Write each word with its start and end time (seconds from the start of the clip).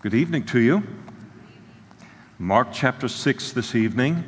Good 0.00 0.14
evening 0.14 0.44
to 0.44 0.60
you. 0.60 0.84
Mark 2.38 2.68
chapter 2.72 3.08
6 3.08 3.50
this 3.50 3.74
evening. 3.74 4.22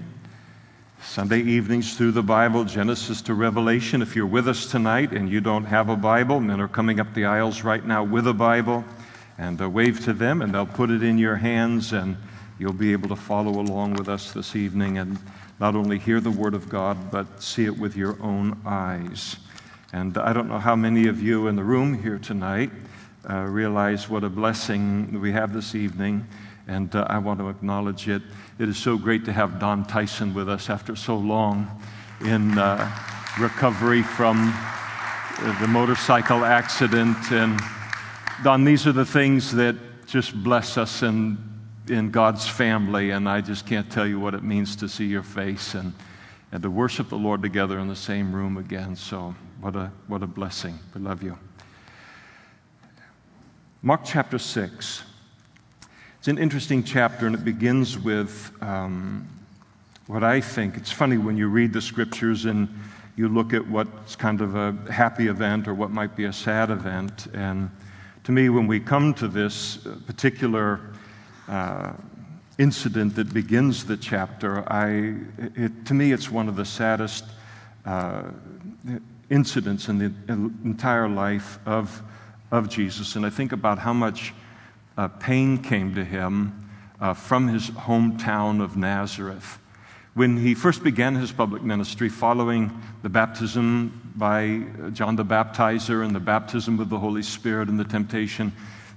Sunday 1.00 1.42
evenings 1.42 1.96
through 1.96 2.10
the 2.10 2.24
Bible, 2.24 2.64
Genesis 2.64 3.22
to 3.22 3.34
Revelation. 3.34 4.02
If 4.02 4.16
you're 4.16 4.26
with 4.26 4.48
us 4.48 4.66
tonight 4.66 5.12
and 5.12 5.30
you 5.30 5.40
don't 5.40 5.66
have 5.66 5.88
a 5.88 5.94
Bible, 5.94 6.40
men 6.40 6.60
are 6.60 6.66
coming 6.66 6.98
up 6.98 7.14
the 7.14 7.24
aisles 7.24 7.62
right 7.62 7.86
now 7.86 8.02
with 8.02 8.26
a 8.26 8.34
Bible. 8.34 8.84
And 9.38 9.62
uh, 9.62 9.70
wave 9.70 10.00
to 10.06 10.12
them, 10.12 10.42
and 10.42 10.52
they'll 10.52 10.66
put 10.66 10.90
it 10.90 11.04
in 11.04 11.18
your 11.18 11.36
hands, 11.36 11.92
and 11.92 12.16
you'll 12.58 12.72
be 12.72 12.90
able 12.90 13.08
to 13.10 13.14
follow 13.14 13.60
along 13.60 13.94
with 13.94 14.08
us 14.08 14.32
this 14.32 14.56
evening 14.56 14.98
and 14.98 15.20
not 15.60 15.76
only 15.76 16.00
hear 16.00 16.20
the 16.20 16.32
Word 16.32 16.54
of 16.54 16.68
God, 16.68 17.12
but 17.12 17.40
see 17.40 17.66
it 17.66 17.78
with 17.78 17.96
your 17.96 18.20
own 18.20 18.60
eyes. 18.66 19.36
And 19.92 20.18
I 20.18 20.32
don't 20.32 20.48
know 20.48 20.58
how 20.58 20.74
many 20.74 21.06
of 21.06 21.22
you 21.22 21.46
in 21.46 21.54
the 21.54 21.62
room 21.62 22.02
here 22.02 22.18
tonight 22.18 22.72
uh, 23.28 23.42
realize 23.42 24.08
what 24.08 24.24
a 24.24 24.28
blessing 24.28 25.20
we 25.20 25.32
have 25.32 25.52
this 25.52 25.74
evening, 25.74 26.26
and 26.66 26.94
uh, 26.94 27.06
I 27.08 27.18
want 27.18 27.38
to 27.40 27.48
acknowledge 27.48 28.08
it. 28.08 28.22
It 28.58 28.68
is 28.68 28.78
so 28.78 28.96
great 28.96 29.24
to 29.26 29.32
have 29.32 29.58
Don 29.58 29.84
Tyson 29.84 30.32
with 30.32 30.48
us 30.48 30.70
after 30.70 30.96
so 30.96 31.16
long 31.16 31.82
in 32.24 32.56
uh, 32.56 32.90
recovery 33.38 34.02
from 34.02 34.54
the 35.60 35.68
motorcycle 35.68 36.44
accident. 36.44 37.16
And 37.30 37.60
Don, 38.42 38.64
these 38.64 38.86
are 38.86 38.92
the 38.92 39.04
things 39.04 39.52
that 39.52 39.76
just 40.06 40.34
bless 40.42 40.78
us 40.78 41.02
in, 41.02 41.38
in 41.88 42.10
God's 42.10 42.48
family, 42.48 43.10
and 43.10 43.28
I 43.28 43.40
just 43.40 43.66
can't 43.66 43.90
tell 43.90 44.06
you 44.06 44.18
what 44.18 44.34
it 44.34 44.42
means 44.42 44.76
to 44.76 44.88
see 44.88 45.06
your 45.06 45.22
face 45.22 45.74
and, 45.74 45.92
and 46.52 46.62
to 46.62 46.70
worship 46.70 47.10
the 47.10 47.18
Lord 47.18 47.42
together 47.42 47.78
in 47.78 47.88
the 47.88 47.96
same 47.96 48.34
room 48.34 48.56
again. 48.56 48.96
So, 48.96 49.34
what 49.60 49.76
a, 49.76 49.92
what 50.06 50.22
a 50.22 50.26
blessing. 50.26 50.78
We 50.94 51.02
love 51.02 51.22
you. 51.22 51.36
Mark 53.82 54.02
chapter 54.04 54.38
6. 54.38 55.04
It's 56.18 56.28
an 56.28 56.36
interesting 56.36 56.84
chapter, 56.84 57.26
and 57.26 57.34
it 57.34 57.46
begins 57.46 57.98
with 57.98 58.52
um, 58.60 59.26
what 60.06 60.22
I 60.22 60.42
think. 60.42 60.76
It's 60.76 60.92
funny 60.92 61.16
when 61.16 61.38
you 61.38 61.48
read 61.48 61.72
the 61.72 61.80
scriptures 61.80 62.44
and 62.44 62.68
you 63.16 63.30
look 63.30 63.54
at 63.54 63.66
what's 63.66 64.16
kind 64.16 64.42
of 64.42 64.54
a 64.54 64.76
happy 64.92 65.28
event 65.28 65.66
or 65.66 65.72
what 65.72 65.90
might 65.90 66.14
be 66.14 66.26
a 66.26 66.32
sad 66.32 66.68
event. 66.68 67.28
And 67.32 67.70
to 68.24 68.32
me, 68.32 68.50
when 68.50 68.66
we 68.66 68.80
come 68.80 69.14
to 69.14 69.26
this 69.26 69.78
particular 70.06 70.80
uh, 71.48 71.94
incident 72.58 73.16
that 73.16 73.32
begins 73.32 73.86
the 73.86 73.96
chapter, 73.96 74.62
I, 74.70 75.14
it, 75.56 75.86
to 75.86 75.94
me, 75.94 76.12
it's 76.12 76.30
one 76.30 76.50
of 76.50 76.56
the 76.56 76.66
saddest 76.66 77.24
uh, 77.86 78.24
incidents 79.30 79.88
in 79.88 79.98
the 79.98 80.12
entire 80.68 81.08
life 81.08 81.58
of 81.64 82.02
of 82.50 82.68
Jesus, 82.68 83.16
and 83.16 83.24
I 83.24 83.30
think 83.30 83.52
about 83.52 83.78
how 83.78 83.92
much 83.92 84.34
uh, 84.96 85.08
pain 85.08 85.58
came 85.58 85.94
to 85.94 86.04
him 86.04 86.68
uh, 87.00 87.14
from 87.14 87.48
his 87.48 87.70
hometown 87.70 88.62
of 88.62 88.76
Nazareth. 88.76 89.58
When 90.14 90.36
he 90.36 90.54
first 90.54 90.82
began 90.82 91.14
his 91.14 91.30
public 91.30 91.62
ministry, 91.62 92.08
following 92.08 92.82
the 93.02 93.08
baptism 93.08 94.12
by 94.16 94.64
John 94.92 95.16
the 95.16 95.24
Baptizer 95.24 96.04
and 96.04 96.14
the 96.14 96.20
baptism 96.20 96.76
with 96.76 96.90
the 96.90 96.98
Holy 96.98 97.22
Spirit 97.22 97.68
and 97.68 97.78
the 97.78 97.84
temptation 97.84 98.52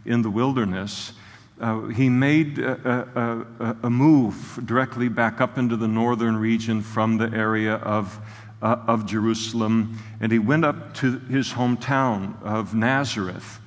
in 0.06 0.24
the 0.24 0.30
wilderness, 0.30 1.14
uh, 1.62 1.84
he 1.84 2.10
made 2.10 2.58
a, 2.58 3.46
a, 3.56 3.76
a, 3.84 3.90
move 3.90 4.60
directly 4.66 5.08
back 5.08 5.40
up 5.40 5.58
into 5.58 5.78
the 5.78 5.88
northern 5.88 6.36
region 6.36 6.82
from 6.82 7.18
the 7.18 7.32
area 7.32 7.76
of 7.76 8.20
uh, 8.64 8.78
of 8.88 9.06
Jerusalem, 9.06 10.00
and 10.22 10.32
he 10.32 10.40
went 10.40 10.64
up 10.64 10.94
to 10.96 11.20
his 11.20 11.52
hometown 11.52 12.42
of 12.42 12.74
Nazareth. 12.74 13.60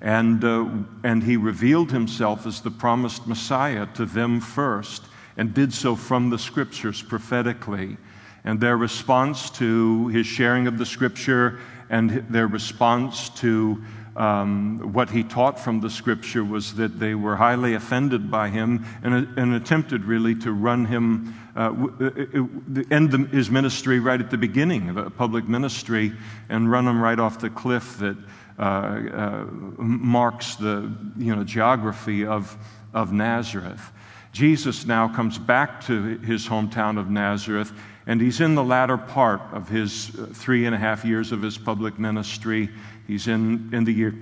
And, 0.00 0.44
uh, 0.44 0.68
and 1.02 1.22
he 1.22 1.36
revealed 1.36 1.90
himself 1.90 2.46
as 2.46 2.60
the 2.60 2.70
promised 2.70 3.26
Messiah 3.26 3.86
to 3.94 4.06
them 4.06 4.40
first, 4.40 5.04
and 5.36 5.52
did 5.52 5.72
so 5.72 5.96
from 5.96 6.30
the 6.30 6.38
scriptures 6.38 7.02
prophetically. 7.02 7.96
And 8.44 8.60
their 8.60 8.76
response 8.76 9.50
to 9.50 10.08
his 10.08 10.26
sharing 10.26 10.66
of 10.66 10.78
the 10.78 10.86
scripture 10.86 11.58
and 11.90 12.10
their 12.28 12.46
response 12.46 13.30
to 13.30 13.82
um, 14.16 14.92
what 14.92 15.10
he 15.10 15.24
taught 15.24 15.58
from 15.58 15.80
the 15.80 15.90
scripture 15.90 16.44
was 16.44 16.74
that 16.74 17.00
they 17.00 17.14
were 17.14 17.36
highly 17.36 17.74
offended 17.74 18.30
by 18.30 18.48
him 18.48 18.84
and, 19.02 19.36
and 19.36 19.54
attempted 19.54 20.04
really 20.04 20.34
to 20.36 20.52
run 20.52 20.84
him, 20.84 21.34
uh, 21.56 21.72
uh, 22.00 22.04
uh 22.04 22.82
end 22.90 23.12
his 23.28 23.50
ministry 23.50 24.00
right 24.00 24.20
at 24.20 24.30
the 24.30 24.38
beginning 24.38 24.88
of 24.88 24.96
a 24.96 25.10
public 25.10 25.48
ministry 25.48 26.12
and 26.48 26.70
run 26.70 26.86
him 26.86 27.00
right 27.00 27.18
off 27.18 27.38
the 27.38 27.50
cliff 27.50 27.98
that 27.98 28.16
uh, 28.56 28.62
uh, 28.62 29.44
marks 29.50 30.54
the 30.54 30.88
you 31.16 31.34
know, 31.34 31.42
geography 31.42 32.24
of, 32.24 32.56
of 32.92 33.12
Nazareth. 33.12 33.90
Jesus 34.30 34.86
now 34.86 35.08
comes 35.08 35.38
back 35.38 35.84
to 35.86 36.18
his 36.18 36.46
hometown 36.46 36.96
of 36.96 37.10
Nazareth, 37.10 37.72
and 38.06 38.20
he's 38.20 38.40
in 38.40 38.54
the 38.54 38.62
latter 38.62 38.96
part 38.96 39.40
of 39.52 39.68
his 39.68 40.16
uh, 40.16 40.26
three 40.32 40.66
and 40.66 40.74
a 40.74 40.78
half 40.78 41.04
years 41.04 41.32
of 41.32 41.42
his 41.42 41.58
public 41.58 41.98
ministry. 41.98 42.68
He's 43.08 43.26
in, 43.26 43.70
in 43.72 43.82
the, 43.82 43.92
year, 43.92 44.14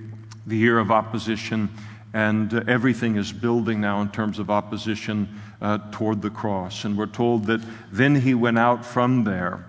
the 0.47 0.57
year 0.57 0.79
of 0.79 0.89
opposition, 0.89 1.69
and 2.15 2.51
uh, 2.55 2.63
everything 2.67 3.17
is 3.17 3.31
building 3.31 3.79
now 3.79 4.01
in 4.01 4.09
terms 4.09 4.39
of 4.39 4.49
opposition 4.49 5.29
uh, 5.63 5.79
toward 5.91 6.21
the 6.21 6.29
cross. 6.29 6.83
And 6.83 6.95
we're 6.95 7.07
told 7.07 7.45
that 7.45 7.61
then 7.91 8.13
he 8.13 8.35
went 8.35 8.59
out 8.59 8.85
from 8.85 9.23
there 9.23 9.65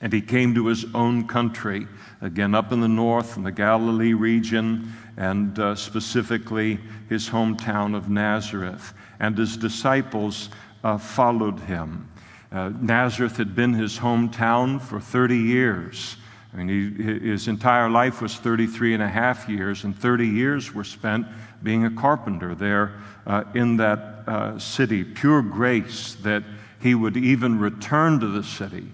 and 0.00 0.12
he 0.12 0.22
came 0.22 0.54
to 0.54 0.66
his 0.66 0.86
own 0.94 1.28
country, 1.28 1.86
again 2.22 2.54
up 2.54 2.72
in 2.72 2.80
the 2.80 2.88
north, 2.88 3.36
in 3.36 3.42
the 3.42 3.52
Galilee 3.52 4.14
region, 4.14 4.92
and 5.18 5.58
uh, 5.58 5.74
specifically 5.74 6.78
his 7.10 7.28
hometown 7.28 7.94
of 7.94 8.08
Nazareth. 8.08 8.94
And 9.20 9.36
his 9.36 9.58
disciples 9.58 10.48
uh, 10.82 10.96
followed 10.96 11.60
him. 11.60 12.08
Uh, 12.50 12.70
Nazareth 12.80 13.36
had 13.36 13.54
been 13.54 13.74
his 13.74 13.98
hometown 13.98 14.80
for 14.80 15.00
30 15.00 15.36
years. 15.36 16.16
I 16.52 16.56
mean, 16.56 16.96
he, 16.96 17.30
his 17.30 17.48
entire 17.48 17.88
life 17.88 18.20
was 18.20 18.34
33 18.36 18.94
and 18.94 19.02
a 19.02 19.08
half 19.08 19.48
years, 19.48 19.84
and 19.84 19.96
30 19.96 20.26
years 20.26 20.74
were 20.74 20.84
spent 20.84 21.26
being 21.62 21.84
a 21.84 21.90
carpenter 21.90 22.54
there 22.54 22.94
uh, 23.26 23.44
in 23.54 23.76
that 23.76 23.98
uh, 24.26 24.58
city. 24.58 25.04
Pure 25.04 25.42
grace 25.42 26.14
that 26.22 26.42
he 26.80 26.94
would 26.94 27.16
even 27.16 27.58
return 27.58 28.18
to 28.20 28.26
the 28.26 28.42
city 28.42 28.86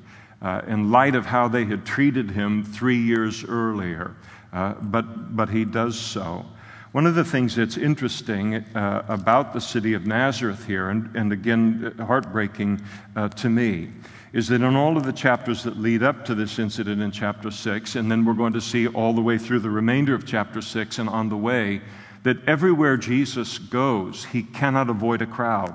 uh, 0.43 0.63
in 0.67 0.91
light 0.91 1.15
of 1.15 1.25
how 1.25 1.49
they 1.49 1.65
had 1.65 1.87
treated 1.87 2.31
him 2.31 2.65
three 2.65 2.99
years 2.99 3.45
earlier. 3.45 4.15
Uh, 4.53 4.75
but, 4.75 5.35
but 5.35 5.49
he 5.49 5.65
does 5.65 5.99
so. 5.99 6.45
One 6.93 7.07
of 7.07 7.15
the 7.15 7.25
things 7.25 7.57
that's 7.57 7.77
interesting 7.77 8.55
uh, 8.55 9.05
about 9.09 9.53
the 9.53 9.61
city 9.61 9.93
of 9.95 10.07
Nazareth 10.07 10.65
here, 10.67 10.89
and, 10.89 11.15
and 11.15 11.33
again, 11.33 11.95
heartbreaking 11.99 12.81
uh, 13.15 13.29
to 13.29 13.51
me, 13.51 13.91
is 14.37 14.49
that 14.49 14.61
in 14.61 14.77
all 14.77 14.99
of 14.99 15.05
the 15.05 15.15
chapters 15.15 15.63
that 15.63 15.79
lead 15.79 16.03
up 16.03 16.23
to 16.23 16.35
this 16.35 16.59
incident 16.59 17.01
in 17.01 17.11
chapter 17.11 17.51
6, 17.51 17.97
and 17.97 18.11
then 18.11 18.23
we're 18.23 18.35
going 18.35 18.53
to 18.53 18.61
see 18.61 18.87
all 18.87 19.15
the 19.15 19.21
way 19.23 19.39
through 19.39 19.61
the 19.61 19.71
remainder 19.71 20.15
of 20.15 20.27
chapter 20.27 20.61
6 20.61 20.99
and 20.99 21.09
on 21.09 21.31
the 21.31 21.37
way, 21.39 21.81
that 22.23 22.37
everywhere 22.47 22.99
Jesus 22.99 23.57
goes, 23.57 24.27
he 24.27 24.43
cannot 24.43 24.91
avoid 24.91 25.23
a 25.23 25.27
crowd. 25.27 25.75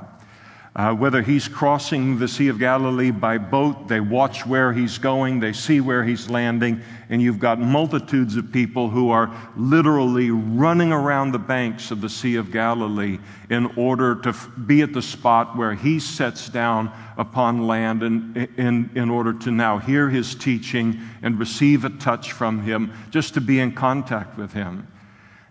Uh, 0.74 0.94
whether 0.94 1.22
he's 1.22 1.50
crossing 1.50 2.18
the 2.18 2.30
Sea 2.30 2.48
of 2.48 2.58
Galilee 2.58 3.12
by 3.12 3.38
boat, 3.38 3.90
they 3.90 4.00
watch 4.00 4.46
where 4.46 4.72
he's 4.72 4.98
going, 4.98 5.42
they 5.42 5.52
see 5.52 5.82
where 5.82 6.02
he's 6.02 6.30
landing, 6.30 6.82
and 7.10 7.22
you've 7.22 7.40
got 7.40 7.60
multitudes 7.60 8.38
of 8.38 8.54
people 8.54 8.90
who 8.90 9.10
are 9.10 9.30
literally 9.58 10.32
running 10.32 10.94
around 10.94 11.34
the 11.34 11.40
banks 11.40 11.92
of 11.92 12.00
the 12.00 12.08
Sea 12.08 12.38
of 12.38 12.54
Galilee 12.54 13.20
in 13.50 13.66
order 13.76 14.16
to 14.22 14.30
f- 14.30 14.50
be 14.66 14.82
at 14.82 14.94
the 14.94 15.02
spot 15.02 15.58
where 15.58 15.74
he 15.74 16.00
sets 16.00 16.48
down 16.48 16.90
upon 17.18 17.68
land 17.68 18.02
in, 18.02 18.50
in, 18.56 18.90
in 18.96 19.10
order 19.10 19.34
to 19.34 19.52
now 19.52 19.78
hear 19.78 20.10
his 20.10 20.36
teaching 20.36 21.02
and 21.22 21.38
receive 21.38 21.84
a 21.84 21.90
touch 21.90 22.32
from 22.32 22.64
him, 22.64 22.94
just 23.10 23.34
to 23.34 23.42
be 23.42 23.60
in 23.60 23.74
contact 23.74 24.38
with 24.38 24.54
him. 24.54 24.88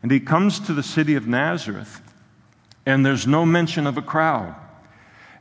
And 0.03 0.11
he 0.11 0.19
comes 0.19 0.61
to 0.61 0.73
the 0.73 0.83
city 0.83 1.15
of 1.15 1.27
Nazareth, 1.27 2.01
and 2.87 3.05
there's 3.05 3.27
no 3.27 3.45
mention 3.45 3.87
of 3.87 3.99
a 3.99 4.03
crowd. 4.03 4.55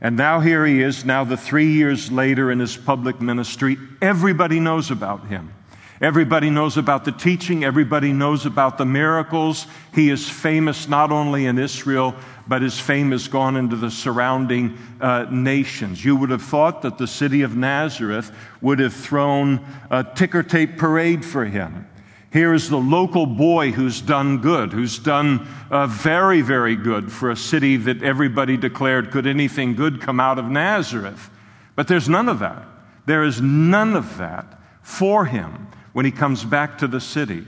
And 0.02 0.16
now 0.16 0.40
here 0.40 0.66
he 0.66 0.82
is, 0.82 1.04
now 1.04 1.24
the 1.26 1.36
three 1.36 1.74
years 1.74 2.12
later 2.12 2.52
in 2.52 2.60
his 2.60 2.78
public 2.78 3.20
ministry. 3.20 3.78
Everybody 4.02 4.60
knows 4.60 4.92
about 4.92 5.28
him. 5.28 5.54
Everybody 6.02 6.50
knows 6.50 6.78
about 6.78 7.04
the 7.04 7.12
teaching. 7.12 7.66
Everybody 7.66 8.14
knows 8.14 8.46
about 8.46 8.78
the 8.78 8.86
miracles. 8.86 9.68
He 9.94 10.10
is 10.10 10.30
famous 10.30 10.88
not 10.88 11.12
only 11.12 11.46
in 11.46 11.58
Israel, 11.60 12.16
but 12.48 12.62
his 12.62 12.80
fame 12.80 13.12
has 13.12 13.28
gone 13.28 13.58
into 13.58 13.76
the 13.76 13.92
surrounding 13.92 14.78
uh, 15.02 15.26
nations. 15.30 16.04
You 16.04 16.16
would 16.16 16.30
have 16.30 16.42
thought 16.42 16.84
that 16.84 16.98
the 16.98 17.08
city 17.08 17.42
of 17.42 17.58
Nazareth 17.58 18.32
would 18.62 18.80
have 18.80 18.94
thrown 18.94 19.66
a 19.92 20.06
ticker 20.06 20.42
tape 20.42 20.78
parade 20.78 21.26
for 21.26 21.44
him. 21.44 21.89
Here 22.32 22.54
is 22.54 22.70
the 22.70 22.78
local 22.78 23.26
boy 23.26 23.72
who's 23.72 24.02
done 24.02 24.38
good, 24.38 24.72
who's 24.72 25.00
done 25.00 25.48
uh, 25.72 25.88
very, 25.88 26.42
very 26.42 26.76
good 26.76 27.12
for 27.12 27.32
a 27.32 27.36
city 27.36 27.76
that 27.78 28.04
everybody 28.04 28.56
declared 28.56 29.10
could 29.10 29.26
anything 29.26 29.76
good 29.76 30.00
come 30.00 30.20
out 30.20 30.38
of 30.38 30.46
Nazareth. 30.46 31.30
But 31.76 31.88
there's 31.88 32.08
none 32.08 32.30
of 32.30 32.40
that. 32.40 32.68
There 33.08 33.24
is 33.24 33.42
none 33.42 33.96
of 33.96 34.18
that 34.18 34.60
for 34.84 35.26
him 35.26 35.68
when 35.94 36.06
he 36.06 36.12
comes 36.12 36.46
back 36.46 36.78
to 36.80 36.88
the 36.88 37.02
city. 37.02 37.46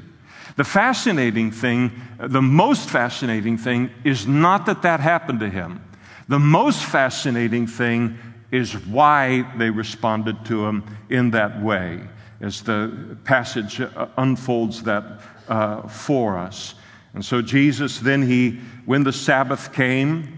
The 0.57 0.63
fascinating 0.63 1.51
thing, 1.51 1.92
the 2.18 2.42
most 2.42 2.89
fascinating 2.89 3.57
thing, 3.57 3.92
is 4.04 4.25
not 4.25 4.66
that 4.66 4.81
that 4.81 5.00
happened 5.00 5.42
to 5.42 5.50
him. 5.50 5.83
The 6.28 6.39
most 6.39 6.83
fascinating 6.83 7.68
thing 7.68 8.18
is 8.51 8.74
why 8.88 9.44
they 9.57 9.69
responded 9.69 10.44
to 10.45 10.66
him 10.66 10.83
in 11.10 11.31
that 11.31 11.62
way, 11.62 12.01
as 12.41 12.61
the 12.61 13.17
passage 13.23 13.79
uh, 13.79 14.07
unfolds 14.17 14.83
that 14.83 15.21
uh, 15.47 15.88
for 15.88 16.38
us. 16.38 16.75
And 17.13 17.23
so 17.23 17.41
Jesus 17.41 17.99
then 17.99 18.21
he, 18.21 18.59
when 18.85 19.03
the 19.03 19.13
Sabbath 19.13 19.73
came, 19.73 20.38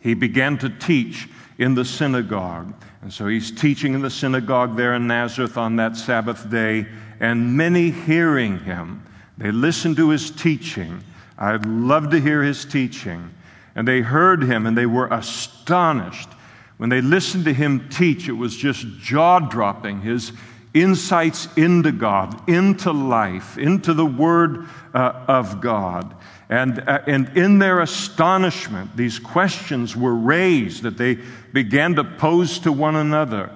he 0.00 0.14
began 0.14 0.58
to 0.58 0.68
teach 0.68 1.28
in 1.58 1.74
the 1.74 1.84
synagogue. 1.84 2.74
And 3.02 3.12
so 3.12 3.26
he's 3.26 3.50
teaching 3.50 3.94
in 3.94 4.02
the 4.02 4.10
synagogue 4.10 4.76
there 4.76 4.94
in 4.94 5.06
Nazareth 5.06 5.56
on 5.56 5.76
that 5.76 5.96
Sabbath 5.96 6.50
day, 6.50 6.86
and 7.20 7.56
many 7.56 7.90
hearing 7.90 8.58
him, 8.60 9.06
they 9.38 9.50
listened 9.50 9.96
to 9.96 10.10
his 10.10 10.30
teaching. 10.30 11.02
I'd 11.38 11.64
love 11.64 12.10
to 12.10 12.20
hear 12.20 12.42
his 12.42 12.64
teaching. 12.64 13.30
And 13.74 13.86
they 13.86 14.00
heard 14.00 14.42
him 14.42 14.66
and 14.66 14.76
they 14.76 14.86
were 14.86 15.06
astonished. 15.08 16.28
When 16.76 16.88
they 16.88 17.00
listened 17.00 17.44
to 17.44 17.52
him 17.52 17.88
teach, 17.88 18.28
it 18.28 18.32
was 18.32 18.56
just 18.56 18.86
jaw 18.98 19.38
dropping. 19.38 20.00
His 20.00 20.32
insights 20.72 21.48
into 21.56 21.92
God, 21.92 22.48
into 22.48 22.92
life, 22.92 23.58
into 23.58 23.92
the 23.92 24.06
Word 24.06 24.66
uh, 24.94 25.24
of 25.26 25.60
God. 25.60 26.14
And, 26.48 26.80
uh, 26.80 27.00
and 27.06 27.36
in 27.36 27.58
their 27.58 27.80
astonishment, 27.80 28.96
these 28.96 29.18
questions 29.18 29.96
were 29.96 30.14
raised 30.14 30.82
that 30.82 30.98
they 30.98 31.18
began 31.52 31.94
to 31.96 32.04
pose 32.04 32.58
to 32.60 32.72
one 32.72 32.96
another. 32.96 33.50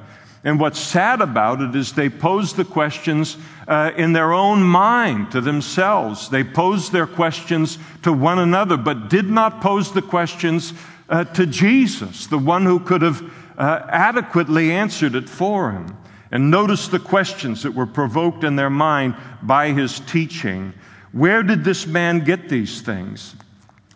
And 0.44 0.60
what's 0.60 0.78
sad 0.78 1.20
about 1.22 1.60
it 1.62 1.74
is 1.74 1.92
they 1.92 2.10
posed 2.10 2.56
the 2.56 2.64
questions 2.66 3.38
uh, 3.66 3.92
in 3.96 4.12
their 4.12 4.32
own 4.32 4.62
mind 4.62 5.32
to 5.32 5.40
themselves. 5.40 6.28
They 6.28 6.44
posed 6.44 6.92
their 6.92 7.06
questions 7.06 7.78
to 8.02 8.12
one 8.12 8.38
another, 8.38 8.76
but 8.76 9.08
did 9.08 9.30
not 9.30 9.62
pose 9.62 9.92
the 9.92 10.02
questions 10.02 10.74
uh, 11.08 11.24
to 11.24 11.46
Jesus, 11.46 12.26
the 12.26 12.38
one 12.38 12.64
who 12.64 12.78
could 12.78 13.02
have 13.02 13.22
uh, 13.56 13.86
adequately 13.88 14.72
answered 14.72 15.14
it 15.14 15.28
for 15.28 15.72
him. 15.72 15.96
And 16.30 16.50
notice 16.50 16.88
the 16.88 16.98
questions 16.98 17.62
that 17.62 17.74
were 17.74 17.86
provoked 17.86 18.44
in 18.44 18.56
their 18.56 18.70
mind 18.70 19.14
by 19.42 19.72
his 19.72 20.00
teaching. 20.00 20.72
Where 21.12 21.42
did 21.42 21.64
this 21.64 21.86
man 21.86 22.24
get 22.24 22.48
these 22.48 22.80
things? 22.80 23.36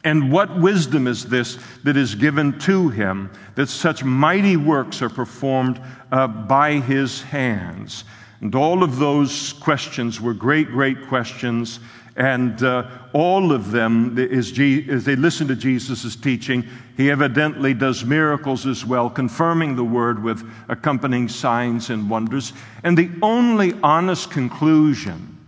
And 0.05 0.31
what 0.31 0.59
wisdom 0.59 1.07
is 1.07 1.25
this 1.25 1.59
that 1.83 1.97
is 1.97 2.15
given 2.15 2.59
to 2.61 2.89
him 2.89 3.31
that 3.57 3.69
such 3.69 4.05
mighty 4.05 4.57
works 4.57 5.03
are 5.03 5.09
performed 5.09 5.81
uh, 6.13 6.27
by 6.29 6.75
his 6.75 7.23
hands? 7.23 8.05
And 8.41 8.55
all 8.55 8.85
of 8.85 8.99
those 8.99 9.55
questions 9.55 10.21
were 10.21 10.35
great, 10.35 10.69
great 10.69 11.09
questions. 11.09 11.81
And 12.19 12.61
uh, 12.65 12.85
all 13.13 13.53
of 13.53 13.71
them, 13.71 14.19
as, 14.19 14.53
they 14.53 15.15
listen 15.15 15.47
to 15.47 15.55
Jesus' 15.55 16.17
teaching, 16.17 16.65
he 16.97 17.13
evidently 17.13 17.75
does 17.75 18.05
miracles 18.05 18.67
as 18.67 18.85
well, 18.85 19.09
confirming 19.09 19.77
the 19.77 19.85
word 19.85 20.21
with 20.21 20.45
accompanying 20.69 21.29
signs 21.29 21.91
and 21.91 22.11
wonders. 22.11 22.53
And 22.83 22.99
the 22.99 23.09
only 23.23 23.73
honest 23.85 24.33
conclusion 24.33 25.39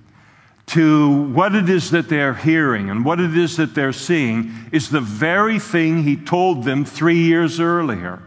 to 0.67 1.25
what 1.33 1.57
it 1.57 1.69
is 1.69 1.91
that 1.91 2.09
they're 2.09 2.35
hearing 2.35 2.89
and 2.89 3.05
what 3.05 3.19
it 3.19 3.37
is 3.37 3.57
that 3.57 3.75
they're 3.75 3.93
seeing 3.93 4.55
is 4.71 4.89
the 4.89 5.01
very 5.01 5.59
thing 5.59 6.05
he 6.05 6.17
told 6.17 6.63
them 6.63 6.85
three 6.85 7.19
years 7.19 7.59
earlier 7.59 8.23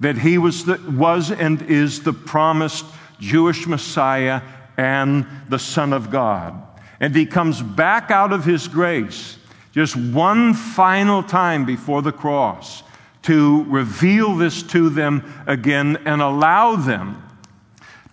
that 0.00 0.18
he 0.18 0.36
was, 0.36 0.64
the, 0.64 0.80
was 0.90 1.30
and 1.30 1.62
is 1.62 2.02
the 2.02 2.12
promised 2.12 2.84
Jewish 3.20 3.68
Messiah 3.68 4.42
and 4.76 5.24
the 5.48 5.60
Son 5.60 5.92
of 5.92 6.10
God. 6.10 6.60
And 7.00 7.14
he 7.14 7.26
comes 7.26 7.60
back 7.62 8.10
out 8.10 8.32
of 8.32 8.44
his 8.44 8.68
grace 8.68 9.38
just 9.72 9.96
one 9.96 10.54
final 10.54 11.22
time 11.22 11.64
before 11.64 12.00
the 12.02 12.12
cross 12.12 12.82
to 13.22 13.64
reveal 13.64 14.36
this 14.36 14.62
to 14.62 14.88
them 14.88 15.44
again 15.46 15.98
and 16.04 16.22
allow 16.22 16.76
them 16.76 17.22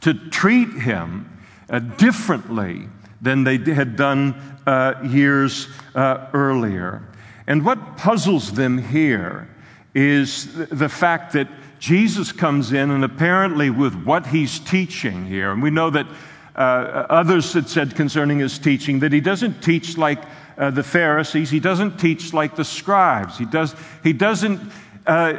to 0.02 0.14
treat 0.14 0.70
him 0.74 1.30
uh, 1.70 1.80
differently 1.80 2.88
than 3.22 3.44
they 3.44 3.58
had 3.58 3.96
done 3.96 4.34
uh, 4.66 4.96
years 5.04 5.68
uh, 5.94 6.28
earlier. 6.34 7.04
And 7.46 7.64
what 7.64 7.98
puzzles 7.98 8.54
them 8.54 8.78
here 8.78 9.48
is 9.94 10.56
the 10.70 10.90
fact 10.90 11.34
that 11.34 11.48
Jesus 11.80 12.32
comes 12.32 12.72
in 12.72 12.92
and 12.92 13.04
apparently 13.04 13.70
with 13.70 13.94
what 14.04 14.28
he's 14.28 14.60
teaching 14.60 15.26
here, 15.26 15.52
and 15.52 15.62
we 15.62 15.72
know 15.72 15.90
that 15.90 16.08
uh, 16.62 17.08
others 17.10 17.54
had 17.54 17.68
said 17.68 17.96
concerning 17.96 18.40
his 18.40 18.60
teaching 18.60 19.00
that 19.00 19.12
he 19.12 19.22
doesn't 19.22 19.62
teach 19.62 19.98
like 19.98 20.22
uh, 20.58 20.70
the 20.70 20.84
Pharisees, 20.84 21.50
he 21.50 21.60
doesn't 21.60 21.98
teach 21.98 22.34
like 22.34 22.56
the 22.56 22.66
scribes, 22.66 23.38
he, 23.38 23.46
does, 23.46 23.76
he 24.04 24.14
doesn't. 24.14 24.60
Uh, 25.08 25.34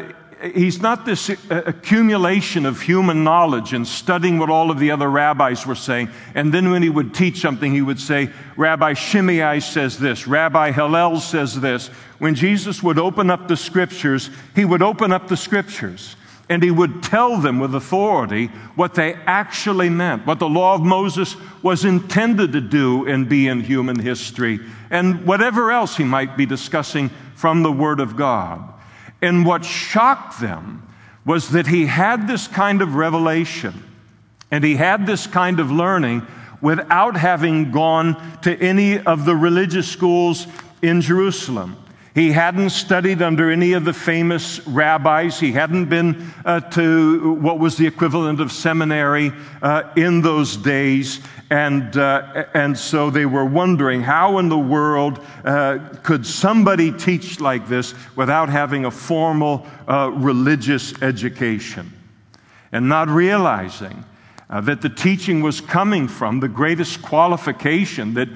he's 0.54 0.82
not 0.82 1.04
this 1.04 1.30
uh, 1.30 1.62
accumulation 1.66 2.66
of 2.66 2.80
human 2.80 3.22
knowledge 3.22 3.72
and 3.72 3.86
studying 3.86 4.38
what 4.38 4.50
all 4.50 4.72
of 4.72 4.80
the 4.80 4.90
other 4.90 5.08
rabbis 5.08 5.64
were 5.64 5.76
saying. 5.76 6.08
And 6.34 6.52
then 6.52 6.70
when 6.72 6.82
he 6.82 6.90
would 6.90 7.14
teach 7.14 7.40
something, 7.40 7.72
he 7.72 7.82
would 7.82 8.00
say, 8.00 8.28
Rabbi 8.56 8.94
Shammai 8.94 9.60
says 9.60 10.00
this, 10.00 10.26
Rabbi 10.26 10.72
Hillel 10.72 11.20
says 11.20 11.60
this. 11.60 11.86
When 12.18 12.34
Jesus 12.34 12.82
would 12.82 12.98
open 12.98 13.30
up 13.30 13.46
the 13.46 13.56
scriptures, 13.56 14.30
he 14.56 14.64
would 14.64 14.82
open 14.82 15.12
up 15.12 15.28
the 15.28 15.36
scriptures 15.36 16.16
and 16.52 16.62
he 16.62 16.70
would 16.70 17.02
tell 17.02 17.38
them 17.38 17.58
with 17.58 17.74
authority 17.74 18.48
what 18.76 18.92
they 18.92 19.14
actually 19.26 19.88
meant, 19.88 20.26
what 20.26 20.38
the 20.38 20.46
law 20.46 20.74
of 20.74 20.82
Moses 20.82 21.34
was 21.62 21.86
intended 21.86 22.52
to 22.52 22.60
do 22.60 23.08
and 23.08 23.26
be 23.26 23.48
in 23.48 23.62
human 23.62 23.98
history, 23.98 24.60
and 24.90 25.24
whatever 25.24 25.72
else 25.72 25.96
he 25.96 26.04
might 26.04 26.36
be 26.36 26.44
discussing 26.44 27.08
from 27.36 27.62
the 27.62 27.72
Word 27.72 28.00
of 28.00 28.16
God. 28.16 28.70
And 29.22 29.46
what 29.46 29.64
shocked 29.64 30.42
them 30.42 30.86
was 31.24 31.48
that 31.52 31.68
he 31.68 31.86
had 31.86 32.28
this 32.28 32.48
kind 32.48 32.82
of 32.82 32.96
revelation 32.96 33.72
and 34.50 34.62
he 34.62 34.76
had 34.76 35.06
this 35.06 35.26
kind 35.26 35.58
of 35.58 35.70
learning 35.70 36.20
without 36.60 37.16
having 37.16 37.70
gone 37.70 38.40
to 38.42 38.54
any 38.58 38.98
of 38.98 39.24
the 39.24 39.34
religious 39.34 39.88
schools 39.88 40.46
in 40.82 41.00
Jerusalem. 41.00 41.81
He 42.14 42.30
hadn't 42.30 42.70
studied 42.70 43.22
under 43.22 43.50
any 43.50 43.72
of 43.72 43.86
the 43.86 43.94
famous 43.94 44.66
rabbis. 44.66 45.40
He 45.40 45.52
hadn't 45.52 45.86
been 45.86 46.30
uh, 46.44 46.60
to 46.60 47.32
what 47.34 47.58
was 47.58 47.78
the 47.78 47.86
equivalent 47.86 48.38
of 48.38 48.52
seminary 48.52 49.32
uh, 49.62 49.84
in 49.96 50.20
those 50.20 50.58
days. 50.58 51.20
And, 51.48 51.96
uh, 51.96 52.44
and 52.52 52.78
so 52.78 53.08
they 53.08 53.24
were 53.24 53.46
wondering 53.46 54.02
how 54.02 54.38
in 54.38 54.50
the 54.50 54.58
world 54.58 55.24
uh, 55.44 55.78
could 56.02 56.26
somebody 56.26 56.92
teach 56.92 57.40
like 57.40 57.66
this 57.66 57.94
without 58.14 58.50
having 58.50 58.84
a 58.84 58.90
formal 58.90 59.66
uh, 59.88 60.10
religious 60.14 61.00
education? 61.00 61.92
And 62.72 62.90
not 62.90 63.08
realizing 63.08 64.04
uh, 64.50 64.60
that 64.62 64.82
the 64.82 64.88
teaching 64.90 65.40
was 65.40 65.62
coming 65.62 66.08
from 66.08 66.40
the 66.40 66.48
greatest 66.48 67.00
qualification 67.00 68.12
that 68.14 68.28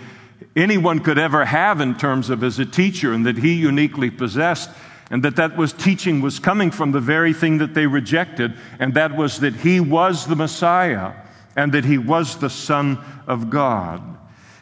anyone 0.57 0.99
could 1.01 1.19
ever 1.19 1.45
have 1.45 1.81
in 1.81 1.95
terms 1.95 2.31
of 2.31 2.43
as 2.43 2.59
a 2.59 2.65
teacher 2.65 3.13
and 3.13 3.27
that 3.27 3.37
he 3.37 3.55
uniquely 3.55 4.11
possessed 4.11 4.71
and 5.11 5.23
that 5.23 5.37
that 5.37 5.57
was 5.57 5.73
teaching 5.73 6.21
was 6.21 6.39
coming 6.39 6.71
from 6.71 6.91
the 6.91 7.01
very 7.01 7.33
thing 7.33 7.59
that 7.59 7.75
they 7.75 7.87
rejected 7.87 8.55
and 8.81 8.95
that 8.95 9.15
was 9.15 9.39
that 9.41 9.55
he 9.55 9.79
was 9.79 10.27
the 10.27 10.35
messiah 10.35 11.13
and 11.55 11.73
that 11.73 11.85
he 11.85 11.99
was 11.99 12.39
the 12.39 12.51
son 12.51 12.99
of 13.27 13.49
god. 13.51 14.03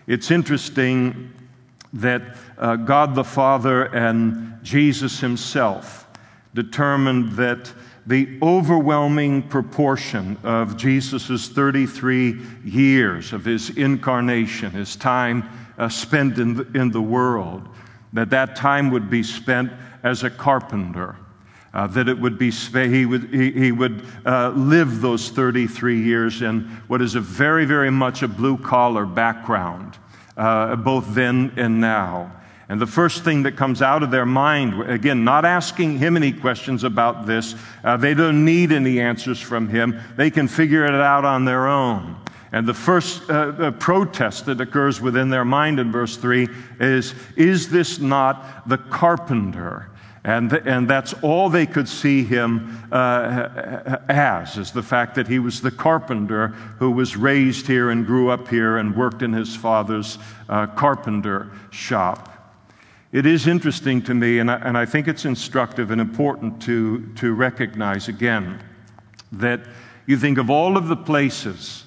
It's 0.07 0.31
interesting 0.31 1.33
that 1.93 2.37
uh, 2.59 2.77
god 2.77 3.15
the 3.15 3.25
father 3.25 3.85
and 3.85 4.59
jesus 4.63 5.21
himself 5.21 6.09
determined 6.55 7.33
that 7.33 7.73
the 8.07 8.39
overwhelming 8.43 9.43
proportion 9.43 10.37
of 10.43 10.77
jesus' 10.77 11.49
33 11.49 12.39
years 12.65 13.33
of 13.33 13.45
his 13.45 13.71
incarnation 13.71 14.71
his 14.71 14.97
time 14.97 15.49
uh, 15.79 15.89
spent 15.89 16.39
in 16.39 16.55
the, 16.55 16.67
in 16.75 16.91
the 16.91 17.01
world, 17.01 17.69
that 18.13 18.31
that 18.31 18.57
time 18.57 18.91
would 18.91 19.11
be 19.11 19.23
spent 19.23 19.73
as 20.03 20.23
a 20.23 20.31
carpenter. 20.31 21.17
Uh, 21.73 21.89
that 21.89 22.09
it 22.09 22.17
would 22.17 22.39
be 22.39 22.53
he 22.53 23.05
would 23.05 23.35
he, 23.35 23.51
he 23.51 23.73
would 23.73 24.07
uh, 24.25 24.51
live 24.51 25.01
those 25.01 25.31
33 25.31 26.01
years 26.01 26.41
in 26.41 26.61
what 26.87 27.03
is 27.03 27.17
a 27.17 27.21
very 27.21 27.65
very 27.65 27.91
much 27.91 28.23
a 28.23 28.29
blue 28.29 28.57
collar 28.57 29.05
background 29.05 29.99
uh, 30.37 30.77
both 30.77 31.05
then 31.17 31.53
and 31.57 31.81
now 31.81 32.31
and 32.69 32.81
the 32.81 32.87
first 32.87 33.25
thing 33.25 33.43
that 33.43 33.57
comes 33.57 33.83
out 33.83 34.03
of 34.03 34.11
their 34.11 34.27
mind 34.27 34.81
again 34.91 35.25
not 35.25 35.45
asking 35.45 35.99
him 35.99 36.17
any 36.17 36.33
questions 36.33 36.83
about 36.85 37.27
this 37.27 37.55
uh, 37.85 37.97
they 37.97 38.15
don't 38.15 38.45
need 38.45 38.73
any 38.73 39.01
answers 39.01 39.41
from 39.41 39.69
him. 39.69 40.01
They 40.17 40.31
can 40.31 40.49
figure 40.49 40.85
it 40.85 40.95
out 40.95 41.25
on 41.25 41.45
their 41.45 41.69
own. 41.69 42.17
And 42.53 42.67
the 42.67 42.75
first 42.75 43.29
uh, 43.29 43.33
uh, 43.33 43.71
protest 43.73 44.47
that 44.47 44.61
occurs 44.61 45.01
within 45.01 45.29
their 45.29 45.45
mind 45.45 45.81
in 45.81 45.91
verse 45.91 46.17
3 46.17 46.49
is 46.81 47.15
Is 47.37 47.69
this 47.69 47.99
not 47.99 48.69
the 48.69 48.79
carpenter? 48.79 49.91
And, 50.27 50.49
th- 50.49 50.63
and 50.65 50.89
that's 50.89 51.13
all 51.21 51.51
they 51.51 51.67
could 51.67 51.87
see 51.87 52.25
him 52.25 52.89
uh, 52.91 53.99
as, 54.09 54.57
is 54.57 54.71
the 54.71 54.83
fact 54.83 55.17
that 55.17 55.29
he 55.29 55.39
was 55.39 55.61
the 55.61 55.71
carpenter 55.71 56.49
who 56.79 56.93
was 56.93 57.15
raised 57.15 57.67
here 57.67 57.91
and 57.91 58.07
grew 58.07 58.31
up 58.31 58.49
here 58.49 58.79
and 58.79 58.97
worked 58.97 59.21
in 59.21 59.35
his 59.35 59.55
father's 59.55 60.19
uh, 60.49 60.67
carpenter 60.69 61.51
shop. 61.71 62.34
It 63.15 63.27
is 63.27 63.47
interesting 63.47 64.03
to 64.03 64.13
me, 64.13 64.41
and 64.41 64.51
I, 64.51 64.57
and 64.57 64.77
I 64.77 64.87
think 64.87 65.07
it's 65.07 65.25
instructive 65.25 65.93
and 65.93 66.01
important 66.01 66.61
to, 66.63 67.07
to 67.15 67.33
recognize 67.33 68.09
again 68.09 68.61
that 69.31 69.61
you 70.05 70.17
think 70.17 70.37
of 70.37 70.51
all 70.51 70.77
of 70.77 70.89
the 70.89 70.97
places 70.97 71.85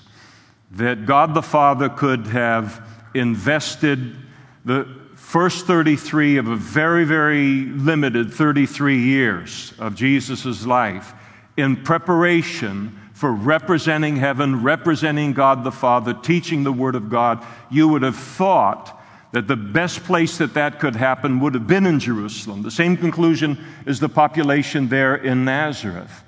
that 0.71 1.05
God 1.05 1.33
the 1.33 1.41
Father 1.41 1.89
could 1.89 2.27
have 2.27 2.81
invested 3.13 4.15
the 4.63 4.87
first 5.15 5.65
33 5.65 6.37
of 6.37 6.47
a 6.47 6.55
very, 6.55 7.03
very 7.03 7.65
limited 7.65 8.33
33 8.33 8.97
years 8.97 9.73
of 9.79 9.95
Jesus' 9.95 10.65
life 10.65 11.13
in 11.57 11.75
preparation 11.75 12.97
for 13.11 13.33
representing 13.33 14.15
heaven, 14.15 14.63
representing 14.63 15.33
God 15.33 15.65
the 15.65 15.73
Father, 15.73 16.13
teaching 16.13 16.63
the 16.63 16.71
Word 16.71 16.95
of 16.95 17.09
God, 17.09 17.45
you 17.69 17.89
would 17.89 18.03
have 18.03 18.15
thought 18.15 18.96
that 19.31 19.47
the 19.47 19.55
best 19.55 20.03
place 20.03 20.37
that 20.37 20.53
that 20.53 20.79
could 20.79 20.95
happen 20.95 21.39
would 21.39 21.53
have 21.53 21.67
been 21.67 21.85
in 21.85 21.99
Jerusalem. 21.99 22.63
The 22.63 22.71
same 22.71 22.95
conclusion 22.95 23.63
as 23.85 23.99
the 23.99 24.09
population 24.09 24.87
there 24.87 25.15
in 25.15 25.45
Nazareth. 25.45 26.23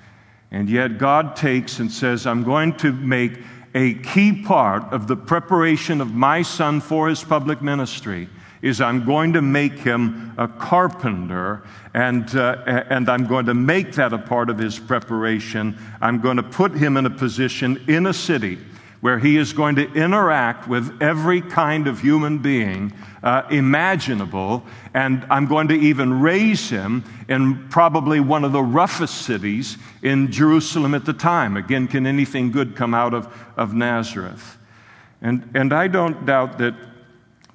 And 0.51 0.69
yet 0.69 0.97
God 0.97 1.35
takes 1.35 1.79
and 1.79 1.91
says, 1.91 2.25
I'm 2.25 2.43
going 2.43 2.75
to 2.77 2.91
make 2.91 3.39
a 3.73 3.93
key 3.95 4.43
part 4.43 4.83
of 4.91 5.07
the 5.07 5.15
preparation 5.15 6.01
of 6.01 6.13
my 6.13 6.41
son 6.41 6.81
for 6.81 7.07
his 7.07 7.23
public 7.23 7.61
ministry 7.61 8.27
is 8.61 8.81
I'm 8.81 9.05
going 9.05 9.33
to 9.33 9.41
make 9.41 9.79
him 9.79 10.33
a 10.37 10.47
carpenter, 10.47 11.63
and, 11.93 12.35
uh, 12.35 12.83
and 12.89 13.07
I'm 13.07 13.25
going 13.25 13.45
to 13.45 13.53
make 13.53 13.93
that 13.93 14.11
a 14.11 14.17
part 14.17 14.49
of 14.49 14.57
his 14.57 14.77
preparation. 14.77 15.77
I'm 16.01 16.19
going 16.19 16.37
to 16.37 16.43
put 16.43 16.73
him 16.73 16.97
in 16.97 17.05
a 17.05 17.09
position 17.09 17.81
in 17.87 18.07
a 18.07 18.13
city 18.13 18.57
where 19.01 19.17
he 19.17 19.37
is 19.37 19.53
going 19.53 19.75
to 19.75 19.91
interact 19.93 20.67
with 20.67 21.01
every 21.01 21.41
kind 21.41 21.87
of 21.87 22.01
human 22.01 22.37
being 22.37 22.91
uh, 23.23 23.43
imaginable, 23.49 24.63
and 24.93 25.25
I'm 25.29 25.47
going 25.47 25.69
to 25.69 25.75
even 25.75 26.19
raise 26.21 26.69
him 26.69 27.03
in 27.29 27.69
probably 27.69 28.19
one 28.19 28.43
of 28.43 28.51
the 28.51 28.63
roughest 28.63 29.21
cities 29.21 29.77
in 30.01 30.31
Jerusalem 30.31 30.93
at 30.93 31.05
the 31.05 31.13
time. 31.13 31.55
Again, 31.55 31.87
can 31.87 32.05
anything 32.05 32.51
good 32.51 32.75
come 32.75 32.93
out 32.93 33.13
of, 33.13 33.33
of 33.55 33.73
Nazareth? 33.73 34.57
And, 35.21 35.49
and 35.53 35.73
I 35.73 35.87
don't 35.87 36.25
doubt 36.25 36.57
that 36.59 36.75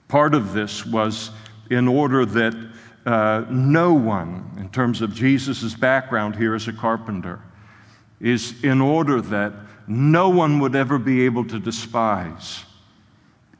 part 0.08 0.34
of 0.34 0.52
this 0.52 0.86
was 0.86 1.30
in 1.70 1.88
order 1.88 2.24
that 2.24 2.54
uh, 3.06 3.44
no 3.50 3.92
one, 3.92 4.50
in 4.58 4.70
terms 4.70 5.02
of 5.02 5.14
Jesus' 5.14 5.74
background 5.74 6.36
here 6.36 6.54
as 6.54 6.68
a 6.68 6.72
carpenter, 6.72 7.40
is 8.20 8.62
in 8.64 8.80
order 8.80 9.20
that 9.20 9.52
no 9.86 10.28
one 10.28 10.60
would 10.60 10.74
ever 10.74 10.98
be 10.98 11.24
able 11.24 11.44
to 11.44 11.58
despise 11.58 12.64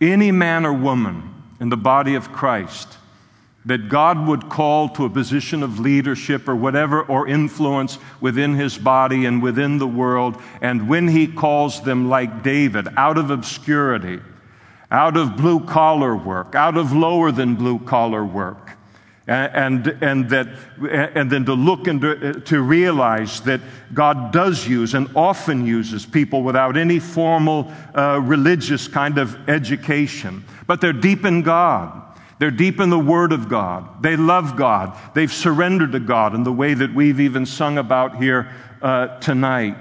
any 0.01 0.33
man 0.33 0.67
or 0.67 0.73
woman 0.73 1.35
in 1.61 1.69
the 1.69 1.77
body 1.77 2.15
of 2.15 2.33
Christ 2.33 2.99
that 3.67 3.89
God 3.89 4.27
would 4.27 4.51
call 4.51 4.91
to 4.91 5.07
a 5.07 5.11
position 5.11 5.63
of 5.63 5.81
leadership 5.81 6.49
or 6.49 6.57
whatever, 6.57 7.03
or 7.03 7.27
influence 7.27 7.99
within 8.21 8.55
his 8.55 8.77
body 8.77 9.25
and 9.25 9.43
within 9.43 9.79
the 9.79 9.87
world. 9.87 10.37
And 10.61 10.87
when 10.89 11.09
he 11.09 11.27
calls 11.27 11.81
them, 11.81 12.11
like 12.11 12.43
David, 12.43 12.89
out 12.97 13.17
of 13.17 13.31
obscurity, 13.31 14.21
out 14.91 15.17
of 15.17 15.37
blue 15.37 15.61
collar 15.61 16.15
work, 16.15 16.55
out 16.55 16.77
of 16.77 16.93
lower 16.93 17.33
than 17.33 17.55
blue 17.55 17.79
collar 17.79 18.25
work, 18.25 18.73
and, 19.27 19.87
and, 20.03 20.29
that, 20.31 20.49
and 21.15 21.31
then 21.31 21.47
to 21.47 21.55
look 21.55 21.87
and 21.87 22.01
to, 22.03 22.41
to 22.41 22.61
realize 22.61 23.41
that 23.43 23.61
God 23.95 24.33
does 24.33 24.67
use 24.67 24.95
and 24.95 25.09
often 25.17 25.67
uses 25.67 26.05
people 26.05 26.43
without 26.43 26.77
any 26.77 26.99
formal 26.99 27.73
uh, 27.95 28.21
religious 28.23 28.87
kind 28.87 29.17
of 29.17 29.49
education, 29.49 30.45
but 30.67 30.81
they're 30.81 30.93
deep 30.93 31.25
in 31.25 31.43
God. 31.43 32.03
They're 32.39 32.51
deep 32.51 32.81
in 32.81 32.91
the 32.91 32.99
Word 32.99 33.33
of 33.33 33.49
God. 33.49 34.03
They 34.03 34.17
love 34.17 34.57
God. 34.57 34.99
They've 35.15 35.33
surrendered 35.33 35.93
to 35.93 36.01
God 36.01 36.35
in 36.35 36.43
the 36.43 36.53
way 36.53 36.75
that 36.75 36.93
we've 36.93 37.21
even 37.21 37.47
sung 37.47 37.79
about 37.79 38.17
here 38.17 38.53
uh, 38.83 39.19
tonight. 39.21 39.77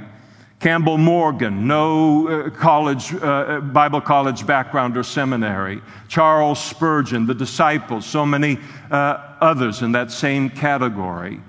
Campbell 0.63 0.97
Morgan, 0.97 1.67
no 1.67 2.25
uh, 2.29 2.49
college, 2.49 3.13
uh, 3.15 3.59
Bible 3.59 3.99
college 3.99 4.47
background 4.47 4.95
or 4.95 5.03
seminary. 5.03 5.81
Charles 6.07 6.57
Spurgeon, 6.63 7.25
the 7.25 7.33
disciples, 7.33 8.05
so 8.05 8.25
many 8.25 8.57
uh, 8.89 9.35
others 9.41 9.81
in 9.81 9.91
that 9.91 10.09
same 10.09 10.49
category. 10.49 11.41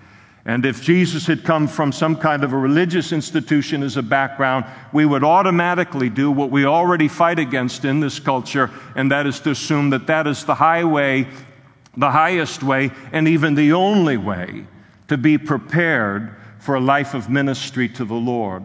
And 0.47 0.67
if 0.67 0.83
Jesus 0.83 1.29
had 1.29 1.45
come 1.45 1.69
from 1.69 1.93
some 1.93 2.17
kind 2.17 2.43
of 2.43 2.53
a 2.53 2.59
religious 2.59 3.13
institution 3.13 3.85
as 3.85 3.97
a 3.97 4.03
background, 4.03 4.65
we 4.93 5.07
would 5.07 5.23
automatically 5.23 6.11
do 6.11 6.33
what 6.33 6.51
we 6.51 6.65
already 6.65 7.07
fight 7.07 7.39
against 7.39 7.85
in 7.85 8.01
this 8.01 8.19
culture, 8.19 8.69
and 8.97 9.13
that 9.13 9.29
is 9.29 9.39
to 9.43 9.51
assume 9.51 9.91
that 9.91 10.09
that 10.09 10.27
is 10.27 10.45
the 10.45 10.57
highway, 10.57 11.29
the 11.97 12.11
highest 12.11 12.65
way, 12.65 12.91
and 13.13 13.29
even 13.29 13.55
the 13.55 13.75
only 13.75 14.17
way 14.17 14.67
to 15.07 15.17
be 15.17 15.39
prepared 15.39 16.35
for 16.59 16.75
a 16.75 16.81
life 16.81 17.15
of 17.15 17.31
ministry 17.31 17.89
to 17.91 18.05
the 18.05 18.13
Lord. 18.13 18.65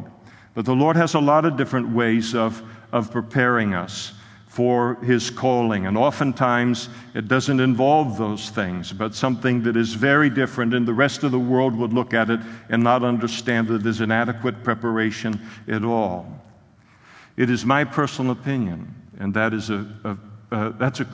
But 0.53 0.65
the 0.65 0.75
Lord 0.75 0.95
has 0.95 1.13
a 1.13 1.19
lot 1.19 1.45
of 1.45 1.57
different 1.57 1.89
ways 1.89 2.35
of, 2.35 2.61
of 2.91 3.11
preparing 3.11 3.73
us 3.73 4.13
for 4.47 4.95
His 4.95 5.29
calling. 5.29 5.85
And 5.85 5.95
oftentimes 5.95 6.89
it 7.13 7.27
doesn't 7.27 7.59
involve 7.59 8.17
those 8.17 8.49
things, 8.49 8.91
but 8.91 9.13
something 9.13 9.61
that 9.63 9.77
is 9.77 9.93
very 9.93 10.29
different, 10.29 10.73
and 10.73 10.87
the 10.87 10.93
rest 10.93 11.23
of 11.23 11.31
the 11.31 11.39
world 11.39 11.75
would 11.75 11.93
look 11.93 12.13
at 12.13 12.29
it 12.29 12.39
and 12.69 12.83
not 12.83 13.03
understand 13.03 13.67
that 13.67 13.83
there's 13.83 14.01
an 14.01 14.11
adequate 14.11 14.63
preparation 14.63 15.39
at 15.67 15.83
all. 15.83 16.43
It 17.37 17.49
is 17.49 17.63
my 17.63 17.83
personal 17.83 18.31
opinion, 18.31 18.93
and 19.19 19.33
that 19.35 19.53
is 19.53 19.69
a, 19.69 19.87
a, 20.03 20.17
a 20.51 20.71
that's 20.71 20.99
a, 20.99 21.07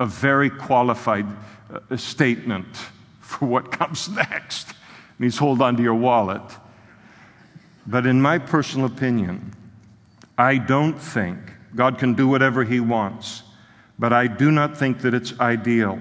a 0.00 0.06
very 0.06 0.48
qualified 0.48 1.26
uh, 1.70 1.96
statement 1.96 2.74
for 3.20 3.46
what 3.46 3.72
comes 3.72 4.08
next. 4.30 4.72
Means 5.18 5.36
hold 5.36 5.60
on 5.60 5.76
to 5.76 5.82
your 5.82 5.94
wallet. 5.94 6.40
But 7.88 8.04
in 8.04 8.20
my 8.20 8.36
personal 8.36 8.86
opinion, 8.86 9.54
I 10.36 10.58
don't 10.58 10.98
think 10.98 11.38
God 11.74 11.98
can 11.98 12.12
do 12.12 12.28
whatever 12.28 12.62
He 12.62 12.80
wants, 12.80 13.44
but 13.98 14.12
I 14.12 14.26
do 14.26 14.50
not 14.50 14.76
think 14.76 15.00
that 15.00 15.14
it's 15.14 15.40
ideal 15.40 15.98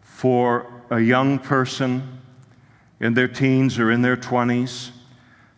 for 0.00 0.72
a 0.90 0.98
young 0.98 1.38
person 1.38 2.20
in 3.00 3.12
their 3.12 3.28
teens 3.28 3.78
or 3.78 3.90
in 3.90 4.00
their 4.00 4.16
20s 4.16 4.92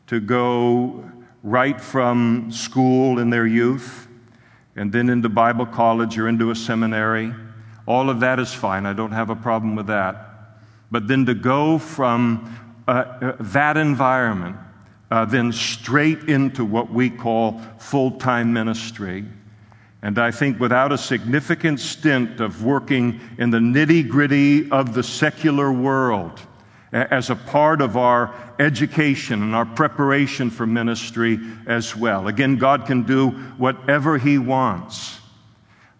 to 0.08 0.18
go 0.18 1.08
right 1.44 1.80
from 1.80 2.50
school 2.50 3.20
in 3.20 3.30
their 3.30 3.46
youth 3.46 4.08
and 4.74 4.92
then 4.92 5.08
into 5.08 5.28
Bible 5.28 5.66
college 5.66 6.18
or 6.18 6.26
into 6.26 6.50
a 6.50 6.56
seminary. 6.56 7.32
All 7.86 8.10
of 8.10 8.18
that 8.18 8.40
is 8.40 8.52
fine. 8.52 8.84
I 8.84 8.94
don't 8.94 9.12
have 9.12 9.30
a 9.30 9.36
problem 9.36 9.76
with 9.76 9.86
that. 9.86 10.56
But 10.90 11.06
then 11.06 11.24
to 11.26 11.34
go 11.34 11.78
from 11.78 12.52
uh, 12.88 12.90
uh, 12.90 13.36
that 13.38 13.76
environment 13.76 14.56
uh, 15.10 15.24
then 15.24 15.52
straight 15.52 16.28
into 16.28 16.64
what 16.64 16.90
we 16.90 17.10
call 17.10 17.60
full 17.78 18.12
time 18.12 18.52
ministry. 18.52 19.24
And 20.02 20.18
I 20.18 20.30
think 20.30 20.60
without 20.60 20.92
a 20.92 20.98
significant 20.98 21.80
stint 21.80 22.40
of 22.40 22.62
working 22.62 23.20
in 23.38 23.50
the 23.50 23.58
nitty 23.58 24.08
gritty 24.08 24.70
of 24.70 24.94
the 24.94 25.02
secular 25.02 25.72
world 25.72 26.40
as 26.92 27.30
a 27.30 27.36
part 27.36 27.80
of 27.80 27.96
our 27.96 28.34
education 28.58 29.42
and 29.42 29.54
our 29.54 29.66
preparation 29.66 30.50
for 30.50 30.66
ministry 30.66 31.38
as 31.66 31.96
well. 31.96 32.28
Again, 32.28 32.56
God 32.56 32.86
can 32.86 33.02
do 33.02 33.30
whatever 33.58 34.18
He 34.18 34.38
wants. 34.38 35.18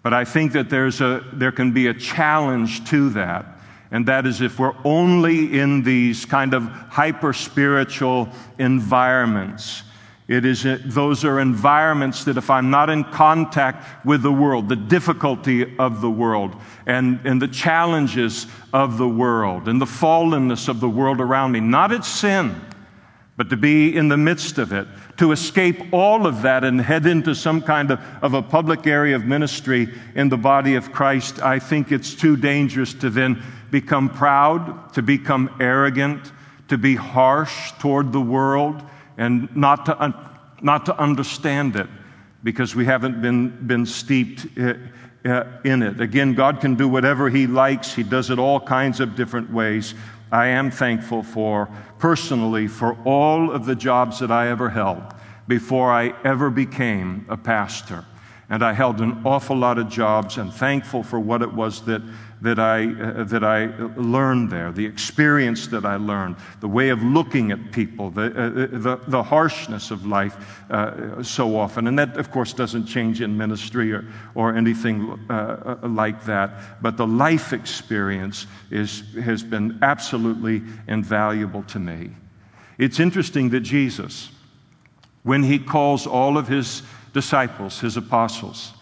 But 0.02 0.14
I 0.14 0.25
think 0.25 0.52
that 0.52 0.70
there's 0.70 1.00
a, 1.00 1.25
there 1.32 1.52
can 1.52 1.72
be 1.72 1.88
a 1.88 1.94
challenge 1.94 2.88
to 2.90 3.10
that 3.10 3.55
and 3.90 4.06
that 4.06 4.26
is 4.26 4.40
if 4.40 4.58
we're 4.58 4.76
only 4.84 5.58
in 5.58 5.82
these 5.82 6.24
kind 6.24 6.54
of 6.54 6.64
hyper 6.64 7.32
spiritual 7.32 8.28
environments. 8.58 9.82
It 10.28 10.44
is, 10.44 10.66
uh, 10.66 10.78
those 10.84 11.24
are 11.24 11.38
environments 11.38 12.24
that 12.24 12.36
if 12.36 12.50
I'm 12.50 12.68
not 12.68 12.90
in 12.90 13.04
contact 13.04 14.04
with 14.04 14.22
the 14.22 14.32
world, 14.32 14.68
the 14.68 14.74
difficulty 14.74 15.76
of 15.78 16.00
the 16.00 16.10
world, 16.10 16.56
and, 16.86 17.20
and 17.24 17.40
the 17.40 17.46
challenges 17.46 18.48
of 18.72 18.98
the 18.98 19.08
world, 19.08 19.68
and 19.68 19.80
the 19.80 19.86
fallenness 19.86 20.68
of 20.68 20.80
the 20.80 20.88
world 20.88 21.20
around 21.20 21.52
me, 21.52 21.60
not 21.60 21.92
its 21.92 22.08
sin, 22.08 22.60
but 23.36 23.50
to 23.50 23.56
be 23.56 23.94
in 23.94 24.08
the 24.08 24.16
midst 24.16 24.58
of 24.58 24.72
it, 24.72 24.88
to 25.18 25.30
escape 25.30 25.92
all 25.92 26.26
of 26.26 26.42
that 26.42 26.64
and 26.64 26.80
head 26.80 27.06
into 27.06 27.34
some 27.34 27.62
kind 27.62 27.92
of, 27.92 28.00
of 28.22 28.34
a 28.34 28.42
public 28.42 28.86
area 28.86 29.14
of 29.14 29.26
ministry 29.26 29.88
in 30.16 30.28
the 30.28 30.36
body 30.36 30.74
of 30.74 30.90
Christ, 30.90 31.40
I 31.40 31.58
think 31.60 31.92
it's 31.92 32.14
too 32.14 32.36
dangerous 32.36 32.94
to 32.94 33.10
then 33.10 33.42
become 33.70 34.08
proud, 34.08 34.92
to 34.94 35.02
become 35.02 35.54
arrogant, 35.61 36.32
to 36.68 36.78
be 36.78 36.94
harsh 36.94 37.73
toward 37.78 38.12
the 38.12 38.20
world, 38.20 38.82
and 39.18 39.54
not 39.56 39.87
to, 39.87 40.02
un- 40.02 40.14
not 40.61 40.87
to 40.87 40.99
understand 40.99 41.76
it 41.76 41.88
because 42.42 42.75
we 42.75 42.85
haven't 42.85 43.20
been, 43.20 43.49
been 43.66 43.87
steeped 43.87 44.46
uh, 44.58 44.75
uh, 45.25 45.44
in 45.64 45.82
it. 45.82 46.00
Again, 46.00 46.35
God 46.35 46.61
can 46.61 46.75
do 46.75 46.88
whatever 46.88 47.28
He 47.28 47.46
likes, 47.46 47.94
He 47.94 48.02
does 48.02 48.30
it 48.30 48.38
all 48.38 48.61
kinds 48.61 49.00
of 49.00 49.16
different 49.16 49.50
ways. 49.52 49.94
I 50.30 50.49
am 50.49 50.70
thankful 50.70 51.23
for, 51.23 51.68
personally, 51.99 52.66
for 52.66 52.96
all 53.04 53.50
of 53.52 53.64
the 53.64 53.76
jobs 53.76 54.18
that 54.18 54.30
I 54.30 54.49
ever 54.49 54.68
held 54.68 55.02
before 55.46 55.92
I 55.92 56.14
ever 56.25 56.50
became 56.50 57.26
a 57.28 57.37
pastor. 57.37 58.04
And 58.49 58.62
I 58.62 58.73
held 58.73 59.00
an 59.00 59.23
awful 59.25 59.56
lot 59.56 59.78
of 59.78 59.88
jobs 59.88 60.38
and 60.38 60.52
thankful 60.52 61.02
for 61.02 61.18
what 61.18 61.42
it 61.42 61.52
was 61.52 61.82
that 61.87 62.02
that 62.46 62.60
I, 62.60 62.92
uh, 62.92 63.24
that 63.24 63.42
I 63.42 63.66
learned 63.96 64.50
there, 64.50 64.70
the 64.70 64.86
experience 64.86 65.66
that 65.66 65.84
I 65.84 65.96
learned, 65.96 66.36
the 66.60 66.68
way 66.68 66.90
of 66.90 67.02
looking 67.02 67.50
at 67.50 67.72
people, 67.72 68.10
the, 68.10 68.26
uh, 68.26 68.78
the, 68.78 69.00
the, 69.08 69.20
harshness 69.20 69.90
of 69.90 70.06
life 70.06 70.36
uh, 70.70 71.20
so 71.24 71.58
often. 71.58 71.88
And 71.88 71.98
that, 71.98 72.16
of 72.16 72.30
course, 72.30 72.52
doesn't 72.52 72.86
change 72.86 73.20
in 73.20 73.36
ministry 73.36 73.92
or, 73.92 74.04
or 74.36 74.54
anything 74.54 75.18
uh, 75.28 75.78
uh, 75.82 75.88
like 75.88 76.24
that. 76.26 76.80
But 76.80 76.96
the 76.96 77.06
life 77.06 77.52
experience 77.52 78.46
is, 78.70 79.02
has 79.16 79.42
been 79.42 79.80
absolutely 79.82 80.62
invaluable 80.86 81.64
to 81.64 81.80
me. 81.80 82.10
It's 82.78 83.00
interesting 83.00 83.50
that 83.50 83.60
Jesus, 83.60 84.30
when 85.24 85.42
he 85.42 85.58
calls 85.58 86.06
all 86.06 86.38
of 86.38 86.46
his 86.46 86.82
disciples, 87.12 87.80
his 87.80 87.96
apostles, 87.96 88.72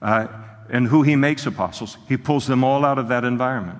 uh, 0.00 0.28
and 0.70 0.86
who 0.86 1.02
he 1.02 1.16
makes 1.16 1.46
apostles, 1.46 1.98
he 2.08 2.16
pulls 2.16 2.46
them 2.46 2.64
all 2.64 2.84
out 2.84 2.98
of 2.98 3.08
that 3.08 3.24
environment. 3.24 3.78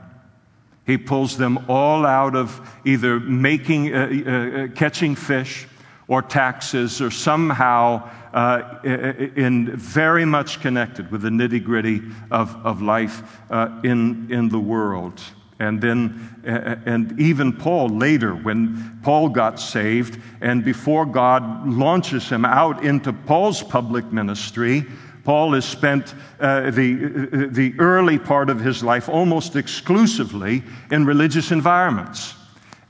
He 0.87 0.97
pulls 0.97 1.37
them 1.37 1.65
all 1.69 2.07
out 2.07 2.37
of 2.37 2.61
either 2.85 3.19
making, 3.19 3.93
uh, 3.93 3.99
uh, 3.99 4.31
uh 4.31 4.69
catching 4.69 5.17
fish 5.17 5.67
or 6.09 6.23
taxes 6.23 7.03
or 7.03 7.11
somehow 7.11 8.09
uh, 8.33 8.79
in 8.85 9.77
very 9.77 10.25
much 10.25 10.61
connected 10.61 11.11
with 11.11 11.23
the 11.23 11.31
nitty 11.31 11.65
gritty 11.65 12.03
of, 12.31 12.55
of 12.65 12.83
life 12.83 13.41
uh, 13.51 13.81
in, 13.83 14.31
in 14.31 14.49
the 14.49 14.59
world. 14.59 15.21
And 15.59 15.81
then, 15.81 16.43
uh, 16.47 16.77
and 16.85 17.19
even 17.19 17.53
Paul 17.53 17.89
later, 17.89 18.35
when 18.35 19.01
Paul 19.03 19.31
got 19.31 19.59
saved, 19.59 20.21
and 20.43 20.63
before 20.63 21.07
God 21.07 21.67
launches 21.67 22.29
him 22.29 22.45
out 22.45 22.85
into 22.85 23.13
Paul's 23.13 23.63
public 23.63 24.05
ministry, 24.13 24.85
Paul 25.27 25.55
has 25.55 25.65
spent 25.65 26.15
uh, 26.39 26.71
the, 26.71 27.49
the 27.51 27.75
early 27.81 28.17
part 28.17 28.49
of 28.49 28.61
his 28.61 28.85
life 28.85 29.09
almost 29.09 29.57
exclusively 29.57 30.63
in 30.93 31.05
religious 31.05 31.51
environments 31.51 32.37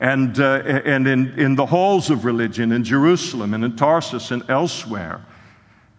and, 0.01 0.39
uh, 0.39 0.61
and 0.85 1.09
in, 1.09 1.29
in 1.39 1.55
the 1.55 1.65
halls 1.65 2.11
of 2.11 2.27
religion 2.27 2.73
in 2.73 2.85
Jerusalem 2.85 3.55
and 3.55 3.65
in 3.65 3.75
Tarsus 3.75 4.33
and 4.33 4.43
elsewhere. 4.51 5.25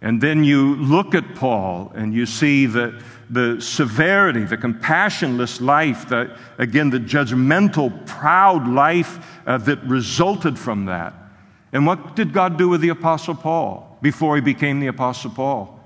And 0.04 0.22
then 0.22 0.44
you 0.44 0.76
look 0.76 1.16
at 1.16 1.34
Paul 1.34 1.92
and 1.96 2.14
you 2.14 2.28
see 2.28 2.68
the, 2.68 3.02
the 3.32 3.60
severity, 3.60 4.44
the 4.44 4.58
compassionless 4.58 5.60
life, 5.60 6.08
the, 6.08 6.38
again, 6.60 6.92
the 6.92 7.00
judgmental, 7.00 8.06
proud 8.06 8.68
life 8.68 9.40
uh, 9.48 9.58
that 9.58 9.82
resulted 9.86 10.60
from 10.60 10.86
that. 10.86 11.16
And 11.74 11.88
what 11.88 12.16
did 12.16 12.32
God 12.32 12.60
do 12.60 12.70
with 12.70 12.82
the 12.82 12.90
Apostle 12.90 13.34
Paul 13.34 13.98
before 14.04 14.36
he 14.36 14.42
became 14.42 14.80
the 14.80 14.86
Apostle 14.86 15.32
Paul? 15.32 15.77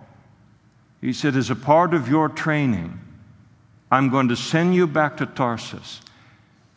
He 1.01 1.13
said, 1.13 1.35
As 1.35 1.49
a 1.49 1.55
part 1.55 1.93
of 1.93 2.07
your 2.07 2.29
training, 2.29 2.99
I'm 3.91 4.09
going 4.09 4.29
to 4.29 4.35
send 4.35 4.73
you 4.75 4.87
back 4.87 5.17
to 5.17 5.25
Tarsus. 5.25 6.01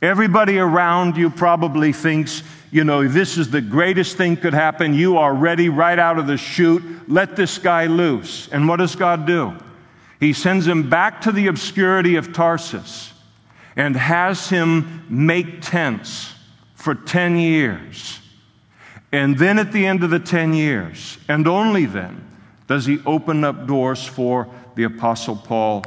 Everybody 0.02 0.59
around 0.59 1.16
you 1.16 1.31
probably 1.31 1.93
thinks, 1.93 2.43
you 2.71 2.85
know, 2.85 3.07
this 3.07 3.38
is 3.38 3.50
the 3.50 3.61
greatest 3.61 4.16
thing 4.16 4.37
could 4.37 4.52
happen. 4.52 4.93
You 4.93 5.16
are 5.19 5.33
ready 5.33 5.69
right 5.69 5.99
out 5.99 6.19
of 6.19 6.26
the 6.26 6.37
chute. 6.37 6.83
Let 7.09 7.37
this 7.37 7.59
guy 7.59 7.87
loose. 7.87 8.49
And 8.49 8.69
what 8.69 8.76
does 8.76 8.97
God 8.97 9.26
do? 9.26 9.54
He 10.21 10.33
sends 10.33 10.66
him 10.66 10.90
back 10.90 11.21
to 11.23 11.33
the 11.33 11.47
obscurity 11.47 12.16
of 12.16 12.33
Tarsus 12.33 13.12
and 13.76 13.97
has 13.97 14.49
him 14.49 15.04
make 15.09 15.62
tents 15.62 16.33
for 16.75 16.95
10 16.95 17.37
years. 17.37 18.21
And 19.12 19.38
then 19.38 19.59
at 19.59 19.73
the 19.73 19.87
end 19.87 20.02
of 20.04 20.11
the 20.11 20.19
10 20.19 20.54
years, 20.54 21.19
and 21.28 21.47
only 21.47 21.87
then, 21.87 22.34
does 22.66 22.87
he 22.87 22.99
open 23.06 23.44
up 23.44 23.66
doors 23.66 24.04
for 24.04 24.49
the 24.75 24.85
Apostle 24.85 25.37
Paul 25.37 25.85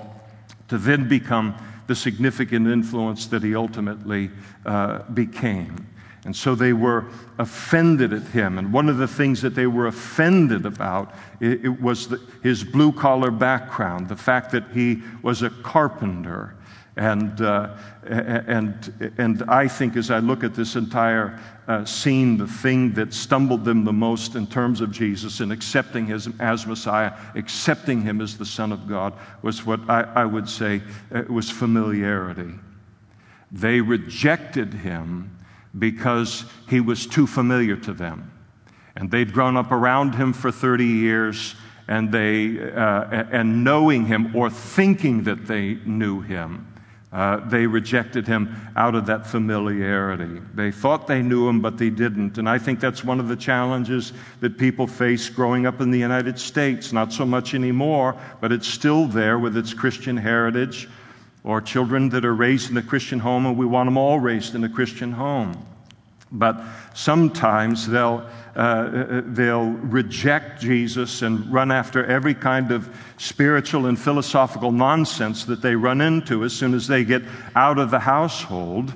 to 0.68 0.78
then 0.78 1.08
become 1.08 1.56
the 1.88 1.96
significant 1.96 2.68
influence 2.68 3.28
that 3.28 3.44
he 3.44 3.56
ultimately 3.56 4.30
uh, 4.66 5.00
became. 5.14 5.88
And 6.26 6.36
so 6.36 6.56
they 6.56 6.74
were 6.74 7.06
offended 7.38 8.12
at 8.12 8.24
him. 8.24 8.58
And 8.58 8.74
one 8.74 8.90
of 8.90 8.98
the 8.98 9.08
things 9.08 9.42
that 9.44 9.56
they 9.56 9.68
were 9.68 9.88
offended 9.88 10.66
about 10.66 11.16
it, 11.40 11.64
it 11.64 11.82
was 11.82 12.10
the, 12.10 12.22
his 12.44 12.66
blue 12.66 12.92
collar 12.92 13.32
background, 13.32 14.10
the 14.10 14.18
fact 14.18 14.52
that 14.52 14.66
he 14.74 15.02
was 15.22 15.42
a 15.42 15.50
carpenter 15.50 16.57
and, 16.98 17.42
uh, 17.42 17.76
and, 18.08 19.14
and 19.18 19.44
I 19.48 19.68
think 19.68 19.96
as 19.96 20.10
I 20.10 20.18
look 20.18 20.44
at 20.44 20.56
this 20.56 20.76
entire 20.76 21.40
uh, 21.68 21.86
scene, 21.86 22.38
the 22.38 22.48
thing 22.48 22.94
that 22.94 23.14
stumbled 23.14 23.64
them 23.66 23.86
the 23.86 23.94
most 23.94 24.36
in 24.36 24.48
terms 24.48 24.82
of 24.82 24.92
Jesus 24.92 25.40
and 25.40 25.52
accepting 25.52 26.08
him 26.08 26.34
as 26.40 26.66
Messiah, 26.66 27.14
accepting 27.36 28.02
him 28.02 28.20
as 28.20 28.38
the 28.38 28.46
Son 28.46 28.72
of 28.72 28.88
God, 28.88 29.14
was 29.44 29.66
what 29.66 29.80
I, 29.88 30.02
I 30.16 30.26
would 30.26 30.50
say 30.50 30.82
uh, 31.14 31.24
was 31.30 31.50
familiarity. 31.52 32.54
They 33.52 33.80
rejected 33.80 34.74
him 34.74 35.38
because 35.78 36.46
he 36.68 36.80
was 36.80 37.06
too 37.06 37.28
familiar 37.28 37.76
to 37.76 37.94
them. 37.94 38.32
And 38.96 39.12
they'd 39.12 39.32
grown 39.32 39.56
up 39.56 39.72
around 39.72 40.16
him 40.16 40.34
for 40.34 40.52
30 40.52 40.84
years, 40.84 41.54
and, 41.88 42.12
they, 42.12 42.60
uh, 42.60 43.04
and 43.32 43.64
knowing 43.64 44.08
him 44.08 44.36
or 44.36 44.50
thinking 44.50 45.24
that 45.26 45.46
they 45.46 45.76
knew 45.86 46.22
him 46.22 46.68
uh, 47.12 47.38
they 47.50 47.66
rejected 47.66 48.28
him 48.28 48.54
out 48.76 48.94
of 48.94 49.06
that 49.06 49.26
familiarity. 49.26 50.42
They 50.54 50.72
thought 50.72 51.08
they 51.08 51.22
knew 51.22 51.48
him, 51.48 51.62
but 51.62 51.78
they 51.78 51.90
didn't. 51.90 52.38
And 52.38 52.50
I 52.50 52.58
think 52.58 52.82
that's 52.82 53.04
one 53.04 53.22
of 53.22 53.30
the 53.30 53.36
challenges 53.36 54.12
that 54.42 54.58
people 54.58 54.88
face 54.88 55.30
growing 55.30 55.66
up 55.66 55.80
in 55.80 55.90
the 55.90 56.00
United 56.00 56.38
States. 56.38 56.92
Not 56.92 57.14
so 57.14 57.26
much 57.26 57.54
anymore, 57.54 58.20
but 58.42 58.52
it's 58.52 58.68
still 58.68 59.06
there 59.06 59.40
with 59.40 59.56
its 59.56 59.74
Christian 59.74 60.18
heritage, 60.18 60.90
or 61.46 61.62
children 61.62 62.10
that 62.10 62.26
are 62.26 62.36
raised 62.36 62.72
in 62.72 62.78
a 62.78 62.82
Christian 62.82 63.20
home, 63.20 63.46
and 63.46 63.58
we 63.58 63.66
want 63.66 63.88
them 63.88 63.98
all 63.98 64.20
raised 64.20 64.54
in 64.54 64.66
a 64.66 64.70
Christian 64.70 65.14
home. 65.14 65.66
But 66.30 66.62
sometimes 66.94 67.88
they'll 67.88 68.28
uh, 68.58 69.22
they'll 69.24 69.70
reject 69.70 70.60
Jesus 70.60 71.22
and 71.22 71.54
run 71.54 71.72
after 71.72 72.04
every 72.04 72.34
kind 72.34 72.72
of 72.72 72.90
spiritual 73.18 73.86
and 73.86 74.00
philosophical 74.00 74.72
nonsense 74.72 75.46
that 75.46 75.62
they 75.62 75.76
run 75.76 76.02
into 76.02 76.44
as 76.44 76.54
soon 76.54 76.74
as 76.74 76.88
they 76.88 77.04
get 77.04 77.22
out 77.56 77.78
of 77.78 77.92
the 77.92 78.00
household. 78.00 78.92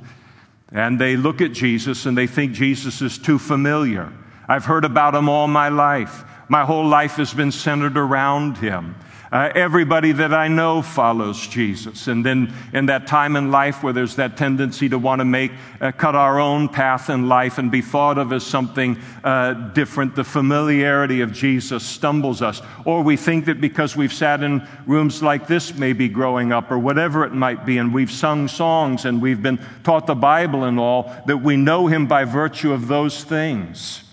And 0.71 0.99
they 0.99 1.15
look 1.15 1.41
at 1.41 1.51
Jesus 1.51 2.07
and 2.07 2.17
they 2.17 2.25
think 2.25 2.53
Jesus 2.53 3.03
is 3.03 3.19
too 3.19 3.37
familiar. 3.37 4.11
I've 4.47 4.65
heard 4.65 4.83
about 4.83 5.13
him 5.13 5.29
all 5.29 5.47
my 5.47 5.69
life. 5.69 6.23
My 6.49 6.65
whole 6.65 6.87
life 6.87 7.17
has 7.17 7.31
been 7.31 7.51
centered 7.51 7.97
around 7.97 8.57
him. 8.57 8.95
Uh, 9.31 9.49
everybody 9.55 10.11
that 10.11 10.33
I 10.33 10.49
know 10.49 10.81
follows 10.81 11.47
Jesus. 11.47 12.07
And 12.07 12.25
then 12.25 12.53
in 12.73 12.87
that 12.87 13.07
time 13.07 13.37
in 13.37 13.49
life 13.49 13.81
where 13.81 13.93
there's 13.93 14.17
that 14.17 14.35
tendency 14.35 14.89
to 14.89 14.99
want 14.99 15.19
to 15.19 15.25
make, 15.25 15.53
uh, 15.79 15.93
cut 15.93 16.15
our 16.15 16.37
own 16.37 16.67
path 16.67 17.09
in 17.09 17.29
life 17.29 17.57
and 17.57 17.71
be 17.71 17.81
thought 17.81 18.17
of 18.17 18.33
as 18.33 18.45
something 18.45 18.99
uh, 19.23 19.53
different, 19.53 20.15
the 20.15 20.25
familiarity 20.25 21.21
of 21.21 21.31
Jesus 21.31 21.85
stumbles 21.85 22.41
us. 22.41 22.61
Or 22.83 23.03
we 23.03 23.15
think 23.15 23.45
that 23.45 23.61
because 23.61 23.95
we've 23.95 24.11
sat 24.11 24.43
in 24.43 24.67
rooms 24.85 25.23
like 25.23 25.47
this, 25.47 25.73
maybe 25.75 26.09
growing 26.09 26.51
up, 26.51 26.69
or 26.69 26.77
whatever 26.77 27.23
it 27.23 27.33
might 27.33 27.65
be, 27.65 27.77
and 27.77 27.93
we've 27.93 28.11
sung 28.11 28.49
songs 28.49 29.05
and 29.05 29.21
we've 29.21 29.41
been 29.41 29.65
taught 29.85 30.07
the 30.07 30.15
Bible 30.15 30.65
and 30.65 30.77
all, 30.77 31.03
that 31.27 31.37
we 31.37 31.55
know 31.55 31.87
Him 31.87 32.05
by 32.05 32.25
virtue 32.25 32.73
of 32.73 32.89
those 32.89 33.23
things. 33.23 34.03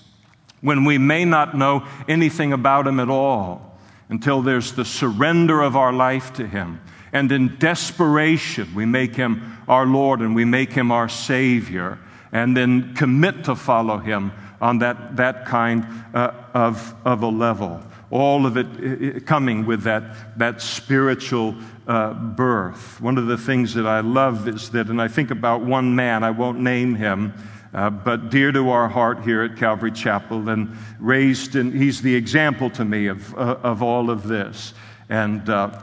When 0.61 0.85
we 0.85 0.97
may 0.97 1.25
not 1.25 1.57
know 1.57 1.89
anything 2.07 2.53
about 2.53 2.87
Him 2.87 3.01
at 3.01 3.11
all 3.11 3.68
until 4.09 4.43
there's 4.43 4.73
the 4.73 4.85
surrender 4.85 5.61
of 5.61 5.77
our 5.77 5.93
life 5.93 6.33
to 6.35 6.47
Him. 6.47 6.81
And 7.13 7.31
in 7.33 7.57
desperation, 7.59 8.75
we 8.75 8.87
make 8.87 9.15
Him 9.15 9.59
our 9.67 9.87
Lord 9.87 10.21
and 10.21 10.35
we 10.35 10.45
make 10.45 10.73
Him 10.73 10.91
our 10.93 11.09
Savior, 11.09 11.99
and 12.33 12.57
then 12.57 12.95
commit 12.95 13.45
to 13.45 13.55
follow 13.55 13.99
Him 13.99 14.33
on 14.61 14.79
that, 14.79 15.17
that 15.17 15.47
kind 15.47 15.87
uh, 16.15 16.33
of, 16.53 16.95
of 17.05 17.23
a 17.23 17.29
level. 17.29 17.81
All 18.11 18.47
of 18.47 18.57
it 18.57 19.27
coming 19.27 19.67
with 19.67 19.83
that, 19.83 20.39
that 20.39 20.63
spiritual 20.63 21.55
uh, 21.87 22.15
birth. 22.15 23.01
One 23.01 23.19
of 23.19 23.27
the 23.27 23.37
things 23.37 23.75
that 23.75 23.87
I 23.87 24.01
love 24.01 24.49
is 24.49 24.71
that, 24.71 24.89
and 24.89 25.01
I 25.01 25.09
think 25.09 25.31
about 25.31 25.63
one 25.63 25.95
man, 25.95 26.25
I 26.25 26.31
won't 26.31 26.59
name 26.61 26.95
him, 26.95 27.35
uh, 27.75 27.91
but 27.91 28.31
dear 28.31 28.51
to 28.53 28.71
our 28.71 28.89
heart 28.89 29.23
here 29.23 29.43
at 29.43 29.57
Calvary 29.57 29.93
Chapel, 29.93 30.49
and 30.49 30.77
raised, 30.99 31.57
and 31.57 31.73
he's 31.73 32.01
the 32.01 32.15
example 32.15 32.71
to 32.71 32.85
me 32.85 33.07
of, 33.07 33.35
uh, 33.35 33.59
of 33.63 33.83
all 33.83 34.11
of 34.11 34.27
this. 34.27 34.75
And 35.09 35.49
uh, 35.49 35.83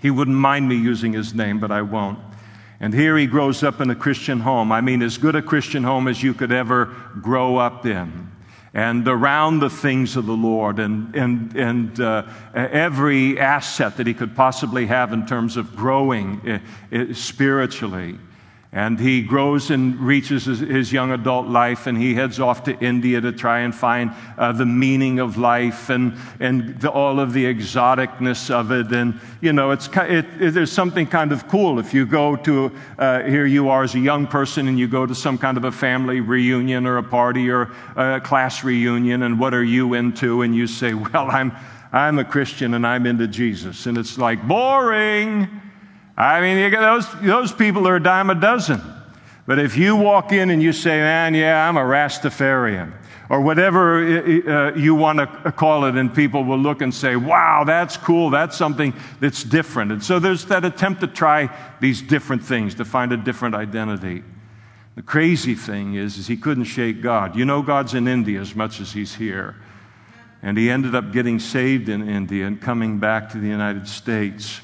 he 0.00 0.10
wouldn't 0.10 0.36
mind 0.36 0.68
me 0.68 0.76
using 0.76 1.12
his 1.12 1.34
name, 1.34 1.58
but 1.58 1.70
I 1.70 1.82
won't. 1.82 2.18
And 2.80 2.94
here 2.94 3.16
he 3.16 3.26
grows 3.26 3.64
up 3.64 3.80
in 3.80 3.90
a 3.90 3.94
Christian 3.94 4.38
home. 4.38 4.70
I 4.70 4.80
mean, 4.80 5.02
as 5.02 5.18
good 5.18 5.34
a 5.34 5.42
Christian 5.42 5.82
home 5.82 6.06
as 6.06 6.22
you 6.22 6.32
could 6.32 6.52
ever 6.52 6.94
grow 7.20 7.56
up 7.56 7.84
in. 7.84 8.30
And 8.74 9.08
around 9.08 9.58
the 9.58 9.70
things 9.70 10.14
of 10.14 10.26
the 10.26 10.36
Lord 10.36 10.78
and, 10.78 11.12
and, 11.16 11.56
and 11.56 12.00
uh, 12.00 12.24
every 12.54 13.40
asset 13.40 13.96
that 13.96 14.06
he 14.06 14.14
could 14.14 14.36
possibly 14.36 14.86
have 14.86 15.12
in 15.12 15.26
terms 15.26 15.56
of 15.56 15.74
growing 15.74 16.60
uh, 16.92 17.12
spiritually. 17.12 18.18
And 18.70 19.00
he 19.00 19.22
grows 19.22 19.70
and 19.70 19.98
reaches 19.98 20.44
his, 20.44 20.58
his, 20.58 20.92
young 20.92 21.10
adult 21.10 21.46
life, 21.46 21.86
and 21.86 21.96
he 21.96 22.14
heads 22.14 22.38
off 22.38 22.64
to 22.64 22.78
India 22.80 23.18
to 23.18 23.32
try 23.32 23.60
and 23.60 23.74
find 23.74 24.12
uh, 24.36 24.52
the 24.52 24.66
meaning 24.66 25.20
of 25.20 25.38
life 25.38 25.88
and, 25.88 26.14
and 26.38 26.78
the, 26.78 26.90
all 26.90 27.18
of 27.18 27.32
the 27.32 27.46
exoticness 27.46 28.50
of 28.50 28.70
it. 28.70 28.92
And, 28.92 29.18
you 29.40 29.54
know, 29.54 29.70
it's, 29.70 29.88
it, 29.96 30.26
it, 30.38 30.50
there's 30.52 30.70
something 30.70 31.06
kind 31.06 31.32
of 31.32 31.48
cool 31.48 31.78
if 31.78 31.94
you 31.94 32.04
go 32.04 32.36
to, 32.36 32.70
uh, 32.98 33.22
here 33.22 33.46
you 33.46 33.70
are 33.70 33.84
as 33.84 33.94
a 33.94 34.00
young 34.00 34.26
person, 34.26 34.68
and 34.68 34.78
you 34.78 34.86
go 34.86 35.06
to 35.06 35.14
some 35.14 35.38
kind 35.38 35.56
of 35.56 35.64
a 35.64 35.72
family 35.72 36.20
reunion 36.20 36.86
or 36.86 36.98
a 36.98 37.02
party 37.02 37.48
or 37.48 37.72
a 37.96 38.20
class 38.20 38.62
reunion, 38.64 39.22
and 39.22 39.40
what 39.40 39.54
are 39.54 39.64
you 39.64 39.94
into? 39.94 40.42
And 40.42 40.54
you 40.54 40.66
say, 40.66 40.92
Well, 40.92 41.30
I'm, 41.30 41.52
I'm 41.90 42.18
a 42.18 42.24
Christian 42.24 42.74
and 42.74 42.86
I'm 42.86 43.06
into 43.06 43.26
Jesus. 43.28 43.86
And 43.86 43.96
it's 43.96 44.18
like, 44.18 44.46
boring. 44.46 45.62
I 46.18 46.40
mean, 46.40 46.72
those, 46.72 47.06
those 47.20 47.52
people 47.52 47.86
are 47.86 47.94
a 47.96 48.02
dime 48.02 48.28
a 48.28 48.34
dozen. 48.34 48.82
But 49.46 49.60
if 49.60 49.76
you 49.76 49.94
walk 49.94 50.32
in 50.32 50.50
and 50.50 50.60
you 50.60 50.72
say, 50.72 50.98
man, 50.98 51.32
yeah, 51.32 51.68
I'm 51.68 51.76
a 51.76 51.82
Rastafarian, 51.82 52.92
or 53.30 53.40
whatever 53.40 54.02
uh, 54.02 54.74
you 54.74 54.96
want 54.96 55.20
to 55.20 55.52
call 55.52 55.84
it, 55.84 55.94
and 55.94 56.12
people 56.12 56.42
will 56.42 56.58
look 56.58 56.82
and 56.82 56.92
say, 56.92 57.14
wow, 57.14 57.62
that's 57.64 57.96
cool, 57.96 58.30
that's 58.30 58.56
something 58.56 58.92
that's 59.20 59.44
different. 59.44 59.92
And 59.92 60.02
so 60.02 60.18
there's 60.18 60.44
that 60.46 60.64
attempt 60.64 61.02
to 61.02 61.06
try 61.06 61.56
these 61.80 62.02
different 62.02 62.42
things, 62.42 62.74
to 62.74 62.84
find 62.84 63.12
a 63.12 63.16
different 63.16 63.54
identity. 63.54 64.24
The 64.96 65.02
crazy 65.02 65.54
thing 65.54 65.94
is, 65.94 66.18
is 66.18 66.26
he 66.26 66.36
couldn't 66.36 66.64
shake 66.64 67.00
God. 67.00 67.36
You 67.36 67.44
know 67.44 67.62
God's 67.62 67.94
in 67.94 68.08
India 68.08 68.40
as 68.40 68.56
much 68.56 68.80
as 68.80 68.92
he's 68.92 69.14
here. 69.14 69.54
And 70.42 70.58
he 70.58 70.68
ended 70.68 70.96
up 70.96 71.12
getting 71.12 71.38
saved 71.38 71.88
in 71.88 72.08
India 72.08 72.44
and 72.44 72.60
coming 72.60 72.98
back 72.98 73.30
to 73.30 73.38
the 73.38 73.46
United 73.46 73.86
States 73.86 74.60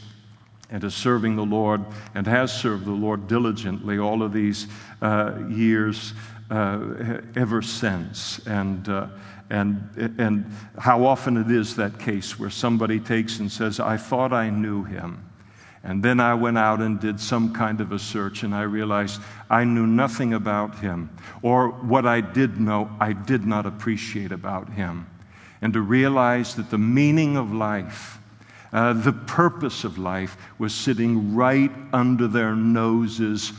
and 0.74 0.82
is 0.82 0.92
serving 0.92 1.37
the 1.37 1.44
Lord 1.44 1.84
and 2.16 2.26
has 2.26 2.52
served 2.52 2.84
the 2.84 2.90
Lord 2.90 3.28
diligently 3.28 3.96
all 3.96 4.24
of 4.24 4.32
these 4.32 4.66
uh, 5.00 5.34
years 5.48 6.14
uh, 6.50 7.20
ever 7.37 7.62
since. 7.62 8.44
And, 8.44 8.88
uh, 8.88 9.06
and, 9.50 9.88
and 10.18 10.52
how 10.76 11.04
often 11.04 11.37
it 11.37 11.48
is 11.48 11.76
that 11.76 12.00
case 12.00 12.40
where 12.40 12.50
somebody 12.50 12.98
takes 12.98 13.38
and 13.38 13.52
says, 13.52 13.78
I 13.78 13.96
thought 13.96 14.32
I 14.32 14.50
knew 14.50 14.82
him. 14.82 15.24
And 15.84 16.02
then 16.02 16.18
I 16.18 16.34
went 16.34 16.58
out 16.58 16.80
and 16.80 16.98
did 16.98 17.20
some 17.20 17.52
kind 17.52 17.80
of 17.80 17.92
a 17.92 17.98
search, 18.00 18.42
and 18.42 18.52
I 18.52 18.62
realized 18.62 19.20
I 19.48 19.62
knew 19.62 19.87
nothing 19.87 20.34
about 20.34 20.80
him. 20.80 21.08
Or 21.40 21.68
what 21.68 22.04
I 22.04 22.20
did 22.20 22.58
know, 22.58 22.90
I 22.98 23.12
did 23.12 23.46
not 23.46 23.64
appreciate 23.64 24.32
about 24.32 24.70
him. 24.70 25.06
And 25.62 25.72
to 25.74 25.80
realize 25.80 26.56
that 26.56 26.70
the 26.70 26.78
meaning 26.78 27.37
of 27.37 27.52
life, 27.52 28.18
uh, 28.74 28.92
the 28.92 29.12
purpose 29.12 29.84
of 29.84 29.98
life 29.98 30.37
was 30.58 30.74
sitting 30.74 31.34
right 31.34 31.70
under 31.92 32.26
their 32.26 32.56
noses 32.56 33.52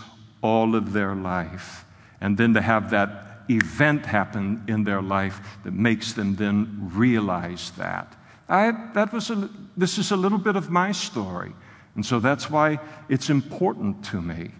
all 0.43 0.75
of 0.75 0.91
their 0.91 1.15
life. 1.15 1.86
And 2.19 2.38
then 2.38 2.54
to 2.54 2.62
have 2.62 2.91
that 2.91 3.45
event 3.49 4.06
happen 4.06 4.63
in 4.67 4.84
their 4.84 5.01
life 5.01 5.39
that 5.63 5.73
makes 5.73 6.13
them 6.13 6.36
then 6.36 6.91
realize 6.93 7.71
that. 7.78 8.13
I, 8.49 8.71
that 8.93 9.13
was 9.13 9.30
a, 9.30 9.49
this 9.78 9.97
is 9.97 10.12
a 10.12 10.15
little 10.17 10.38
bit 10.38 10.56
of 10.56 10.69
my 10.69 10.91
story. 10.91 11.54
And 11.95 12.06
so 12.06 12.19
that's 12.19 12.49
why 12.49 12.80
it's 13.08 13.30
important 13.30 14.04
to 14.06 14.21
me. 14.21 14.51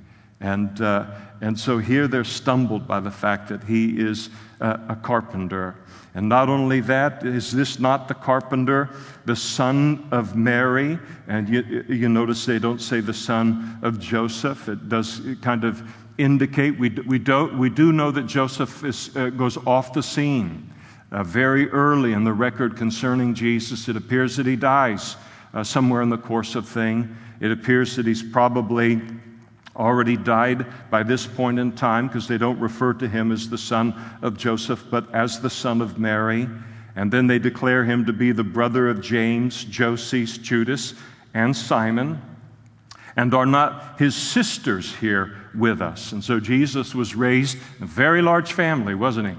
And, 0.46 0.80
uh, 0.80 1.08
and 1.42 1.60
so 1.60 1.80
here 1.80 2.08
they're 2.08 2.24
stumbled 2.24 2.88
by 2.88 3.00
the 3.00 3.10
fact 3.10 3.50
that 3.50 3.64
he 3.64 4.00
is 4.00 4.30
a 4.62 4.96
carpenter. 5.02 5.76
And 6.14 6.30
not 6.30 6.50
only 6.50 6.82
that, 6.82 7.26
is 7.26 7.52
this 7.52 7.80
not 7.80 8.08
the 8.08 8.14
carpenter, 8.14 8.90
the 9.26 9.36
son 9.36 10.08
of 10.12 10.36
Mary? 10.36 11.00
And 11.28 11.50
you, 11.50 11.84
you 11.90 12.10
notice 12.10 12.46
they 12.46 12.60
don't 12.60 12.80
say 12.80 13.00
the 13.00 13.14
son 13.14 13.80
of 13.82 14.00
Joseph. 14.00 14.70
It 14.70 14.88
does 14.88 15.22
kind 15.42 15.64
of 15.64 15.82
indicate, 16.20 16.78
we, 16.78 16.90
we, 16.90 17.18
do, 17.18 17.48
we 17.58 17.70
do 17.70 17.92
know 17.92 18.12
that 18.12 18.28
Joseph 18.28 18.84
is, 18.84 19.16
uh, 19.18 19.32
goes 19.32 19.58
off 19.66 19.94
the 19.94 20.04
scene 20.04 20.72
uh, 21.12 21.24
very 21.24 21.70
early 21.72 22.14
in 22.14 22.24
the 22.24 22.34
record 22.34 22.78
concerning 22.78 23.34
Jesus. 23.34 23.90
It 23.90 23.98
appears 23.98 24.38
that 24.38 24.46
he 24.46 24.56
dies 24.56 25.18
uh, 25.56 25.64
somewhere 25.64 26.04
in 26.04 26.10
the 26.10 26.20
course 26.20 26.54
of 26.54 26.68
thing. 26.68 27.14
It 27.42 27.52
appears 27.52 27.96
that 27.96 28.06
he's 28.06 28.24
probably 28.24 29.02
already 29.76 30.18
died 30.18 30.66
by 30.90 31.04
this 31.04 31.28
point 31.28 31.60
in 31.60 31.72
time 31.72 32.08
because 32.08 32.28
they 32.28 32.38
don't 32.38 32.60
refer 32.60 32.94
to 32.94 33.08
him 33.08 33.32
as 33.32 33.50
the 33.50 33.58
son 33.58 33.94
of 34.22 34.38
Joseph, 34.38 34.86
but 34.90 35.14
as 35.14 35.40
the 35.40 35.50
son 35.50 35.82
of 35.82 36.00
Mary. 36.00 36.48
And 36.96 37.12
then 37.12 37.28
they 37.28 37.40
declare 37.40 37.84
him 37.84 38.06
to 38.06 38.14
be 38.14 38.32
the 38.32 38.44
brother 38.44 38.88
of 38.88 39.02
James, 39.02 39.66
Joses, 39.66 40.38
Judas, 40.38 40.94
and 41.34 41.56
Simon. 41.56 42.22
And 43.18 43.34
are 43.34 43.46
not 43.46 44.00
his 44.00 44.16
sisters 44.16 44.96
here 44.96 45.38
with 45.54 45.82
us? 45.82 46.12
And 46.12 46.24
so 46.24 46.40
Jesus 46.40 46.96
was 46.96 47.16
raised 47.16 47.58
in 47.78 47.84
a 47.84 47.88
very 47.88 48.22
large 48.22 48.54
family, 48.54 48.96
wasn't 48.96 49.30
he? 49.30 49.36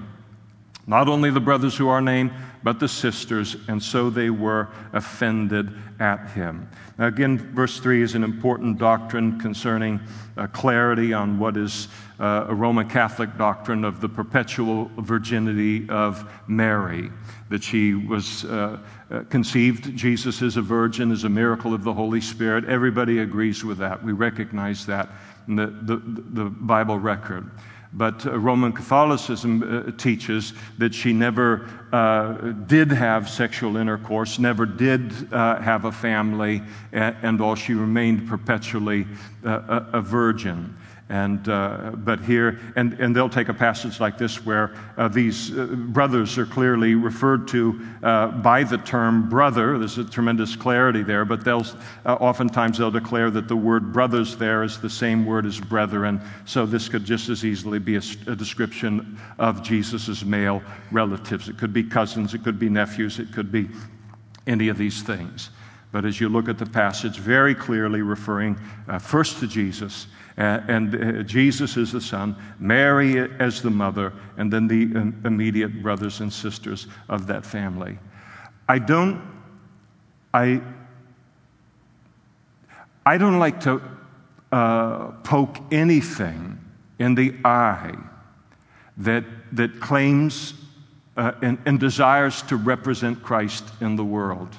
Not 0.87 1.09
only 1.09 1.31
the 1.31 1.39
brothers 1.39 1.75
who 1.75 1.89
are 1.89 2.01
named, 2.01 2.31
but 2.63 2.79
the 2.79 2.87
sisters, 2.87 3.55
and 3.67 3.81
so 3.81 4.09
they 4.09 4.29
were 4.29 4.69
offended 4.93 5.71
at 5.99 6.29
him. 6.31 6.69
Now, 6.97 7.07
again, 7.07 7.37
verse 7.37 7.79
3 7.79 8.01
is 8.01 8.15
an 8.15 8.23
important 8.23 8.77
doctrine 8.77 9.39
concerning 9.39 9.99
uh, 10.35 10.47
clarity 10.47 11.13
on 11.13 11.39
what 11.39 11.57
is 11.57 11.87
uh, 12.19 12.45
a 12.47 12.55
Roman 12.55 12.89
Catholic 12.89 13.37
doctrine 13.37 13.83
of 13.83 14.01
the 14.01 14.09
perpetual 14.09 14.89
virginity 14.97 15.87
of 15.89 16.29
Mary, 16.47 17.11
that 17.49 17.63
she 17.63 17.93
was 17.93 18.45
uh, 18.45 18.79
uh 19.09 19.23
conceived, 19.29 19.95
Jesus 19.95 20.41
is 20.41 20.57
a 20.57 20.61
virgin, 20.61 21.11
is 21.11 21.23
a 21.23 21.29
miracle 21.29 21.73
of 21.73 21.83
the 21.83 21.93
Holy 21.93 22.21
Spirit. 22.21 22.65
Everybody 22.65 23.19
agrees 23.19 23.63
with 23.63 23.77
that. 23.77 24.03
We 24.03 24.11
recognize 24.13 24.85
that 24.87 25.09
in 25.47 25.55
the, 25.55 25.67
the, 25.67 25.97
the 26.43 26.45
Bible 26.45 26.99
record. 26.99 27.49
But 27.97 28.27
uh, 28.27 28.37
Roman 28.37 28.73
Catholicism 28.73 29.63
uh, 29.63 29.91
teaches 29.97 30.53
that 30.77 30.93
she 30.93 31.13
never 31.13 31.67
uh, 31.91 32.33
did 32.67 32.91
have 32.91 33.27
sexual 33.27 33.75
intercourse, 33.75 34.37
never 34.37 34.67
did 34.67 35.11
have 35.31 35.85
a 35.85 35.91
family, 35.91 36.61
and, 36.91 37.41
all 37.41 37.55
she 37.55 37.73
remained 37.73 38.27
perpetually 38.27 39.07
a 39.43 40.01
virgin. 40.01 40.77
And, 41.09 41.47
uh, 41.47 41.91
but 41.95 42.19
here, 42.19 42.59
and, 42.75 42.93
and 42.99 43.15
they'll 43.15 43.29
take 43.29 43.47
a 43.47 43.53
passage 43.53 44.01
like 44.01 44.17
this 44.17 44.45
where 44.45 44.75
uh, 44.97 45.07
these 45.07 45.57
uh, 45.57 45.65
brothers 45.65 46.37
are 46.37 46.45
clearly 46.45 46.95
referred 46.95 47.47
to 47.49 47.79
uh, 48.03 48.27
by 48.27 48.63
the 48.63 48.77
term 48.77 49.29
brother. 49.29 49.77
There's 49.77 49.97
a 49.97 50.03
tremendous 50.03 50.57
clarity 50.57 51.03
there, 51.03 51.23
but 51.23 51.45
they'll, 51.45 51.65
uh, 52.05 52.15
oftentimes 52.15 52.77
they'll 52.77 52.91
declare 52.91 53.31
that 53.31 53.47
the 53.47 53.55
word 53.55 53.93
brothers 53.93 54.35
there 54.35 54.63
is 54.63 54.81
the 54.81 54.89
same 54.89 55.25
word 55.25 55.45
as 55.45 55.61
brethren. 55.61 56.21
So 56.43 56.65
this 56.65 56.89
could 56.89 57.05
just 57.05 57.29
as 57.29 57.45
easily 57.45 57.79
be 57.79 57.95
a, 57.95 58.01
a 58.27 58.35
description 58.35 59.17
of 59.39 59.63
Jesus' 59.63 60.25
male 60.25 60.61
relatives. 60.91 61.47
It 61.47 61.57
could 61.57 61.71
be 61.71 61.83
cousins, 61.83 62.33
it 62.33 62.43
could 62.43 62.59
be 62.59 62.67
nephews, 62.67 63.19
it 63.19 63.31
could 63.31 63.49
be 63.49 63.69
any 64.45 64.67
of 64.67 64.77
these 64.77 65.01
things. 65.03 65.51
But 65.93 66.03
as 66.03 66.19
you 66.19 66.27
look 66.27 66.49
at 66.49 66.57
the 66.57 66.65
passage, 66.65 67.17
very 67.17 67.55
clearly 67.55 68.01
referring 68.01 68.59
uh, 68.89 68.99
first 68.99 69.39
to 69.39 69.47
Jesus 69.47 70.07
and 70.37 70.95
uh, 70.95 71.23
Jesus 71.23 71.77
is 71.77 71.91
the 71.91 72.01
son, 72.01 72.35
Mary 72.59 73.19
as 73.39 73.61
the 73.61 73.71
mother, 73.71 74.13
and 74.37 74.53
then 74.53 74.67
the 74.67 74.83
immediate 75.25 75.81
brothers 75.81 76.19
and 76.19 76.31
sisters 76.31 76.87
of 77.09 77.25
that 77.27 77.45
family. 77.45 77.97
I 78.69 78.79
don't, 78.79 79.21
I, 80.33 80.61
I 83.05 83.17
don't 83.17 83.39
like 83.39 83.61
to 83.61 83.81
uh, 84.51 85.07
poke 85.23 85.57
anything 85.71 86.59
in 86.99 87.15
the 87.15 87.33
eye 87.43 87.95
that, 88.97 89.23
that 89.53 89.79
claims 89.79 90.53
uh, 91.15 91.31
and, 91.41 91.57
and, 91.65 91.79
desires 91.79 92.43
to 92.43 92.55
represent 92.55 93.23
Christ 93.23 93.63
in 93.81 93.95
the 93.95 94.05
world. 94.05 94.55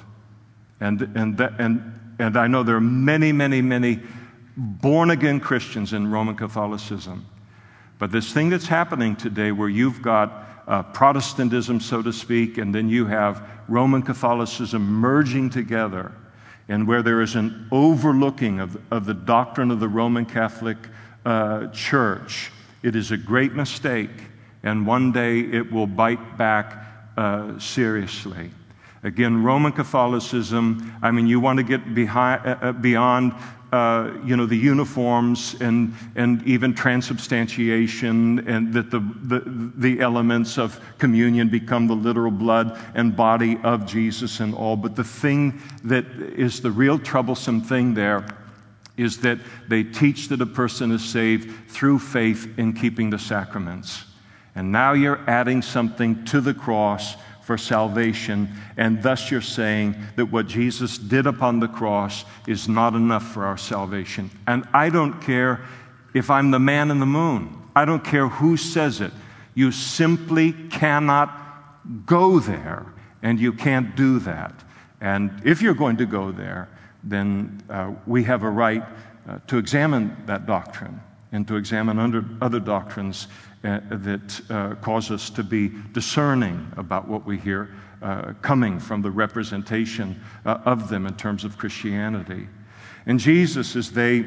And, 0.81 1.01
and, 1.15 1.37
that, 1.37 1.53
and, 1.59 2.15
and 2.19 2.35
I 2.35 2.47
know 2.47 2.63
there 2.63 2.75
are 2.75 2.81
many, 2.81 3.31
many, 3.31 3.61
many 3.61 3.99
born 4.59 5.11
again 5.11 5.39
Christians 5.39 5.93
in 5.93 6.11
Roman 6.11 6.35
Catholicism. 6.35 7.25
But 7.97 8.11
this 8.11 8.33
thing 8.33 8.49
that's 8.49 8.67
happening 8.67 9.15
today, 9.15 9.51
where 9.51 9.69
you've 9.69 10.01
got 10.01 10.47
uh, 10.67 10.83
Protestantism, 10.83 11.79
so 11.79 12.01
to 12.01 12.13
speak, 12.13 12.57
and 12.57 12.75
then 12.75 12.89
you 12.89 13.05
have 13.05 13.47
Roman 13.67 14.01
Catholicism 14.01 14.85
merging 14.85 15.49
together, 15.49 16.11
and 16.67 16.87
where 16.87 17.01
there 17.01 17.21
is 17.21 17.35
an 17.35 17.67
overlooking 17.71 18.59
of, 18.59 18.79
of 18.91 19.05
the 19.05 19.13
doctrine 19.13 19.71
of 19.71 19.79
the 19.79 19.87
Roman 19.87 20.25
Catholic 20.25 20.77
uh, 21.25 21.67
Church, 21.67 22.51
it 22.83 22.95
is 22.95 23.11
a 23.11 23.17
great 23.17 23.53
mistake, 23.53 24.11
and 24.63 24.85
one 24.85 25.11
day 25.11 25.39
it 25.39 25.71
will 25.71 25.87
bite 25.87 26.37
back 26.37 26.85
uh, 27.17 27.57
seriously. 27.59 28.51
Again, 29.03 29.43
Roman 29.43 29.71
Catholicism, 29.71 30.93
I 31.01 31.11
mean, 31.11 31.25
you 31.25 31.39
want 31.39 31.57
to 31.57 31.63
get 31.63 31.93
behind, 31.93 32.45
uh, 32.45 32.57
uh, 32.61 32.71
beyond 32.73 33.33
uh, 33.71 34.11
you 34.25 34.35
know, 34.35 34.45
the 34.45 34.57
uniforms 34.57 35.55
and, 35.61 35.93
and 36.15 36.41
even 36.43 36.73
transubstantiation, 36.73 38.47
and 38.47 38.73
that 38.73 38.89
the, 38.89 38.99
the, 38.99 39.71
the 39.75 39.99
elements 39.99 40.57
of 40.57 40.79
communion 40.97 41.49
become 41.49 41.85
the 41.85 41.95
literal 41.95 42.31
blood 42.31 42.79
and 42.95 43.15
body 43.15 43.59
of 43.63 43.85
Jesus 43.85 44.39
and 44.39 44.55
all. 44.55 44.75
But 44.75 44.95
the 44.95 45.03
thing 45.03 45.61
that 45.83 46.05
is 46.35 46.61
the 46.61 46.71
real 46.71 46.97
troublesome 46.97 47.61
thing 47.61 47.93
there 47.93 48.25
is 48.97 49.19
that 49.19 49.39
they 49.67 49.83
teach 49.83 50.27
that 50.29 50.41
a 50.41 50.45
person 50.45 50.91
is 50.91 51.03
saved 51.03 51.69
through 51.69 51.99
faith 51.99 52.57
in 52.57 52.73
keeping 52.73 53.09
the 53.09 53.19
sacraments. 53.19 54.03
And 54.55 54.71
now 54.71 54.93
you're 54.93 55.21
adding 55.29 55.61
something 55.61 56.25
to 56.25 56.41
the 56.41 56.53
cross 56.53 57.15
for 57.49 57.57
salvation, 57.57 58.47
and 58.77 59.01
thus 59.01 59.31
you're 59.31 59.41
saying 59.41 59.95
that 60.17 60.27
what 60.27 60.45
Jesus 60.45 60.99
did 60.99 61.25
upon 61.25 61.59
the 61.59 61.67
cross 61.67 62.23
is 62.45 62.69
not 62.69 62.93
enough 62.93 63.25
for 63.33 63.43
our 63.43 63.57
salvation. 63.57 64.29
And 64.45 64.65
I 64.71 64.89
don't 64.89 65.19
care 65.19 65.65
if 66.13 66.29
I'm 66.29 66.51
the 66.51 66.59
man 66.59 66.91
in 66.91 66.99
the 66.99 67.07
moon, 67.07 67.59
I 67.75 67.85
don't 67.85 68.03
care 68.03 68.27
who 68.27 68.55
says 68.55 69.01
it. 69.01 69.11
You 69.55 69.71
simply 69.71 70.53
cannot 70.69 72.05
go 72.05 72.37
there, 72.37 72.85
and 73.23 73.39
you 73.39 73.51
can't 73.51 73.95
do 73.95 74.19
that. 74.19 74.53
And 75.01 75.41
if 75.43 75.63
you're 75.63 75.73
going 75.73 75.97
to 75.97 76.05
go 76.05 76.31
there, 76.31 76.69
then 77.03 77.63
uh, 77.67 77.93
we 78.05 78.25
have 78.25 78.43
a 78.43 78.49
right 78.51 78.83
uh, 79.27 79.39
to 79.47 79.57
examine 79.57 80.15
that 80.27 80.45
doctrine 80.45 81.01
and 81.31 81.47
to 81.47 81.55
examine 81.55 81.97
under 81.97 82.23
other 82.43 82.59
doctrines 82.59 83.27
uh, 83.63 83.79
that 83.89 84.41
uh, 84.49 84.75
cause 84.75 85.11
us 85.11 85.29
to 85.29 85.43
be 85.43 85.71
discerning 85.91 86.71
about 86.77 87.07
what 87.07 87.25
we 87.25 87.37
hear 87.37 87.69
uh, 88.01 88.33
coming 88.41 88.79
from 88.79 89.01
the 89.01 89.11
representation 89.11 90.21
uh, 90.45 90.59
of 90.65 90.87
them 90.89 91.05
in 91.05 91.13
terms 91.15 91.43
of 91.43 91.57
Christianity. 91.57 92.47
And 93.05 93.19
Jesus, 93.19 93.75
as 93.75 93.91
they 93.91 94.21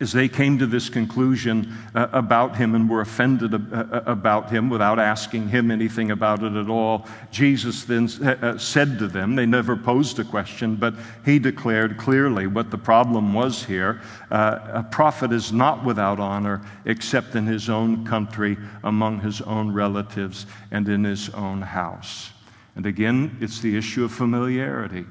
as 0.00 0.12
they 0.12 0.28
came 0.28 0.58
to 0.58 0.66
this 0.66 0.88
conclusion 0.88 1.72
uh, 1.94 2.08
about 2.12 2.56
him 2.56 2.74
and 2.74 2.88
were 2.88 3.00
offended 3.00 3.54
uh, 3.54 3.58
uh, 3.72 4.02
about 4.06 4.50
him 4.50 4.68
without 4.68 4.98
asking 4.98 5.48
him 5.48 5.70
anything 5.70 6.10
about 6.10 6.42
it 6.42 6.54
at 6.54 6.68
all, 6.68 7.06
Jesus 7.30 7.84
then 7.84 8.08
uh, 8.22 8.58
said 8.58 8.98
to 8.98 9.06
them, 9.06 9.36
they 9.36 9.46
never 9.46 9.76
posed 9.76 10.18
a 10.18 10.24
question, 10.24 10.76
but 10.76 10.94
he 11.24 11.38
declared 11.38 11.96
clearly 11.96 12.46
what 12.46 12.70
the 12.70 12.78
problem 12.78 13.32
was 13.32 13.64
here. 13.64 14.00
Uh, 14.30 14.58
a 14.72 14.82
prophet 14.82 15.32
is 15.32 15.52
not 15.52 15.84
without 15.84 16.18
honor 16.18 16.60
except 16.84 17.34
in 17.36 17.46
his 17.46 17.70
own 17.70 18.04
country, 18.04 18.56
among 18.82 19.20
his 19.20 19.40
own 19.42 19.72
relatives, 19.72 20.46
and 20.70 20.88
in 20.88 21.04
his 21.04 21.28
own 21.30 21.62
house. 21.62 22.30
And 22.76 22.86
again, 22.86 23.36
it's 23.40 23.60
the 23.60 23.76
issue 23.76 24.04
of 24.04 24.12
familiarity 24.12 25.06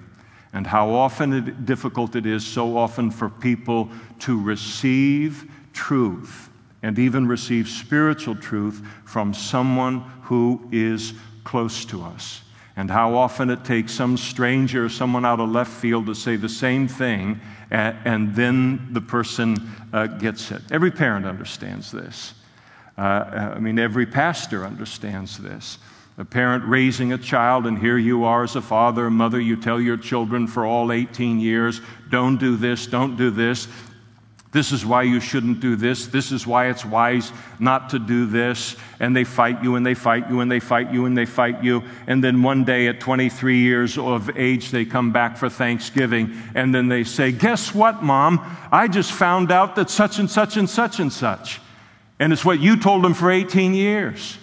and 0.54 0.68
how 0.68 0.92
often 0.92 1.34
it, 1.34 1.66
difficult 1.66 2.16
it 2.16 2.26
is 2.26 2.46
so 2.46 2.78
often 2.78 3.10
for 3.10 3.28
people 3.28 3.90
to 4.20 4.40
receive 4.40 5.50
truth 5.74 6.50
and 6.84 7.00
even 7.00 7.28
receive 7.28 7.68
spiritual 7.68 8.36
truth 8.36 8.86
from 9.04 9.34
someone 9.34 10.02
who 10.24 10.62
is 10.72 11.14
close 11.44 11.86
to 11.86 12.04
us. 12.04 12.42
And 12.76 12.90
how 12.90 13.16
often 13.16 13.50
it 13.50 13.64
takes 13.64 13.94
some 13.94 14.18
stranger, 14.18 14.90
someone 14.90 15.26
out 15.26 15.40
of 15.40 15.50
left 15.50 15.72
field 15.72 16.08
to 16.08 16.16
say 16.16 16.36
the 16.36 16.50
same 16.50 16.88
thing, 16.88 17.40
and, 17.70 18.36
then 18.36 18.90
the 18.92 19.02
person 19.02 19.58
uh, 19.92 20.08
gets 20.08 20.52
it. 20.52 20.62
Every 20.72 20.92
parent 20.92 21.26
understands 21.26 21.92
this. 21.92 22.34
Uh, 22.98 23.54
I 23.56 23.60
mean, 23.60 23.80
every 23.80 24.06
pastor 24.06 24.66
understands 24.66 25.38
this 25.38 25.80
a 26.18 26.26
parent 26.26 26.64
raising 26.66 27.14
a 27.14 27.18
child, 27.18 27.66
and 27.66 27.78
here 27.78 27.98
you 27.98 28.24
are 28.24 28.44
as 28.44 28.56
a 28.56 28.62
father 28.62 29.08
or 29.08 29.12
mother, 29.12 29.40
you 29.40 29.56
tell 29.56 29.82
your 29.82 29.98
children 29.98 30.46
for 30.46 30.66
all 30.66 30.92
18 30.92 31.40
years, 31.40 31.82
don't 32.10 32.38
do 32.38 32.56
this, 32.56 32.86
don't 32.86 33.16
do 33.16 33.32
this. 33.32 33.68
This 34.52 34.72
is 34.72 34.86
why 34.86 35.02
you 35.02 35.20
shouldn't 35.20 35.62
do 35.62 35.76
this. 35.76 36.06
This 36.06 36.32
is 36.32 36.46
why 36.46 36.68
it's 36.68 36.86
wise 36.86 37.32
not 37.58 37.90
to 37.90 37.98
do 37.98 38.28
this. 38.28 38.76
And 39.00 39.16
they 39.16 39.24
fight 39.24 39.64
you 39.64 39.76
and 39.76 39.84
they 39.84 39.96
fight 39.96 40.30
you 40.30 40.42
and 40.42 40.52
they 40.52 40.60
fight 40.60 40.94
you 40.94 41.08
and 41.08 41.18
they 41.18 41.26
fight 41.26 41.64
you. 41.64 41.82
And 42.06 42.24
then 42.24 42.44
one 42.44 42.64
day 42.64 42.86
at 42.86 43.00
23 43.00 43.58
years 43.58 43.98
of 43.98 44.30
age, 44.38 44.70
they 44.70 44.86
come 44.86 45.12
back 45.12 45.38
for 45.38 45.50
Thanksgiving. 45.50 46.40
And 46.54 46.74
then 46.74 46.88
they 46.88 47.04
say, 47.04 47.32
Guess 47.32 47.74
what, 47.74 48.04
mom? 48.04 48.46
I 48.72 48.88
just 48.88 49.12
found 49.12 49.52
out 49.52 49.76
that 49.76 49.90
such 49.90 50.20
and 50.20 50.30
such 50.30 50.56
and 50.56 50.70
such 50.70 51.00
and 51.00 51.12
such. 51.12 51.60
And 52.20 52.32
it's 52.32 52.46
what 52.46 52.60
you 52.60 52.78
told 52.78 53.04
them 53.04 53.16
for 53.16 53.32
18 53.32 53.74
years 53.74 54.38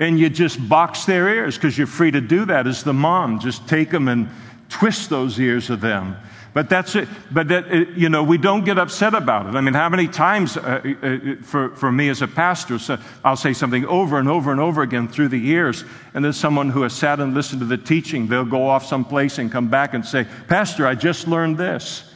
and 0.00 0.18
you 0.18 0.30
just 0.30 0.68
box 0.68 1.04
their 1.04 1.28
ears 1.28 1.56
because 1.56 1.78
you're 1.78 1.86
free 1.86 2.10
to 2.10 2.20
do 2.20 2.46
that 2.46 2.66
as 2.66 2.82
the 2.82 2.92
mom. 2.92 3.38
Just 3.38 3.68
take 3.68 3.90
them 3.90 4.08
and 4.08 4.28
twist 4.70 5.10
those 5.10 5.38
ears 5.38 5.70
of 5.70 5.80
them. 5.80 6.16
But 6.52 6.68
that's 6.68 6.96
it. 6.96 7.08
But 7.30 7.48
that, 7.48 7.96
you 7.96 8.08
know, 8.08 8.24
we 8.24 8.36
don't 8.36 8.64
get 8.64 8.76
upset 8.76 9.14
about 9.14 9.46
it. 9.46 9.54
I 9.54 9.60
mean, 9.60 9.74
how 9.74 9.88
many 9.88 10.08
times 10.08 10.56
uh, 10.56 10.80
uh, 11.02 11.44
for, 11.44 11.76
for 11.76 11.92
me 11.92 12.08
as 12.08 12.22
a 12.22 12.26
pastor, 12.26 12.78
so 12.78 12.98
I'll 13.22 13.36
say 13.36 13.52
something 13.52 13.84
over 13.84 14.18
and 14.18 14.28
over 14.28 14.50
and 14.50 14.60
over 14.60 14.82
again 14.82 15.06
through 15.06 15.28
the 15.28 15.38
years, 15.38 15.84
and 16.14 16.24
then 16.24 16.32
someone 16.32 16.70
who 16.70 16.82
has 16.82 16.92
sat 16.92 17.20
and 17.20 17.34
listened 17.34 17.60
to 17.60 17.66
the 17.66 17.76
teaching, 17.76 18.26
they'll 18.26 18.44
go 18.44 18.66
off 18.66 18.84
someplace 18.84 19.38
and 19.38 19.52
come 19.52 19.68
back 19.68 19.94
and 19.94 20.04
say, 20.04 20.26
Pastor, 20.48 20.88
I 20.88 20.96
just 20.96 21.28
learned 21.28 21.56
this. 21.56 22.09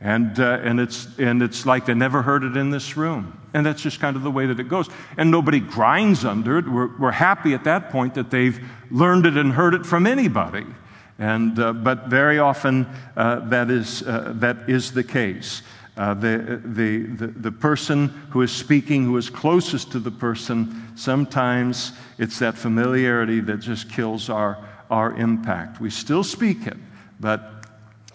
And, 0.00 0.40
uh, 0.40 0.60
and, 0.62 0.80
it's, 0.80 1.08
and 1.18 1.42
it's 1.42 1.66
like 1.66 1.84
they 1.84 1.94
never 1.94 2.22
heard 2.22 2.42
it 2.42 2.56
in 2.56 2.70
this 2.70 2.96
room. 2.96 3.38
And 3.52 3.66
that's 3.66 3.82
just 3.82 4.00
kind 4.00 4.16
of 4.16 4.22
the 4.22 4.30
way 4.30 4.46
that 4.46 4.58
it 4.58 4.68
goes. 4.68 4.88
And 5.16 5.30
nobody 5.30 5.60
grinds 5.60 6.24
under 6.24 6.58
it. 6.58 6.66
We're, 6.66 6.96
we're 6.98 7.10
happy 7.10 7.52
at 7.52 7.64
that 7.64 7.90
point 7.90 8.14
that 8.14 8.30
they've 8.30 8.58
learned 8.90 9.26
it 9.26 9.36
and 9.36 9.52
heard 9.52 9.74
it 9.74 9.84
from 9.84 10.06
anybody. 10.06 10.64
And, 11.18 11.58
uh, 11.58 11.74
but 11.74 12.06
very 12.06 12.38
often 12.38 12.86
uh, 13.14 13.40
that, 13.50 13.70
is, 13.70 14.02
uh, 14.02 14.32
that 14.36 14.70
is 14.70 14.92
the 14.92 15.04
case. 15.04 15.62
Uh, 15.96 16.14
the, 16.14 16.62
the, 16.64 17.00
the, 17.00 17.26
the 17.26 17.52
person 17.52 18.08
who 18.30 18.40
is 18.40 18.50
speaking, 18.50 19.04
who 19.04 19.18
is 19.18 19.28
closest 19.28 19.92
to 19.92 19.98
the 19.98 20.10
person, 20.10 20.90
sometimes 20.96 21.92
it's 22.16 22.38
that 22.38 22.56
familiarity 22.56 23.40
that 23.40 23.58
just 23.58 23.90
kills 23.90 24.30
our, 24.30 24.66
our 24.88 25.12
impact. 25.16 25.78
We 25.78 25.90
still 25.90 26.24
speak 26.24 26.66
it, 26.66 26.78
but 27.18 27.66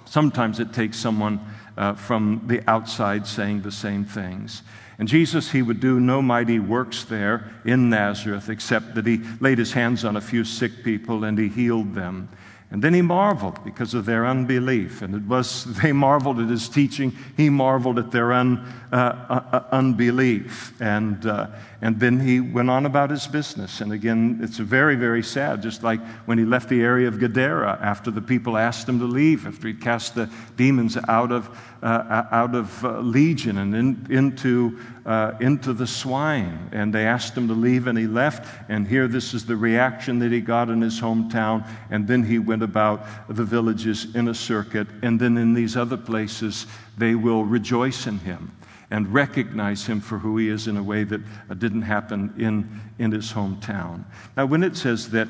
sometimes 0.06 0.60
it 0.60 0.74
takes 0.74 0.98
someone 0.98 1.40
uh, 1.78 1.94
from 1.94 2.42
the 2.48 2.62
outside 2.70 3.28
saying 3.28 3.62
the 3.62 3.72
same 3.72 4.06
things. 4.06 4.62
And 4.98 5.08
Jesus, 5.08 5.52
he 5.52 5.62
would 5.62 5.80
do 5.80 6.00
no 6.00 6.22
mighty 6.22 6.60
works 6.60 7.04
there 7.04 7.52
in 7.66 7.90
Nazareth, 7.90 8.50
except 8.50 8.96
that 8.96 9.06
he 9.06 9.22
laid 9.42 9.58
his 9.58 9.74
hands 9.74 10.06
on 10.06 10.16
a 10.16 10.22
few 10.22 10.46
sick 10.46 10.84
people 10.84 11.26
and 11.26 11.38
he 11.38 11.50
healed 11.50 11.94
them. 11.94 12.30
And 12.72 12.84
then 12.84 12.94
he 12.94 13.02
marveled 13.02 13.64
because 13.64 13.94
of 13.94 14.06
their 14.06 14.26
unbelief. 14.26 15.02
And 15.02 15.16
it 15.16 15.24
was, 15.24 15.66
they 15.82 15.92
marveled 15.92 16.40
at 16.40 16.50
his 16.50 16.68
teaching. 16.70 17.16
He 17.38 17.50
marveled 17.50 18.00
at 18.00 18.12
their 18.12 18.34
un, 18.34 18.66
uh, 18.96 18.98
uh, 19.30 19.58
uh, 19.58 19.64
unbelief. 19.74 20.72
And, 20.80 21.26
uh, 21.26 21.48
and 21.82 22.00
then 22.00 22.18
he 22.18 22.40
went 22.40 22.70
on 22.70 22.86
about 22.86 23.10
his 23.10 23.28
business. 23.28 23.82
And 23.82 23.92
again, 23.92 24.40
it's 24.42 24.56
very, 24.56 24.96
very 24.96 25.22
sad, 25.22 25.62
just 25.62 25.84
like 25.84 26.00
when 26.28 26.38
he 26.38 26.46
left 26.46 26.70
the 26.70 26.82
area 26.82 27.10
of 27.10 27.20
Gadara 27.20 27.78
after 27.82 28.10
the 28.10 28.22
people 28.22 28.56
asked 28.56 28.88
him 28.88 29.00
to 29.00 29.06
leave, 29.06 29.48
after 29.48 29.68
he 29.68 29.74
cast 29.74 30.16
the 30.16 30.30
demons 30.56 30.98
out 31.10 31.34
of, 31.34 31.50
uh, 31.84 32.24
out 32.32 32.56
of 32.56 32.86
uh, 32.86 33.00
Legion 33.00 33.58
and 33.58 33.76
in, 33.76 34.08
into, 34.10 34.80
uh, 35.06 35.34
into 35.42 35.74
the 35.74 35.88
swine. 35.88 36.70
And 36.72 36.96
they 36.96 37.06
asked 37.06 37.36
him 37.36 37.50
to 37.50 37.54
leave, 37.54 37.88
and 37.88 37.98
he 37.98 38.08
left. 38.08 38.48
And 38.70 38.88
here, 38.88 39.10
this 39.10 39.34
is 39.34 39.46
the 39.46 39.58
reaction 39.58 40.20
that 40.20 40.32
he 40.32 40.40
got 40.40 40.70
in 40.70 40.80
his 40.80 41.02
hometown. 41.02 41.68
And 41.90 42.08
then 42.08 42.24
he 42.24 42.40
went 42.40 42.64
about 42.64 43.06
the 43.28 43.44
villages 43.44 44.16
in 44.16 44.30
a 44.30 44.34
circuit. 44.34 44.88
And 45.04 45.20
then 45.20 45.36
in 45.36 45.54
these 45.54 45.76
other 45.76 45.98
places, 45.98 46.66
they 46.98 47.16
will 47.16 47.44
rejoice 47.44 48.08
in 48.08 48.20
him 48.20 48.54
and 48.92 49.14
recognize 49.14 49.86
him 49.86 50.00
for 50.00 50.20
who 50.20 50.38
he 50.38 50.50
is 50.50 50.68
in 50.68 50.78
a 50.78 50.84
way 50.84 51.04
that 51.04 51.22
didn't 51.60 51.82
happen 51.82 52.34
in, 52.38 52.82
in 53.00 53.12
his 53.12 53.32
hometown. 53.32 54.04
Now, 54.38 54.46
when 54.46 54.64
it 54.64 54.78
says 54.78 55.10
that 55.12 55.28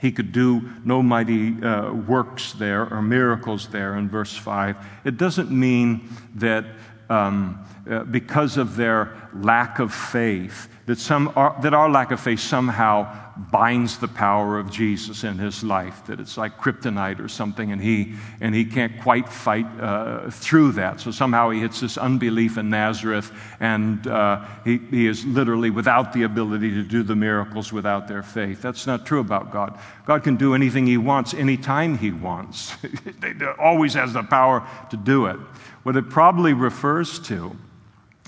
he 0.00 0.12
could 0.12 0.32
do 0.32 0.70
no 0.84 1.02
mighty 1.02 1.60
uh, 1.62 1.92
works 1.92 2.52
there 2.52 2.92
or 2.92 3.02
miracles 3.02 3.68
there 3.68 3.96
in 3.96 4.08
verse 4.08 4.36
5, 4.36 4.76
it 5.04 5.16
doesn't 5.16 5.50
mean 5.50 6.08
that 6.36 6.64
um, 7.10 7.64
uh, 7.88 8.04
because 8.04 8.56
of 8.56 8.76
their 8.76 9.16
lack 9.34 9.78
of 9.78 9.92
faith, 9.92 10.68
that, 10.86 10.98
some, 10.98 11.32
that 11.62 11.74
our 11.74 11.88
lack 11.90 12.10
of 12.10 12.20
faith 12.20 12.40
somehow 12.40 13.06
binds 13.38 13.98
the 13.98 14.08
power 14.08 14.58
of 14.58 14.70
Jesus 14.70 15.22
in 15.22 15.38
his 15.38 15.62
life, 15.62 16.04
that 16.06 16.18
it's 16.18 16.36
like 16.36 16.58
kryptonite 16.58 17.20
or 17.20 17.28
something, 17.28 17.70
and 17.72 17.80
he, 17.80 18.14
and 18.40 18.54
he 18.54 18.64
can't 18.64 19.00
quite 19.00 19.28
fight 19.28 19.66
uh, 19.80 20.28
through 20.30 20.72
that. 20.72 21.00
So 21.00 21.10
somehow 21.10 21.50
he 21.50 21.60
hits 21.60 21.80
this 21.80 21.96
unbelief 21.96 22.58
in 22.58 22.68
Nazareth, 22.68 23.30
and 23.60 24.06
uh, 24.06 24.44
he, 24.64 24.78
he 24.78 25.06
is 25.06 25.24
literally 25.24 25.70
without 25.70 26.12
the 26.12 26.24
ability 26.24 26.70
to 26.70 26.82
do 26.82 27.02
the 27.02 27.16
miracles 27.16 27.72
without 27.72 28.08
their 28.08 28.22
faith. 28.22 28.60
That's 28.60 28.86
not 28.86 29.06
true 29.06 29.20
about 29.20 29.52
God. 29.52 29.78
God 30.04 30.24
can 30.24 30.36
do 30.36 30.54
anything 30.54 30.86
he 30.86 30.96
wants, 30.96 31.32
anytime 31.32 31.96
he 31.96 32.10
wants, 32.10 32.74
he 32.82 33.44
always 33.58 33.94
has 33.94 34.12
the 34.12 34.22
power 34.22 34.66
to 34.90 34.96
do 34.96 35.26
it. 35.26 35.36
What 35.84 35.96
it 35.96 36.10
probably 36.10 36.54
refers 36.54 37.18
to 37.20 37.56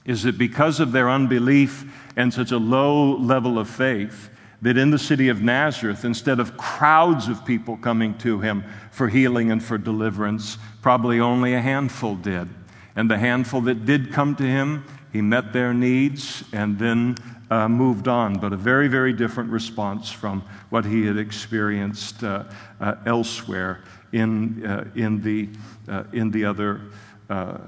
is 0.04 0.22
that 0.22 0.38
because 0.38 0.80
of 0.80 0.92
their 0.92 1.10
unbelief 1.10 1.84
and 2.16 2.32
such 2.32 2.50
a 2.50 2.58
low 2.58 3.16
level 3.16 3.58
of 3.58 3.68
faith, 3.68 4.30
that 4.62 4.76
in 4.76 4.90
the 4.90 4.98
city 4.98 5.28
of 5.28 5.42
Nazareth, 5.42 6.04
instead 6.04 6.38
of 6.38 6.56
crowds 6.56 7.28
of 7.28 7.44
people 7.44 7.76
coming 7.76 8.16
to 8.18 8.40
him 8.40 8.64
for 8.90 9.08
healing 9.08 9.50
and 9.50 9.62
for 9.62 9.78
deliverance, 9.78 10.58
probably 10.82 11.20
only 11.20 11.54
a 11.54 11.60
handful 11.60 12.14
did. 12.14 12.48
And 12.96 13.10
the 13.10 13.18
handful 13.18 13.62
that 13.62 13.86
did 13.86 14.12
come 14.12 14.34
to 14.36 14.42
him, 14.42 14.84
he 15.12 15.22
met 15.22 15.52
their 15.52 15.72
needs 15.72 16.44
and 16.52 16.78
then 16.78 17.16
uh, 17.50 17.68
moved 17.68 18.06
on. 18.06 18.38
But 18.38 18.52
a 18.52 18.56
very, 18.56 18.88
very 18.88 19.12
different 19.12 19.50
response 19.50 20.10
from 20.10 20.42
what 20.68 20.84
he 20.84 21.06
had 21.06 21.16
experienced 21.16 22.22
uh, 22.22 22.44
uh, 22.80 22.96
elsewhere 23.06 23.82
in, 24.12 24.64
uh, 24.64 24.84
in, 24.94 25.22
the, 25.22 25.48
uh, 25.88 26.04
in 26.12 26.30
the 26.30 26.44
other 26.44 26.82
uh, 27.30 27.58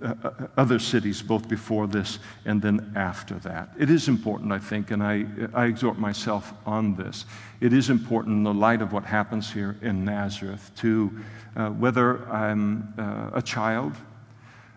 uh, 0.00 0.14
uh, 0.22 0.30
other 0.56 0.78
cities, 0.78 1.20
both 1.20 1.48
before 1.48 1.88
this 1.88 2.20
and 2.44 2.62
then 2.62 2.92
after 2.94 3.34
that. 3.40 3.68
It 3.76 3.90
is 3.90 4.06
important, 4.06 4.52
I 4.52 4.60
think, 4.60 4.92
and 4.92 5.02
I, 5.02 5.26
I 5.52 5.64
exhort 5.64 5.98
myself 5.98 6.52
on 6.64 6.94
this. 6.94 7.26
It 7.60 7.72
is 7.72 7.90
important 7.90 8.36
in 8.36 8.44
the 8.44 8.54
light 8.54 8.80
of 8.80 8.92
what 8.92 9.04
happens 9.04 9.52
here 9.52 9.76
in 9.82 10.04
Nazareth 10.04 10.70
to, 10.76 11.10
uh, 11.56 11.70
whether 11.70 12.28
I'm 12.30 12.94
uh, 12.96 13.30
a 13.34 13.42
child 13.42 13.92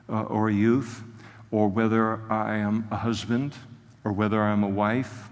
uh, 0.09 0.23
or 0.23 0.49
a 0.49 0.53
youth, 0.53 1.03
or 1.51 1.67
whether 1.67 2.19
I 2.31 2.57
am 2.57 2.87
a 2.89 2.97
husband, 2.97 3.53
or 4.03 4.11
whether 4.11 4.41
I'm 4.41 4.63
a 4.63 4.69
wife, 4.69 5.29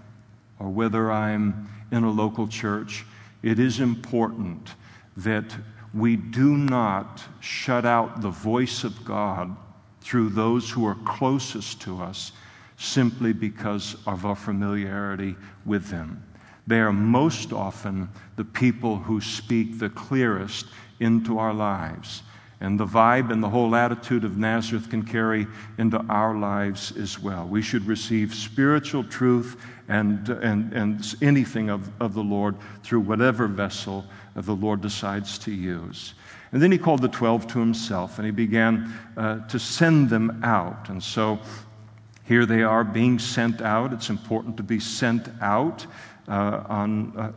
or 0.60 0.68
whether 0.68 1.10
I'm 1.10 1.68
in 1.90 2.04
a 2.04 2.10
local 2.10 2.46
church, 2.46 3.04
it 3.42 3.58
is 3.58 3.80
important 3.80 4.70
that 5.16 5.52
we 5.94 6.16
do 6.16 6.56
not 6.56 7.22
shut 7.40 7.86
out 7.86 8.20
the 8.20 8.30
voice 8.30 8.84
of 8.84 9.04
God 9.04 9.56
through 10.00 10.30
those 10.30 10.70
who 10.70 10.86
are 10.86 10.96
closest 11.06 11.80
to 11.82 12.02
us 12.02 12.32
simply 12.76 13.32
because 13.32 13.96
of 14.06 14.26
our 14.26 14.34
familiarity 14.34 15.36
with 15.64 15.88
them. 15.88 16.22
They 16.66 16.80
are 16.80 16.92
most 16.92 17.52
often 17.52 18.08
the 18.36 18.44
people 18.44 18.96
who 18.96 19.20
speak 19.20 19.78
the 19.78 19.90
clearest 19.90 20.66
into 20.98 21.38
our 21.38 21.54
lives. 21.54 22.22
And 22.60 22.80
the 22.80 22.86
vibe 22.86 23.30
and 23.30 23.42
the 23.42 23.48
whole 23.48 23.74
attitude 23.74 24.24
of 24.24 24.38
Nazareth 24.38 24.88
can 24.88 25.02
carry 25.02 25.46
into 25.76 25.98
our 26.08 26.34
lives 26.34 26.96
as 26.96 27.18
well. 27.18 27.46
We 27.46 27.60
should 27.60 27.84
receive 27.86 28.34
spiritual 28.34 29.04
truth 29.04 29.60
and, 29.88 30.28
and, 30.28 30.72
and 30.72 31.14
anything 31.20 31.68
of, 31.68 31.90
of 32.00 32.14
the 32.14 32.22
Lord 32.22 32.56
through 32.82 33.00
whatever 33.00 33.46
vessel 33.46 34.04
the 34.34 34.54
Lord 34.54 34.80
decides 34.80 35.38
to 35.38 35.52
use. 35.52 36.14
And 36.52 36.62
then 36.62 36.70
he 36.70 36.78
called 36.78 37.02
the 37.02 37.08
12 37.08 37.48
to 37.48 37.58
himself 37.58 38.18
and 38.18 38.26
he 38.26 38.32
began 38.32 38.92
uh, 39.16 39.40
to 39.48 39.58
send 39.58 40.10
them 40.10 40.40
out. 40.44 40.88
And 40.88 41.02
so 41.02 41.40
here 42.24 42.46
they 42.46 42.62
are 42.62 42.84
being 42.84 43.18
sent 43.18 43.60
out. 43.60 43.92
It's 43.92 44.10
important 44.10 44.56
to 44.56 44.62
be 44.62 44.80
sent 44.80 45.28
out 45.40 45.86
on, 46.28 47.16
uh, 47.16 47.32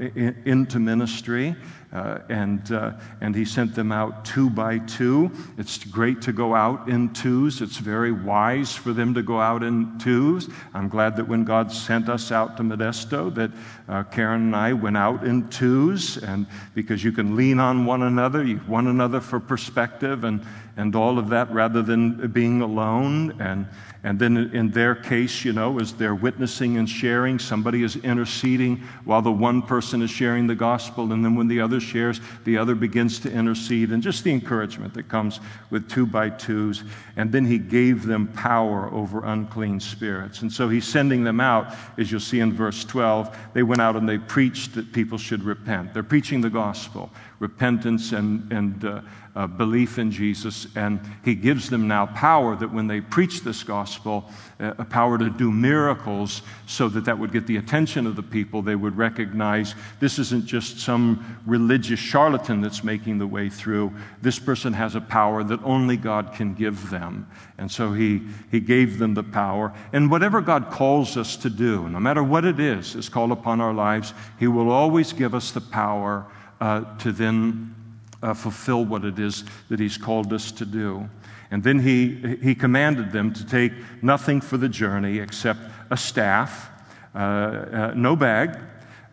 into 0.45 0.80
ministry. 0.80 1.56
Uh, 1.93 2.19
and, 2.28 2.73
uh, 2.73 2.91
and 3.21 3.34
he 3.34 3.45
sent 3.45 3.73
them 3.73 3.93
out 3.93 4.26
two 4.26 4.50
by 4.50 4.78
two. 4.80 5.32
It's 5.58 5.84
great 5.86 6.21
to 6.23 6.34
go 6.34 6.54
out 6.54 6.89
in 6.89 7.13
twos. 7.13 7.62
It's 7.62 7.78
very 7.78 8.12
wise 8.12 8.76
for 8.76 8.91
them 8.91 9.13
to 9.13 9.23
go 9.23 9.39
out 9.39 9.63
in 9.63 9.97
twos. 9.97 10.50
I'm 10.73 10.89
glad 10.89 11.15
that 11.15 11.28
when 11.28 11.45
God 11.45 11.71
sent 11.71 12.10
us 12.10 12.30
out 12.30 12.58
to 12.58 12.63
Modesto, 12.63 13.34
that 13.36 13.52
uh, 13.88 14.04
Karen 14.04 14.41
and 14.41 14.56
I 14.56 14.73
went 14.73 14.97
out 14.97 15.23
in 15.23 15.47
twos, 15.47 16.17
and 16.17 16.45
because 16.76 17.06
you 17.06 17.13
can 17.13 17.38
lean 17.38 17.58
on 17.58 17.86
one 17.86 18.04
another, 18.04 18.45
one 18.45 18.88
another 18.88 19.21
for 19.21 19.39
perspective, 19.39 20.26
and, 20.26 20.45
and 20.76 20.93
all 20.93 21.17
of 21.17 21.30
that 21.30 21.50
rather 21.52 21.82
than 21.82 22.28
being 22.32 22.62
alone. 22.62 23.39
And, 23.39 23.65
and 24.08 24.17
then 24.17 24.38
in 24.54 24.72
their 24.72 24.96
case, 24.96 25.43
you 25.43 25.52
know, 25.52 25.82
as 25.82 25.91
they're 25.91 26.15
witnessing 26.15 26.78
and 26.78 26.89
sharing, 26.89 27.38
somebody 27.38 27.84
is 27.84 27.98
interceding 27.98 28.78
while 29.04 29.22
the 29.22 29.34
one 29.34 29.62
person 29.62 30.02
is 30.02 30.10
sharing 30.10 30.48
the 30.48 30.56
gospel. 30.56 31.12
And 31.12 31.26
then 31.26 31.36
when 31.36 31.50
the 31.50 31.60
other 31.60 31.82
shares, 31.82 32.22
the 32.46 32.58
other 32.58 32.74
begins 32.74 33.20
to 33.20 33.30
intercede. 33.30 33.91
And 33.91 34.02
just 34.02 34.24
the 34.24 34.32
encouragement 34.32 34.93
that 34.93 35.10
comes 35.10 35.41
with 35.72 35.89
two 35.89 36.06
by 36.06 36.30
twos. 36.30 36.86
And 37.17 37.34
then 37.34 37.43
he 37.43 37.58
gave 37.58 38.06
them 38.06 38.28
power 38.30 38.89
over 38.93 39.26
unclean 39.26 39.82
spirits. 39.82 40.41
And 40.41 40.50
so 40.50 40.70
he's 40.70 40.88
sending 40.88 41.26
them 41.26 41.41
out, 41.41 41.76
as 41.98 42.10
you'll 42.10 42.22
see 42.22 42.39
in 42.39 42.54
verse 42.54 42.86
12. 42.86 43.38
They 43.54 43.63
went 43.63 43.82
out 43.82 43.98
and 43.98 44.08
they 44.08 44.20
preached 44.20 44.74
that 44.76 44.93
people 44.93 45.17
should 45.17 45.43
repent. 45.43 45.93
They're 45.93 46.02
preaching 46.02 46.39
the 46.39 46.50
gospel 46.50 47.12
repentance 47.39 48.13
and, 48.13 48.52
and 48.52 48.86
uh, 48.86 49.02
uh, 49.38 49.45
belief 49.45 50.00
in 50.00 50.10
Jesus. 50.10 50.65
And 50.76 51.00
he 51.23 51.36
gives 51.36 51.69
them 51.69 51.88
now 51.88 52.08
power 52.08 52.56
that 52.56 52.73
when 52.73 52.88
they 52.88 53.02
preach 53.02 53.41
this 53.41 53.63
gospel, 53.63 54.28
uh, 54.60 54.73
a 54.80 54.84
power 54.84 55.19
to 55.19 55.30
do 55.30 55.52
miracles 55.52 56.41
so 56.65 56.89
that 56.89 57.06
that 57.06 57.19
would 57.19 57.32
get 57.32 57.45
the 57.45 57.58
attention 57.58 58.08
of 58.08 58.15
the 58.15 58.23
people. 58.23 58.63
They 58.63 58.76
would 58.76 58.97
recognize 58.97 59.76
this 60.00 60.17
isn't 60.17 60.47
just 60.47 60.80
some 60.80 61.39
religious 61.45 62.00
charlatan 62.00 62.62
that's 62.62 62.84
making 62.84 63.19
the 63.19 63.28
way 63.28 63.47
through. 63.47 63.93
This 64.23 64.39
person 64.39 64.73
has 64.73 64.95
a 64.95 65.02
power 65.02 65.43
that 65.43 65.62
only 65.63 65.97
God 65.97 66.34
can 66.34 66.56
give 66.56 66.89
them. 66.89 67.30
And 67.60 67.69
so 67.71 67.93
he, 67.93 68.23
he 68.50 68.60
gave 68.60 68.97
them 68.97 69.13
the 69.13 69.23
power. 69.23 69.71
And 69.93 70.10
whatever 70.10 70.41
God 70.41 70.71
calls 70.71 71.15
us 71.15 71.36
to 71.38 71.52
do, 71.52 71.88
no 71.89 72.00
matter 72.00 72.23
what 72.23 72.43
it 72.43 72.60
is, 72.60 72.95
is 72.95 73.08
called 73.08 73.32
upon 73.32 73.62
our 73.62 73.73
lives, 73.73 74.15
he 74.39 74.47
will 74.47 74.71
always 74.71 75.13
give 75.13 75.36
us 75.36 75.52
the 75.52 75.62
power 75.62 76.26
uh, 76.60 76.97
to 76.97 77.12
then 77.12 77.76
uh, 78.23 78.34
fulfill 78.34 78.86
what 78.86 79.06
it 79.06 79.19
is 79.19 79.43
that 79.69 79.80
He's 79.80 79.97
called 79.97 80.34
us 80.34 80.51
to 80.53 80.65
do. 80.65 81.10
And 81.51 81.63
then 81.63 81.80
he, 81.80 82.38
he 82.41 82.53
commanded 82.56 83.12
them 83.12 83.34
to 83.34 83.45
take 83.45 83.71
nothing 84.01 84.41
for 84.41 84.58
the 84.58 84.67
journey 84.67 85.19
except 85.19 85.60
a 85.89 85.95
staff, 85.95 86.69
uh, 87.15 87.17
uh, 87.17 87.93
no 87.95 88.15
bag, 88.15 88.58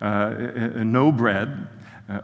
uh, 0.03 0.05
uh, 0.05 0.83
no 0.83 1.13
bread, 1.13 1.69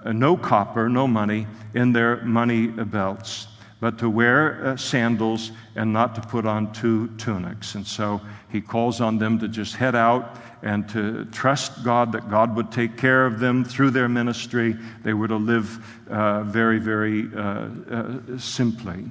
no 0.07 0.37
copper, 0.37 0.89
no 0.89 1.07
money 1.07 1.47
in 1.75 1.93
their 1.93 2.23
money 2.23 2.67
belts 2.67 3.47
but 3.81 3.99
to 3.99 4.11
wear 4.11 4.65
uh, 4.65 4.77
sandals 4.77 5.53
and 5.75 5.93
not 5.93 6.15
to 6.15 6.21
put 6.21 6.47
on 6.47 6.73
two 6.73 7.09
tunics. 7.17 7.75
And 7.75 7.87
so 7.87 8.21
he 8.51 8.61
calls 8.61 9.01
on 9.01 9.19
them 9.19 9.39
to 9.39 9.49
just 9.49 9.75
head 9.75 9.95
out 9.95 10.37
and 10.63 10.89
to 10.91 11.25
trust 11.27 11.85
God 11.85 12.13
that 12.13 12.31
God 12.31 12.55
would 12.57 12.71
take 12.71 12.97
care 12.97 13.27
of 13.27 13.41
them 13.41 13.65
through 13.65 13.91
their 13.91 14.09
ministry. 14.09 14.77
They 15.03 15.15
were 15.15 15.29
to 15.29 15.37
live 15.37 15.85
uh, 16.09 16.43
very, 16.43 16.79
very 16.79 17.29
uh, 17.35 17.69
uh 17.91 18.39
simply. 18.39 19.07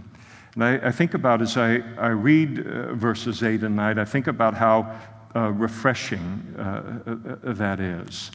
And 0.56 0.64
I, 0.64 0.88
I, 0.88 0.92
think 0.92 1.14
about 1.14 1.42
as 1.42 1.58
I, 1.58 1.84
I 1.98 2.10
read 2.10 2.66
uh, 2.66 2.94
verses 2.94 3.44
8 3.44 3.64
and 3.64 3.76
9, 3.76 4.00
I 4.00 4.06
think 4.06 4.28
about 4.28 4.54
how 4.54 5.00
uh, 5.36 5.52
refreshing 5.52 6.44
that 7.44 7.80
is. 7.80 8.32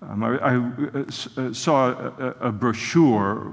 Um, 0.00 0.22
I, 0.22 1.48
I, 1.48 1.52
saw 1.52 1.90
a, 1.90 2.34
a 2.40 2.52
brochure 2.52 3.52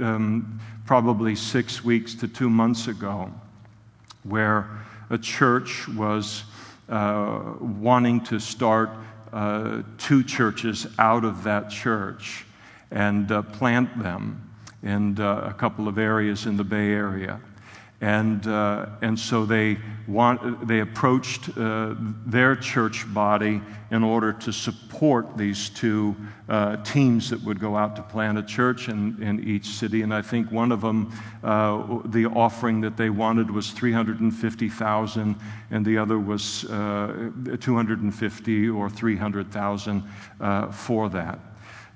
um, 0.00 0.60
probably 0.84 1.36
six 1.36 1.84
weeks 1.84 2.14
to 2.16 2.26
two 2.26 2.50
months 2.50 2.88
ago, 2.88 3.32
where 4.24 4.68
a 5.10 5.18
church 5.18 5.86
was 5.88 6.44
uh, 6.88 7.54
wanting 7.60 8.20
to 8.22 8.38
start 8.38 8.90
uh, 9.32 9.82
two 9.98 10.22
churches 10.22 10.86
out 10.98 11.24
of 11.24 11.42
that 11.44 11.68
church 11.68 12.44
and 12.90 13.30
uh, 13.32 13.42
plant 13.42 14.02
them 14.02 14.42
in 14.82 15.18
uh, 15.20 15.48
a 15.50 15.52
couple 15.52 15.88
of 15.88 15.98
areas 15.98 16.46
in 16.46 16.56
the 16.56 16.64
Bay 16.64 16.92
Area. 16.92 17.40
And, 18.00 18.46
uh, 18.46 18.86
and 19.00 19.18
so 19.18 19.46
they, 19.46 19.78
want, 20.06 20.68
they 20.68 20.80
approached 20.80 21.56
uh, 21.56 21.94
their 22.26 22.54
church 22.54 23.12
body 23.14 23.62
in 23.90 24.04
order 24.04 24.34
to 24.34 24.52
support 24.52 25.38
these 25.38 25.70
two 25.70 26.14
uh, 26.48 26.76
teams 26.84 27.30
that 27.30 27.42
would 27.42 27.58
go 27.58 27.74
out 27.74 27.96
to 27.96 28.02
plant 28.02 28.36
a 28.36 28.42
church 28.42 28.88
in, 28.88 29.20
in 29.22 29.42
each 29.48 29.66
city. 29.66 30.02
And 30.02 30.12
I 30.12 30.20
think 30.20 30.52
one 30.52 30.72
of 30.72 30.82
them, 30.82 31.10
uh, 31.42 32.00
the 32.04 32.26
offering 32.26 32.82
that 32.82 32.98
they 32.98 33.08
wanted 33.08 33.50
was 33.50 33.70
350,000, 33.70 35.36
and 35.70 35.86
the 35.86 35.96
other 35.96 36.18
was 36.18 36.64
uh, 36.66 37.30
250 37.60 38.68
or 38.68 38.90
300,000 38.90 40.02
uh, 40.40 40.70
for 40.70 41.08
that 41.08 41.38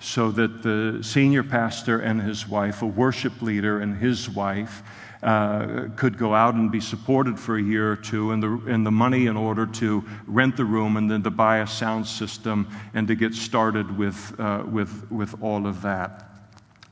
so 0.03 0.31
that 0.31 0.63
the 0.63 0.99
senior 1.03 1.43
pastor 1.43 2.01
and 2.01 2.23
his 2.23 2.49
wife, 2.49 2.81
a 2.81 2.87
worship 2.87 3.43
leader 3.43 3.81
and 3.81 3.99
his 3.99 4.31
wife, 4.31 4.83
uh, 5.23 5.89
could 5.97 6.17
go 6.17 6.35
out 6.35 6.55
and 6.55 6.71
be 6.71 6.81
supported 6.81 7.39
for 7.39 7.57
a 7.57 7.63
year 7.63 7.93
or 7.93 7.97
two, 7.97 8.33
and 8.33 8.43
the, 8.43 8.49
and 8.67 8.87
the 8.87 8.91
money 8.91 9.27
in 9.27 9.37
order 9.37 9.67
to 9.67 10.05
rent 10.27 10.57
the 10.57 10.65
room 10.65 10.97
and 10.97 11.11
then 11.11 11.23
to 11.23 11.31
buy 11.31 11.59
a 11.59 11.67
sound 11.67 12.07
system 12.07 12.67
and 12.95 13.07
to 13.09 13.15
get 13.15 13.35
started 13.35 13.99
with, 13.99 14.35
uh, 14.41 14.63
with, 14.67 15.11
with 15.11 15.43
all 15.43 15.67
of 15.67 15.83
that. 15.83 16.27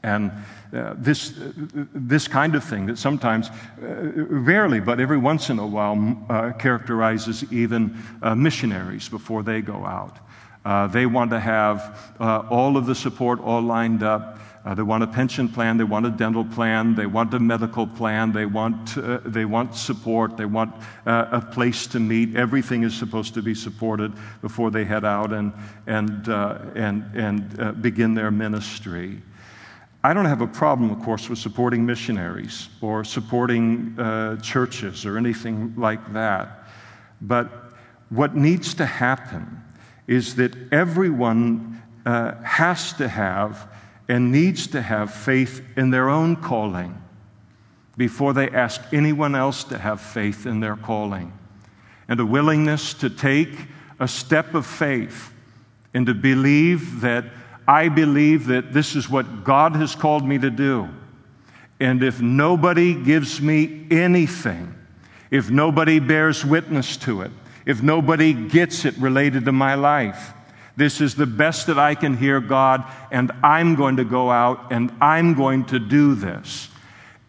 And 0.03 0.31
uh, 0.73 0.95
this, 0.97 1.37
uh, 1.39 1.53
this 1.95 2.29
kind 2.29 2.55
of 2.55 2.63
thing 2.63 2.87
that 2.87 2.99
sometimes, 2.99 3.49
uh, 3.83 3.85
rarely, 4.15 4.81
but 4.81 5.01
every 5.01 5.19
once 5.19 5.51
in 5.51 5.59
a 5.59 5.67
while, 5.67 6.27
uh, 6.29 6.53
characterizes 6.53 7.45
even 7.53 7.97
uh, 8.23 8.35
missionaries 8.35 9.09
before 9.09 9.43
they 9.43 9.61
go 9.61 9.85
out. 9.85 10.19
Uh, 10.65 10.87
they 10.87 11.07
want 11.07 11.31
to 11.31 11.41
have 11.41 12.13
all 12.51 12.77
of 12.77 12.85
the 12.85 12.95
support 12.95 13.41
all 13.41 13.63
lined 13.63 14.03
up. 14.03 14.39
Uh, 14.69 14.75
they 14.75 14.83
want 14.83 15.03
a 15.03 15.07
pension 15.07 15.49
plan, 15.49 15.79
they 15.79 15.85
want 15.85 16.05
a 16.05 16.11
dental 16.11 16.45
plan, 16.45 16.95
they 16.95 17.07
want 17.07 17.33
a 17.33 17.41
medical 17.41 17.87
plan, 17.87 18.33
they 18.33 18.45
want, 18.45 18.99
uh, 18.99 19.19
they 19.25 19.47
want 19.47 19.75
support, 19.75 20.37
they 20.37 20.45
want 20.45 20.71
uh, 21.07 21.27
a 21.33 21.41
place 21.41 21.87
to 21.87 21.99
meet. 21.99 22.37
Everything 22.37 22.83
is 22.83 22.93
supposed 22.93 23.33
to 23.33 23.41
be 23.41 23.55
supported 23.55 24.13
before 24.43 24.71
they 24.71 24.85
head 24.85 25.07
out 25.07 25.33
and, 25.33 25.55
and, 25.87 26.29
uh, 26.29 26.59
and, 26.75 27.03
and 27.15 27.59
uh, 27.59 27.73
begin 27.73 28.13
their 28.13 28.31
ministry. 28.31 29.23
I 30.05 30.13
don't 30.13 30.27
have 30.27 30.43
a 30.43 30.47
problem, 30.47 30.91
of 30.91 31.03
course, 31.03 31.31
with 31.31 31.39
supporting 31.39 31.87
missionaries 31.87 32.69
or 32.83 33.05
supporting 33.05 33.99
uh, 33.99 34.37
churches 34.43 35.07
or 35.07 35.17
anything 35.17 35.73
like 35.79 36.13
that. 36.13 36.69
But 37.23 37.51
what 38.11 38.37
needs 38.37 38.75
to 38.75 38.85
happen 38.85 39.65
is 40.07 40.35
that 40.35 40.55
everyone 40.73 41.83
has 42.05 42.95
to 42.95 43.07
have 43.07 43.69
and 44.09 44.33
needs 44.33 44.67
to 44.69 44.81
have 44.81 45.13
faith 45.13 45.63
in 45.77 45.91
their 45.91 46.09
own 46.09 46.37
calling. 46.37 47.03
before 47.99 48.33
they 48.33 48.49
ask 48.51 48.81
anyone 48.93 49.35
else 49.35 49.65
to 49.65 49.77
have 49.77 50.01
faith 50.01 50.47
in 50.47 50.61
their 50.61 50.77
calling, 50.77 51.33
and 52.07 52.21
a 52.21 52.25
willingness 52.25 52.95
to 52.95 53.11
take 53.11 53.51
a 53.99 54.07
step 54.07 54.55
of 54.55 54.65
faith 54.65 55.33
and 55.93 56.07
to 56.07 56.15
believe 56.15 57.01
that 57.01 57.25
I 57.67 57.89
believe 57.89 58.47
that 58.47 58.73
this 58.73 58.95
is 58.95 59.11
what 59.11 59.45
God 59.45 59.75
has 59.75 59.95
called 59.97 60.25
me 60.27 60.39
to 60.39 60.49
do. 60.49 60.89
And 61.81 62.03
if 62.03 62.21
nobody 62.21 62.95
gives 62.95 63.43
me 63.43 63.87
anything, 63.91 64.75
if 65.31 65.51
nobody 65.51 65.99
bears 65.99 66.45
witness 66.45 66.97
to 66.99 67.23
it, 67.23 67.33
if 67.67 67.83
nobody 67.83 68.33
gets 68.33 68.85
it 68.85 68.97
related 68.97 69.45
to 69.45 69.53
my 69.53 69.75
life, 69.75 70.33
this 70.79 71.01
is 71.01 71.17
the 71.17 71.27
best 71.27 71.67
that 71.67 71.79
I 71.79 71.97
can 71.97 72.17
hear 72.17 72.41
God, 72.41 72.85
and 73.11 73.33
I'm 73.43 73.75
going 73.75 73.97
to 73.97 74.05
go 74.05 74.31
out 74.31 74.71
and 74.71 74.93
I'm 75.01 75.35
going 75.35 75.65
to 75.67 75.81
do 75.81 76.15
this. 76.15 76.69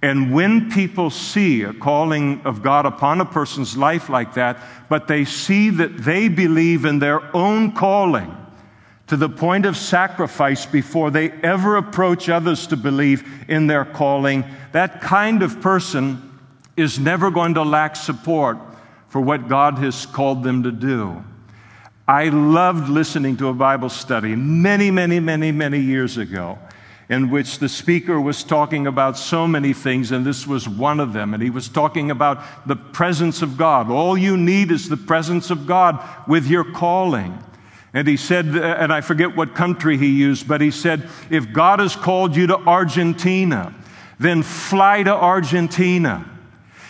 And 0.03 0.31
when 0.31 0.69
people 0.69 1.09
see 1.09 1.63
a 1.63 1.73
calling 1.73 2.41
of 2.45 2.61
God 2.61 2.85
upon 2.85 3.21
a 3.21 3.25
person's 3.25 3.75
life 3.75 4.07
like 4.07 4.35
that, 4.35 4.59
but 4.87 5.07
they 5.07 5.25
see 5.25 5.71
that 5.71 5.97
they 5.97 6.29
believe 6.29 6.85
in 6.85 6.99
their 6.99 7.35
own 7.35 7.71
calling 7.71 8.37
to 9.07 9.17
the 9.17 9.27
point 9.27 9.65
of 9.65 9.75
sacrifice 9.75 10.67
before 10.67 11.09
they 11.09 11.31
ever 11.31 11.75
approach 11.77 12.29
others 12.29 12.67
to 12.67 12.77
believe 12.77 13.27
in 13.47 13.65
their 13.65 13.83
calling, 13.83 14.45
that 14.73 15.01
kind 15.01 15.41
of 15.41 15.59
person 15.59 16.39
is 16.77 16.99
never 16.99 17.31
going 17.31 17.55
to 17.55 17.63
lack 17.63 17.95
support 17.95 18.59
for 19.07 19.19
what 19.19 19.47
God 19.47 19.79
has 19.79 20.05
called 20.05 20.43
them 20.43 20.61
to 20.61 20.71
do. 20.71 21.23
I 22.09 22.29
loved 22.29 22.89
listening 22.89 23.37
to 23.37 23.49
a 23.49 23.53
Bible 23.53 23.89
study 23.89 24.35
many, 24.35 24.89
many, 24.89 25.19
many, 25.19 25.51
many 25.51 25.79
years 25.79 26.17
ago 26.17 26.57
in 27.07 27.29
which 27.29 27.59
the 27.59 27.69
speaker 27.69 28.19
was 28.19 28.43
talking 28.43 28.87
about 28.87 29.15
so 29.15 29.47
many 29.47 29.73
things, 29.73 30.11
and 30.11 30.25
this 30.25 30.47
was 30.47 30.67
one 30.67 30.99
of 30.99 31.13
them. 31.13 31.35
And 31.35 31.43
he 31.43 31.51
was 31.51 31.69
talking 31.69 32.09
about 32.09 32.67
the 32.67 32.75
presence 32.75 33.43
of 33.43 33.57
God. 33.57 33.91
All 33.91 34.17
you 34.17 34.37
need 34.37 34.71
is 34.71 34.89
the 34.89 34.97
presence 34.97 35.51
of 35.51 35.67
God 35.67 36.03
with 36.27 36.47
your 36.47 36.63
calling. 36.63 37.43
And 37.93 38.07
he 38.07 38.17
said, 38.17 38.47
and 38.57 38.91
I 38.91 39.01
forget 39.01 39.35
what 39.35 39.53
country 39.53 39.95
he 39.95 40.07
used, 40.07 40.47
but 40.47 40.61
he 40.61 40.71
said, 40.71 41.07
if 41.29 41.53
God 41.53 41.77
has 41.77 41.95
called 41.95 42.35
you 42.35 42.47
to 42.47 42.57
Argentina, 42.57 43.71
then 44.17 44.41
fly 44.41 45.03
to 45.03 45.13
Argentina. 45.13 46.25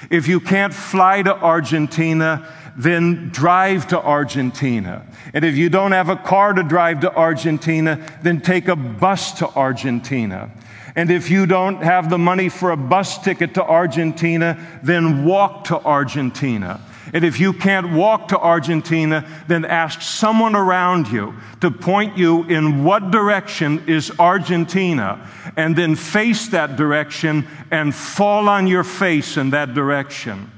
If 0.09 0.30
you 0.30 0.39
can't 0.39 0.74
fly 0.74 1.24
to 1.24 1.36
Argentina, 1.36 2.49
then 2.80 3.27
drive 3.30 3.88
to 3.88 4.01
Argentina. 4.01 5.05
And 5.34 5.43
if 5.43 5.57
you 5.57 5.69
don't 5.69 5.91
have 5.91 6.07
a 6.07 6.15
car 6.15 6.53
to 6.53 6.63
drive 6.63 7.01
to 7.01 7.13
Argentina, 7.13 7.99
then 8.23 8.39
take 8.39 8.69
a 8.69 8.75
bus 8.75 9.34
to 9.39 9.49
Argentina. 9.49 10.49
And 10.95 11.11
if 11.11 11.30
you 11.30 11.45
don't 11.45 11.84
have 11.84 12.09
the 12.09 12.17
money 12.17 12.47
for 12.47 12.71
a 12.71 12.77
bus 12.77 13.21
ticket 13.21 13.53
to 13.55 13.63
Argentina, 13.63 14.57
then 14.82 15.25
walk 15.25 15.65
to 15.65 15.77
Argentina. 15.77 16.80
And 17.13 17.25
if 17.25 17.38
you 17.38 17.51
can't 17.51 17.91
walk 17.91 18.30
to 18.30 18.39
Argentina, 18.39 19.27
then 19.47 19.65
ask 19.65 20.01
someone 20.01 20.55
around 20.55 21.09
you 21.09 21.34
to 21.59 21.71
point 21.71 22.17
you 22.17 22.45
in 22.45 22.86
what 22.86 23.11
direction 23.11 23.84
is 23.89 24.09
Argentina, 24.19 25.27
and 25.57 25.75
then 25.75 25.95
face 25.95 26.47
that 26.49 26.77
direction 26.77 27.45
and 27.71 27.93
fall 27.93 28.47
on 28.47 28.67
your 28.67 28.86
face 28.86 29.36
in 29.36 29.49
that 29.49 29.73
direction. 29.73 30.49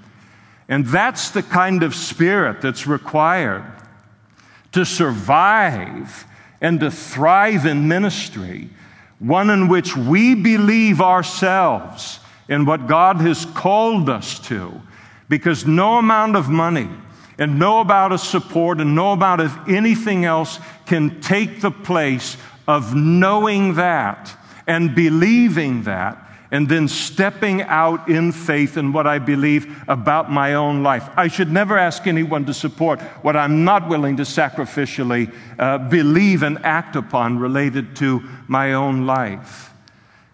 And 0.72 0.86
that's 0.86 1.32
the 1.32 1.44
kind 1.44 1.84
of 1.84 1.94
spirit 1.94 2.62
that's 2.62 2.88
required 2.88 3.66
to 4.72 4.86
survive 4.86 6.24
and 6.62 6.80
to 6.80 6.90
thrive 6.90 7.66
in 7.66 7.90
ministry, 7.90 8.70
one 9.20 9.50
in 9.50 9.68
which 9.68 9.98
we 9.98 10.34
believe 10.34 11.02
ourselves 11.02 12.22
in 12.48 12.64
what 12.64 12.88
God 12.88 13.18
has 13.18 13.46
called 13.48 14.10
us 14.10 14.40
to, 14.48 14.82
because 15.28 15.68
no 15.68 15.98
amount 15.98 16.38
of 16.38 16.48
money 16.48 16.90
and 17.38 17.60
no 17.60 17.82
amount 17.82 18.14
of 18.14 18.22
support 18.22 18.80
and 18.80 18.96
no 18.96 19.12
amount 19.12 19.42
of 19.42 19.54
anything 19.68 20.24
else 20.24 20.58
can 20.86 21.20
take 21.20 21.60
the 21.60 21.72
place 21.72 22.38
of 22.66 22.96
knowing 22.96 23.74
that 23.74 24.34
and 24.68 24.96
believing 24.96 25.84
that 25.84 26.31
and 26.52 26.68
then 26.68 26.88
stepping 26.88 27.62
out 27.64 28.10
in 28.10 28.32
faith 28.32 28.76
in 28.76 28.92
what 28.92 29.08
I 29.08 29.20
believe 29.20 29.84
about 29.88 30.30
my 30.30 30.54
own 30.56 30.84
life. 30.84 31.10
I 31.16 31.30
should 31.30 31.50
never 31.50 31.78
ask 31.78 32.06
anyone 32.08 32.46
to 32.46 32.54
support 32.54 33.02
what 33.24 33.38
I'm 33.38 33.64
not 33.64 33.88
willing 33.88 34.18
to 34.18 34.24
sacrificially 34.24 35.34
uh, 35.58 35.78
believe 35.78 36.44
and 36.44 36.64
act 36.66 36.98
upon 36.98 37.40
related 37.40 37.96
to 37.98 38.22
my 38.48 38.74
own 38.74 39.06
life. 39.06 39.70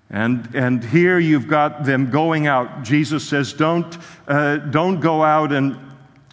And, 0.09 0.49
and 0.55 0.84
here 0.84 1.20
you've 1.20 1.47
got 1.47 1.84
them 1.84 2.09
going 2.09 2.47
out. 2.47 2.84
Jesus 2.84 3.28
says, 3.28 3.53
don't, 3.53 3.97
uh, 4.28 4.57
don't 4.57 4.99
go 4.99 5.24
out 5.24 5.51
and 5.51 5.78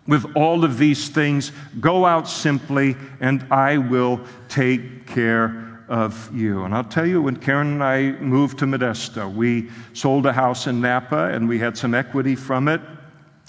with 0.06 0.36
all 0.36 0.64
of 0.64 0.78
these 0.78 1.08
things, 1.08 1.50
go 1.80 2.04
out 2.04 2.28
simply, 2.28 2.94
and 3.20 3.46
I 3.50 3.78
will 3.78 4.20
take 4.48 5.06
care 5.06 5.63
of 5.88 6.34
you. 6.34 6.64
And 6.64 6.74
I'll 6.74 6.84
tell 6.84 7.06
you, 7.06 7.22
when 7.22 7.36
Karen 7.36 7.72
and 7.74 7.84
I 7.84 8.12
moved 8.12 8.58
to 8.60 8.64
Modesto, 8.64 9.32
we 9.32 9.70
sold 9.92 10.26
a 10.26 10.32
house 10.32 10.66
in 10.66 10.80
Napa 10.80 11.30
and 11.32 11.48
we 11.48 11.58
had 11.58 11.76
some 11.76 11.94
equity 11.94 12.34
from 12.34 12.68
it. 12.68 12.80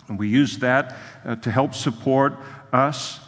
And 0.07 0.19
we 0.19 0.27
used 0.27 0.61
that 0.61 0.95
uh, 1.25 1.36
to 1.38 1.51
help 1.51 1.73
support 1.73 2.38
us 2.73 3.19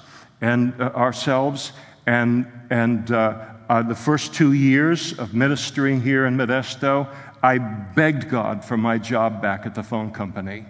and 0.42 0.74
uh, 0.80 0.92
ourselves. 0.96 1.72
And, 2.06 2.46
and 2.70 3.12
uh, 3.12 3.46
uh 3.70 3.82
the 3.82 3.96
first 3.96 4.34
two 4.34 4.54
years 4.54 5.18
of 5.18 5.34
ministering 5.34 6.02
here 6.02 6.26
in 6.26 6.38
Modesto, 6.38 7.14
I 7.42 7.58
begged 7.58 8.30
God 8.30 8.64
for 8.64 8.78
my 8.78 8.98
job 8.98 9.42
back 9.42 9.66
at 9.66 9.76
the 9.76 9.84
phone 9.84 10.12
company. 10.12 10.66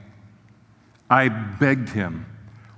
I 1.09 1.29
begged 1.29 1.89
Him. 1.89 2.25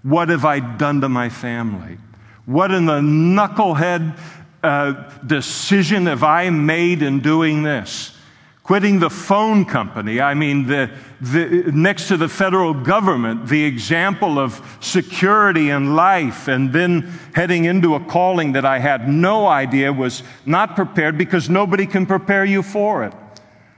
What 0.04 0.30
have 0.30 0.46
I 0.46 0.60
done 0.60 1.02
to 1.02 1.10
my 1.10 1.30
family? 1.30 1.98
What 2.46 2.72
in 2.72 2.86
the 2.86 3.00
knucklehead 3.00 4.18
uh, 4.64 5.10
decision 5.26 6.06
have 6.08 6.24
I 6.24 6.50
made 6.50 7.02
in 7.02 7.20
doing 7.20 7.64
this? 7.64 8.16
Quitting 8.64 9.00
the 9.00 9.10
phone 9.10 9.66
company, 9.66 10.22
I 10.22 10.36
mean, 10.36 10.68
the, 10.68 10.92
the, 11.22 11.72
next 11.74 12.08
to 12.10 12.18
the 12.18 12.30
federal 12.30 12.74
government, 12.74 13.48
the 13.48 13.64
example 13.64 14.38
of 14.38 14.78
security 14.80 15.72
and 15.72 15.96
life, 15.96 16.48
and 16.48 16.72
then 16.72 17.02
heading 17.34 17.66
into 17.66 17.96
a 17.96 18.00
calling 18.00 18.52
that 18.52 18.66
I 18.66 18.78
had 18.78 19.10
no 19.10 19.48
idea 19.48 19.92
was 19.92 20.22
not 20.46 20.76
prepared 20.76 21.18
because 21.18 21.50
nobody 21.50 21.88
can 21.88 22.06
prepare 22.06 22.46
you 22.46 22.62
for 22.62 23.04
it. 23.04 23.14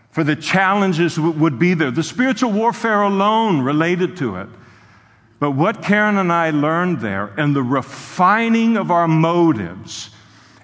For 0.10 0.26
the 0.26 0.36
challenges 0.36 1.18
would 1.18 1.58
be 1.58 1.74
there, 1.74 1.92
the 1.92 2.04
spiritual 2.04 2.52
warfare 2.52 3.02
alone 3.02 3.62
related 3.62 4.18
to 4.18 4.36
it. 4.36 4.50
But 5.40 5.52
what 5.52 5.82
Karen 5.82 6.18
and 6.18 6.34
I 6.34 6.50
learned 6.50 7.00
there, 7.00 7.34
and 7.38 7.56
the 7.56 7.64
refining 7.64 8.76
of 8.76 8.92
our 8.92 9.08
motives, 9.08 10.10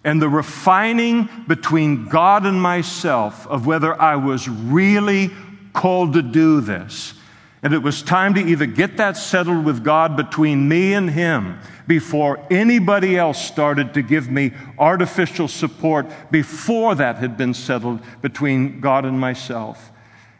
and 0.07 0.21
the 0.21 0.29
refining 0.29 1.27
between 1.49 2.05
God 2.05 2.45
and 2.45 2.61
myself 2.61 3.45
of 3.45 3.67
whether 3.67 4.01
I 4.01 4.15
was 4.15 4.47
really 4.47 5.31
called 5.73 6.13
to 6.13 6.21
do 6.21 6.61
this. 6.61 7.13
And 7.61 7.73
it 7.73 7.79
was 7.79 8.01
time 8.01 8.33
to 8.35 8.39
either 8.39 8.65
get 8.65 8.95
that 8.95 9.17
settled 9.17 9.65
with 9.65 9.83
God 9.83 10.15
between 10.15 10.69
me 10.69 10.93
and 10.93 11.09
Him 11.09 11.59
before 11.87 12.39
anybody 12.49 13.17
else 13.17 13.45
started 13.45 13.93
to 13.95 14.01
give 14.01 14.31
me 14.31 14.53
artificial 14.79 15.49
support 15.49 16.05
before 16.31 16.95
that 16.95 17.17
had 17.17 17.35
been 17.35 17.53
settled 17.53 17.99
between 18.21 18.79
God 18.79 19.03
and 19.03 19.19
myself. 19.19 19.91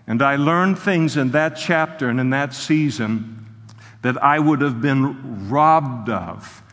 And 0.07 0.21
I 0.21 0.37
learned 0.37 0.79
things 0.79 1.17
in 1.17 1.31
that 1.31 1.57
chapter 1.57 2.07
and 2.07 2.21
in 2.21 2.29
that 2.29 2.53
season 2.53 3.45
that 4.01 4.23
I 4.23 4.39
would 4.39 4.61
have 4.61 4.81
been 4.81 5.49
robbed 5.49 6.07
of 6.07 6.63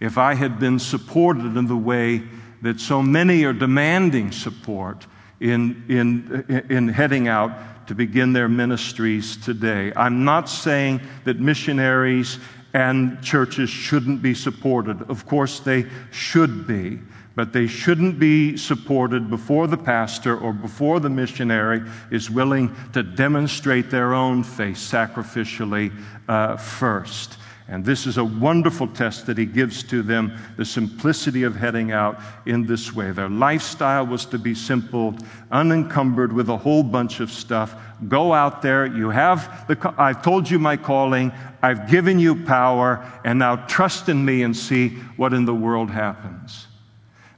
if 0.00 0.18
I 0.18 0.34
had 0.34 0.58
been 0.58 0.80
supported 0.80 1.56
in 1.56 1.68
the 1.68 1.76
way 1.76 2.24
that 2.62 2.80
so 2.80 3.02
many 3.02 3.44
are 3.44 3.52
demanding 3.52 4.32
support 4.32 5.06
in, 5.40 5.84
in, 5.88 6.64
in 6.68 6.88
heading 6.88 7.28
out 7.28 7.86
to 7.86 7.94
begin 7.94 8.32
their 8.32 8.48
ministries 8.48 9.36
today. 9.36 9.92
I'm 9.96 10.24
not 10.24 10.48
saying 10.48 11.00
that 11.24 11.40
missionaries 11.40 12.38
and 12.72 13.20
churches 13.22 13.68
shouldn't 13.68 14.22
be 14.22 14.34
supported. 14.34 15.02
Of 15.10 15.26
course, 15.26 15.60
they 15.60 15.86
should 16.12 16.66
be, 16.66 17.00
but 17.34 17.52
they 17.52 17.66
shouldn't 17.66 18.18
be 18.18 18.56
supported 18.56 19.28
before 19.28 19.66
the 19.66 19.76
pastor 19.76 20.38
or 20.38 20.52
before 20.52 21.00
the 21.00 21.10
missionary 21.10 21.82
is 22.12 22.30
willing 22.30 22.74
to 22.92 23.02
demonstrate 23.02 23.90
their 23.90 24.14
own 24.14 24.44
faith 24.44 24.76
sacrificially 24.76 25.92
uh, 26.28 26.56
first. 26.56 27.38
And 27.70 27.84
this 27.84 28.04
is 28.04 28.18
a 28.18 28.24
wonderful 28.24 28.88
test 28.88 29.26
that 29.26 29.38
he 29.38 29.46
gives 29.46 29.84
to 29.84 30.02
them 30.02 30.36
the 30.56 30.64
simplicity 30.64 31.44
of 31.44 31.54
heading 31.54 31.92
out 31.92 32.20
in 32.44 32.66
this 32.66 32.92
way. 32.92 33.12
Their 33.12 33.28
lifestyle 33.28 34.04
was 34.04 34.26
to 34.26 34.38
be 34.38 34.56
simple, 34.56 35.14
unencumbered 35.52 36.32
with 36.32 36.48
a 36.48 36.56
whole 36.56 36.82
bunch 36.82 37.20
of 37.20 37.30
stuff. 37.30 37.76
Go 38.08 38.32
out 38.32 38.60
there. 38.60 38.86
You 38.86 39.10
have 39.10 39.68
the, 39.68 39.94
I've 39.96 40.20
told 40.20 40.50
you 40.50 40.58
my 40.58 40.76
calling. 40.76 41.30
I've 41.62 41.88
given 41.88 42.18
you 42.18 42.44
power. 42.44 43.08
And 43.24 43.38
now 43.38 43.54
trust 43.54 44.08
in 44.08 44.24
me 44.24 44.42
and 44.42 44.56
see 44.56 44.88
what 45.16 45.32
in 45.32 45.44
the 45.44 45.54
world 45.54 45.92
happens. 45.92 46.66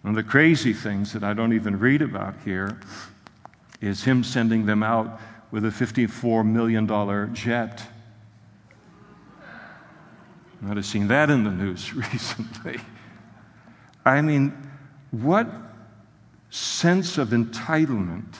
And 0.03 0.17
the 0.17 0.23
crazy 0.23 0.73
things 0.73 1.13
that 1.13 1.23
I 1.23 1.35
don't 1.35 1.53
even 1.53 1.79
read 1.79 2.01
about 2.01 2.37
here 2.43 2.81
is 3.83 4.03
him 4.03 4.25
sending 4.25 4.65
them 4.65 4.83
out 4.83 5.21
with 5.51 5.67
a 5.67 5.69
$54 5.69 6.47
million 6.47 7.35
jet. 7.35 7.87
I 10.63 10.67
might 10.67 10.77
have 10.77 10.87
seen 10.87 11.09
that 11.09 11.29
in 11.29 11.45
the 11.45 11.51
news 11.51 11.93
recently. 12.13 12.79
I 14.05 14.21
mean, 14.21 14.71
what 15.11 15.49
sense 16.51 17.19
of 17.19 17.29
entitlement 17.29 18.37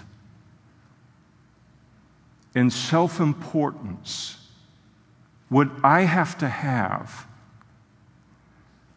and 2.55 2.73
self 2.73 3.19
importance 3.19 4.39
would 5.51 5.71
I 5.83 6.03
have 6.03 6.39
to 6.39 6.49
have 6.49 7.27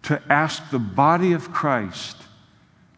to 0.03 0.21
ask 0.30 0.69
the 0.69 0.80
body 0.80 1.34
of 1.34 1.51
Christ 1.51 2.17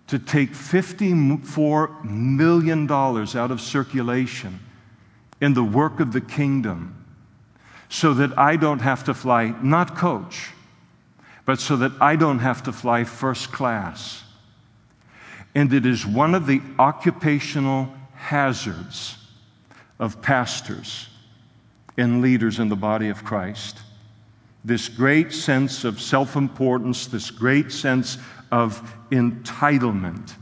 to 0.07 0.19
take 0.19 0.51
$54 0.51 2.03
million 2.03 2.89
out 2.91 3.51
of 3.51 3.61
circulation 3.61 4.59
in 5.39 5.53
the 5.53 5.63
work 5.63 5.99
of 5.99 6.11
the 6.13 6.21
kingdom 6.21 6.96
so 7.89 8.13
that 8.15 8.37
I 8.37 8.55
don't 8.55 8.81
have 8.81 9.03
to 9.05 9.13
fly, 9.13 9.53
not 9.61 9.95
coach, 9.95 10.51
but 11.45 11.59
so 11.59 11.77
that 11.77 11.93
I 12.01 12.15
don't 12.15 12.39
have 12.39 12.63
to 12.63 12.73
fly 12.73 13.03
first 13.03 13.51
class. 13.51 14.23
And 15.55 15.73
it 15.73 15.85
is 15.85 16.05
one 16.05 16.35
of 16.35 16.45
the 16.45 16.61
occupational 16.77 17.91
hazards 18.13 19.17
of 19.99 20.21
pastors 20.21 21.07
and 21.97 22.21
leaders 22.21 22.59
in 22.59 22.69
the 22.69 22.75
body 22.75 23.09
of 23.09 23.23
Christ. 23.23 23.79
This 24.63 24.89
great 24.89 25.31
sense 25.31 25.83
of 25.83 26.01
self 26.01 26.35
importance, 26.35 27.07
this 27.07 27.31
great 27.31 27.71
sense 27.71 28.17
of 28.51 28.93
entitlement. 29.11 30.33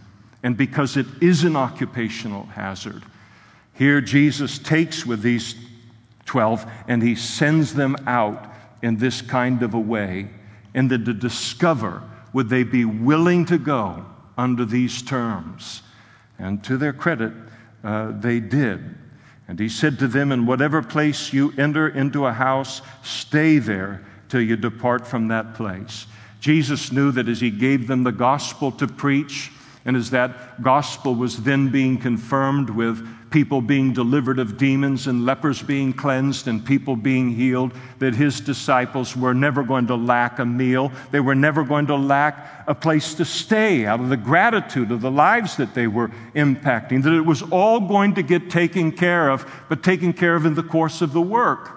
And 0.44 0.58
because 0.58 0.98
it 0.98 1.06
is 1.22 1.44
an 1.44 1.56
occupational 1.56 2.46
hazard, 2.48 3.04
here 3.74 4.02
Jesus 4.02 4.58
takes 4.58 5.06
with 5.06 5.22
these 5.22 5.56
12 6.26 6.66
and 6.88 7.02
he 7.02 7.16
sends 7.16 7.74
them 7.74 7.96
out 8.06 8.54
in 8.82 8.98
this 8.98 9.22
kind 9.22 9.64
of 9.64 9.74
a 9.74 9.80
way, 9.80 10.30
and 10.74 10.92
then 10.92 11.06
to 11.06 11.14
discover 11.14 12.04
would 12.34 12.50
they 12.50 12.64
be 12.64 12.86
willing 12.86 13.46
to 13.46 13.58
go 13.58 14.06
under 14.38 14.66
these 14.66 15.02
terms. 15.02 15.82
And 16.38 16.64
to 16.66 16.78
their 16.78 16.94
credit, 16.94 17.32
uh, 17.84 18.12
they 18.20 18.40
did. 18.40 18.96
And 19.48 19.60
he 19.60 19.70
said 19.70 20.00
to 20.00 20.08
them, 20.08 20.32
In 20.32 20.46
whatever 20.46 20.82
place 20.82 21.32
you 21.32 21.54
enter 21.58 21.88
into 21.88 22.26
a 22.26 22.34
house, 22.34 22.82
stay 23.04 23.60
there 23.60 24.06
till 24.28 24.42
you 24.42 24.56
depart 24.56 25.08
from 25.08 25.30
that 25.30 25.54
place. 25.54 26.08
Jesus 26.40 26.92
knew 26.92 27.12
that 27.12 27.30
as 27.30 27.40
he 27.40 27.50
gave 27.50 27.88
them 27.88 28.04
the 28.04 28.12
gospel 28.12 28.72
to 28.74 28.88
preach, 28.88 29.52
and 29.86 29.96
as 29.96 30.10
that 30.10 30.62
gospel 30.64 31.14
was 31.14 31.44
then 31.44 31.70
being 31.70 31.98
confirmed 31.98 32.72
with 32.72 33.08
people 33.30 33.62
being 33.62 33.94
delivered 33.94 34.40
of 34.40 34.58
demons 34.58 35.08
and 35.08 35.26
lepers 35.26 35.62
being 35.62 35.94
cleansed 35.94 36.48
and 36.48 36.66
people 36.66 36.96
being 36.96 37.30
healed, 37.30 37.72
that 38.00 38.16
his 38.16 38.40
disciples 38.40 39.16
were 39.16 39.34
never 39.34 39.62
going 39.62 39.86
to 39.86 39.96
lack 39.96 40.40
a 40.40 40.46
meal. 40.46 40.92
They 41.12 41.20
were 41.20 41.36
never 41.36 41.64
going 41.64 41.86
to 41.88 41.96
lack 41.96 42.64
a 42.66 42.74
place 42.74 43.14
to 43.16 43.26
stay 43.26 43.86
out 43.86 44.00
of 44.00 44.10
the 44.10 44.18
gratitude 44.18 44.92
of 44.92 45.02
the 45.02 45.12
lives 45.12 45.58
that 45.58 45.76
they 45.76 45.86
were 45.86 46.10
impacting, 46.34 47.04
that 47.04 47.14
it 47.14 47.26
was 47.26 47.42
all 47.44 47.80
going 47.80 48.16
to 48.16 48.24
get 48.24 48.50
taken 48.50 48.92
care 48.92 49.30
of, 49.30 49.46
but 49.70 49.84
taken 49.84 50.14
care 50.14 50.36
of 50.36 50.46
in 50.46 50.56
the 50.56 50.64
course 50.64 51.02
of 51.02 51.14
the 51.14 51.22
work. 51.22 51.75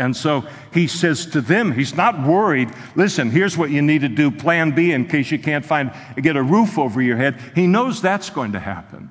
And 0.00 0.16
so 0.16 0.46
he 0.72 0.86
says 0.86 1.26
to 1.26 1.42
them, 1.42 1.72
he's 1.72 1.94
not 1.94 2.26
worried. 2.26 2.70
Listen, 2.96 3.30
here's 3.30 3.58
what 3.58 3.68
you 3.68 3.82
need 3.82 4.00
to 4.00 4.08
do, 4.08 4.30
plan 4.30 4.70
B, 4.70 4.92
in 4.92 5.06
case 5.06 5.30
you 5.30 5.38
can't 5.38 5.64
find, 5.64 5.92
get 6.16 6.36
a 6.36 6.42
roof 6.42 6.78
over 6.78 7.02
your 7.02 7.18
head. 7.18 7.38
He 7.54 7.66
knows 7.66 8.00
that's 8.00 8.30
going 8.30 8.52
to 8.52 8.58
happen. 8.58 9.10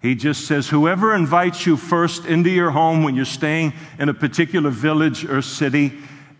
He 0.00 0.14
just 0.14 0.46
says, 0.46 0.66
whoever 0.66 1.14
invites 1.14 1.66
you 1.66 1.76
first 1.76 2.24
into 2.24 2.48
your 2.48 2.70
home 2.70 3.02
when 3.02 3.14
you're 3.14 3.26
staying 3.26 3.74
in 3.98 4.08
a 4.08 4.14
particular 4.14 4.70
village 4.70 5.26
or 5.26 5.42
city, 5.42 5.92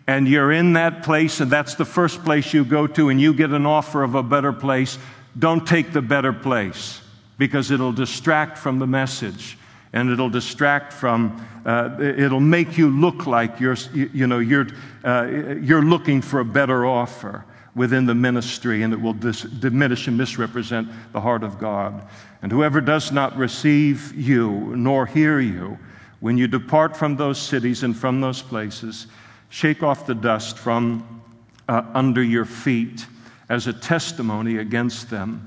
and 0.07 0.27
you're 0.27 0.51
in 0.51 0.73
that 0.73 1.03
place, 1.03 1.39
and 1.39 1.51
that's 1.51 1.75
the 1.75 1.85
first 1.85 2.23
place 2.25 2.55
you 2.55 2.65
go 2.65 2.87
to, 2.87 3.09
and 3.09 3.21
you 3.21 3.35
get 3.35 3.51
an 3.51 3.67
offer 3.67 4.01
of 4.01 4.15
a 4.15 4.23
better 4.23 4.51
place, 4.51 4.97
don't 5.37 5.67
take 5.67 5.93
the 5.93 6.01
better 6.01 6.33
place 6.33 7.01
because 7.37 7.69
it'll 7.69 7.93
distract 7.93 8.57
from 8.57 8.79
the 8.79 8.87
message 8.87 9.59
and 9.95 10.09
it'll 10.09 10.29
distract 10.29 10.91
from, 10.93 11.43
uh, 11.65 11.97
it'll 11.99 12.41
make 12.41 12.77
you 12.77 12.89
look 12.89 13.25
like 13.25 13.59
you're, 13.61 13.77
you 13.93 14.27
know, 14.27 14.39
you're, 14.39 14.67
uh, 15.05 15.55
you're 15.61 15.81
looking 15.81 16.21
for 16.21 16.41
a 16.41 16.45
better 16.45 16.85
offer 16.85 17.45
within 17.75 18.05
the 18.05 18.13
ministry, 18.13 18.83
and 18.83 18.93
it 18.93 19.01
will 19.01 19.13
dis- 19.13 19.43
diminish 19.43 20.07
and 20.07 20.17
misrepresent 20.17 20.87
the 21.13 21.21
heart 21.21 21.43
of 21.43 21.57
God. 21.57 22.07
And 22.41 22.51
whoever 22.51 22.81
does 22.81 23.13
not 23.13 23.37
receive 23.37 24.13
you 24.13 24.75
nor 24.75 25.05
hear 25.05 25.39
you, 25.39 25.79
when 26.19 26.37
you 26.37 26.47
depart 26.47 26.95
from 26.95 27.15
those 27.15 27.39
cities 27.41 27.83
and 27.83 27.95
from 27.95 28.19
those 28.19 28.41
places, 28.41 29.07
shake 29.49 29.81
off 29.81 30.05
the 30.05 30.15
dust 30.15 30.57
from 30.57 31.23
uh, 31.69 31.83
under 31.93 32.21
your 32.21 32.45
feet 32.45 33.05
as 33.47 33.67
a 33.67 33.73
testimony 33.73 34.57
against 34.57 35.09
them. 35.09 35.45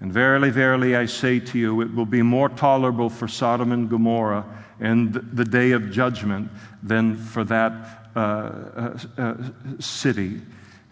And 0.00 0.12
verily, 0.12 0.50
verily, 0.50 0.94
I 0.94 1.06
say 1.06 1.40
to 1.40 1.58
you, 1.58 1.80
it 1.80 1.94
will 1.94 2.06
be 2.06 2.22
more 2.22 2.48
tolerable 2.48 3.08
for 3.08 3.26
Sodom 3.26 3.72
and 3.72 3.88
Gomorrah 3.88 4.44
in 4.78 5.12
the 5.32 5.44
day 5.44 5.70
of 5.72 5.90
judgment 5.90 6.50
than 6.82 7.16
for 7.16 7.44
that 7.44 8.10
uh, 8.14 8.18
uh, 8.18 8.98
uh, 9.18 9.34
city. 9.78 10.40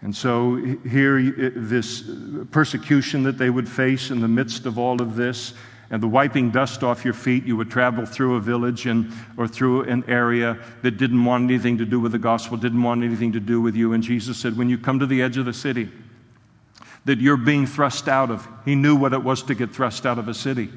And 0.01 0.15
so, 0.15 0.55
here, 0.55 1.51
this 1.55 2.03
persecution 2.51 3.23
that 3.23 3.37
they 3.37 3.49
would 3.49 3.69
face 3.69 4.11
in 4.11 4.21
the 4.21 4.27
midst 4.27 4.65
of 4.65 4.77
all 4.77 5.01
of 5.01 5.15
this, 5.15 5.53
and 5.89 6.01
the 6.01 6.07
wiping 6.07 6.51
dust 6.51 6.83
off 6.83 7.05
your 7.05 7.13
feet, 7.13 7.45
you 7.45 7.55
would 7.57 7.69
travel 7.69 8.05
through 8.05 8.35
a 8.35 8.39
village 8.39 8.87
and, 8.87 9.11
or 9.37 9.47
through 9.47 9.83
an 9.83 10.03
area 10.07 10.59
that 10.81 10.97
didn't 10.97 11.23
want 11.23 11.43
anything 11.43 11.77
to 11.77 11.85
do 11.85 11.99
with 11.99 12.11
the 12.11 12.19
gospel, 12.19 12.57
didn't 12.57 12.81
want 12.81 13.03
anything 13.03 13.31
to 13.33 13.39
do 13.39 13.61
with 13.61 13.75
you. 13.75 13.93
And 13.93 14.03
Jesus 14.03 14.37
said, 14.37 14.57
When 14.57 14.67
you 14.69 14.77
come 14.77 14.99
to 14.99 15.05
the 15.05 15.21
edge 15.21 15.37
of 15.37 15.45
the 15.45 15.53
city, 15.53 15.89
that 17.05 17.19
you're 17.19 17.37
being 17.37 17.65
thrust 17.65 18.07
out 18.07 18.31
of. 18.31 18.47
He 18.65 18.75
knew 18.75 18.95
what 18.95 19.13
it 19.13 19.23
was 19.23 19.43
to 19.43 19.55
get 19.55 19.71
thrust 19.73 20.05
out 20.05 20.19
of 20.19 20.27
a 20.27 20.33
city. 20.33 20.69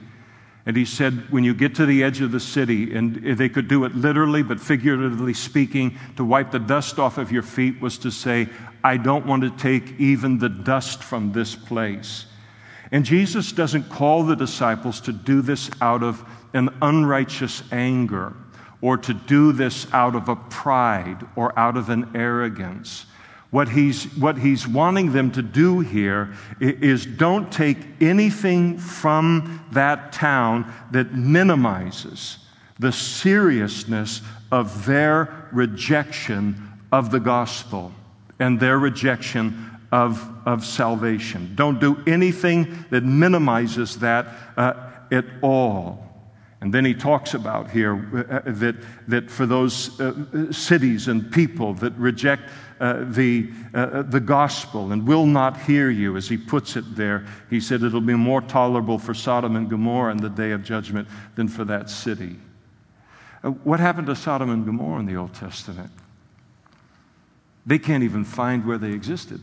And 0.67 0.77
he 0.77 0.85
said, 0.85 1.31
when 1.33 1.45
you 1.45 1.55
get 1.55 1.75
to 1.77 1.87
the 1.87 2.05
edge 2.05 2.21
of 2.21 2.31
the 2.31 2.41
city, 2.41 2.95
and 2.95 3.17
they 3.17 3.49
could 3.49 3.69
do 3.69 3.85
it 3.85 3.95
literally, 3.95 4.43
but 4.43 4.61
figuratively 4.61 5.33
speaking, 5.33 5.99
to 6.17 6.25
wipe 6.25 6.51
the 6.51 6.59
dust 6.59 6.99
off 6.99 7.17
of 7.17 7.33
your 7.33 7.43
feet 7.43 7.81
was 7.81 7.97
to 7.99 8.11
say, 8.11 8.49
I 8.85 8.99
don't 8.99 9.25
want 9.25 9.43
to 9.45 9.51
take 9.51 9.99
even 9.99 10.39
the 10.39 10.51
dust 10.51 11.03
from 11.03 11.33
this 11.33 11.55
place. 11.55 12.27
And 12.93 13.05
Jesus 13.05 13.53
doesn't 13.53 13.89
call 13.89 14.25
the 14.25 14.37
disciples 14.37 15.01
to 15.03 15.13
do 15.13 15.41
this 15.41 15.71
out 15.81 16.03
of 16.03 16.23
an 16.53 16.69
unrighteous 16.83 17.63
anger 17.73 18.35
or 18.81 18.97
to 18.99 19.15
do 19.15 19.53
this 19.53 19.87
out 19.93 20.15
of 20.15 20.29
a 20.29 20.37
pride 20.37 21.27
or 21.35 21.59
out 21.59 21.77
of 21.77 21.89
an 21.89 22.15
arrogance. 22.15 23.07
What 23.51 23.71
he's, 23.71 24.05
what 24.17 24.37
he's 24.37 24.69
wanting 24.69 25.13
them 25.13 25.31
to 25.33 25.43
do 25.43 25.81
here 25.81 26.35
is 26.61 27.07
don't 27.07 27.51
take 27.51 27.79
anything 28.01 28.77
from 28.77 29.65
that 29.73 30.13
town 30.13 30.71
that 30.91 31.15
minimizes 31.15 32.39
the 32.79 32.93
seriousness 32.93 34.21
of 34.53 34.85
their 34.85 35.49
rejection 35.51 36.63
of 36.93 37.11
the 37.11 37.21
gospel 37.21 37.93
and 38.39 38.61
their 38.61 38.79
rejection 38.79 39.71
of, 39.93 40.31
of 40.47 40.65
salvation. 40.65 41.53
Don't 41.55 41.81
do 41.81 42.03
anything 42.07 42.85
that 42.91 43.03
minimizes 43.03 43.99
that 43.99 44.29
uh, 44.57 44.75
at 45.11 45.25
all. 45.43 46.05
And 46.61 46.75
then 46.75 46.85
he 46.85 46.93
talks 46.93 47.35
about 47.35 47.71
here 47.71 47.95
uh, 48.31 48.51
that, 48.53 48.77
that 49.07 49.31
for 49.31 49.47
those 49.47 49.99
uh, 50.01 50.53
cities 50.53 51.09
and 51.09 51.33
people 51.33 51.73
that 51.75 51.93
reject 51.95 52.43
uh, 52.81 53.05
the, 53.09 53.51
uh, 53.75 54.03
the 54.03 54.21
gospel 54.21 54.93
and 54.93 55.07
will 55.07 55.27
not 55.27 55.61
hear 55.63 55.91
you, 55.91 56.17
as 56.17 56.29
he 56.29 56.37
puts 56.37 56.77
it 56.77 56.97
there. 56.97 57.27
He 57.51 57.61
said 57.61 57.83
it'll 57.83 58.01
be 58.01 58.15
more 58.15 58.41
tolerable 58.41 58.99
for 58.99 59.15
Sodom 59.15 59.57
and 59.57 59.69
Gomorrah 59.69 60.13
in 60.13 60.19
the 60.19 60.29
day 60.29 60.53
of 60.53 60.63
judgment 60.63 61.09
than 61.35 61.49
for 61.49 61.65
that 61.65 61.91
city. 61.91 62.37
Uh, 63.43 63.51
what 63.51 63.81
happened 63.81 64.07
to 64.07 64.17
Sodom 64.17 64.51
and 64.51 64.65
Gomorrah 64.65 65.01
in 65.01 65.07
the 65.07 65.17
Old 65.17 65.35
Testament? 65.35 65.91
They 67.67 67.79
can't 67.79 68.03
even 68.03 68.25
find 68.25 68.65
where 68.65 68.79
they 68.79 68.93
existed. 68.93 69.43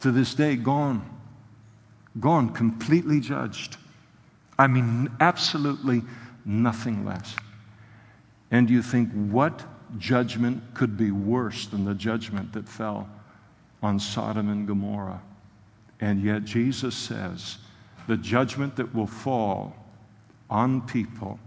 To 0.00 0.10
this 0.10 0.34
day, 0.34 0.56
gone. 0.56 1.04
Gone, 2.18 2.50
completely 2.50 3.20
judged. 3.20 3.76
I 4.58 4.66
mean, 4.66 5.10
absolutely 5.20 6.02
nothing 6.44 7.04
less. 7.04 7.36
And 8.50 8.68
you 8.68 8.82
think, 8.82 9.12
what 9.12 9.62
judgment 9.98 10.62
could 10.74 10.96
be 10.96 11.10
worse 11.10 11.66
than 11.66 11.84
the 11.84 11.94
judgment 11.94 12.52
that 12.52 12.68
fell 12.68 13.08
on 13.82 13.98
Sodom 13.98 14.48
and 14.48 14.66
Gomorrah. 14.66 15.22
And 16.00 16.22
yet, 16.22 16.44
Jesus 16.44 16.94
says 16.94 17.58
the 18.06 18.16
judgment 18.16 18.76
that 18.76 18.94
will 18.94 19.06
fall 19.06 19.74
on 20.48 20.80
people 20.82 21.38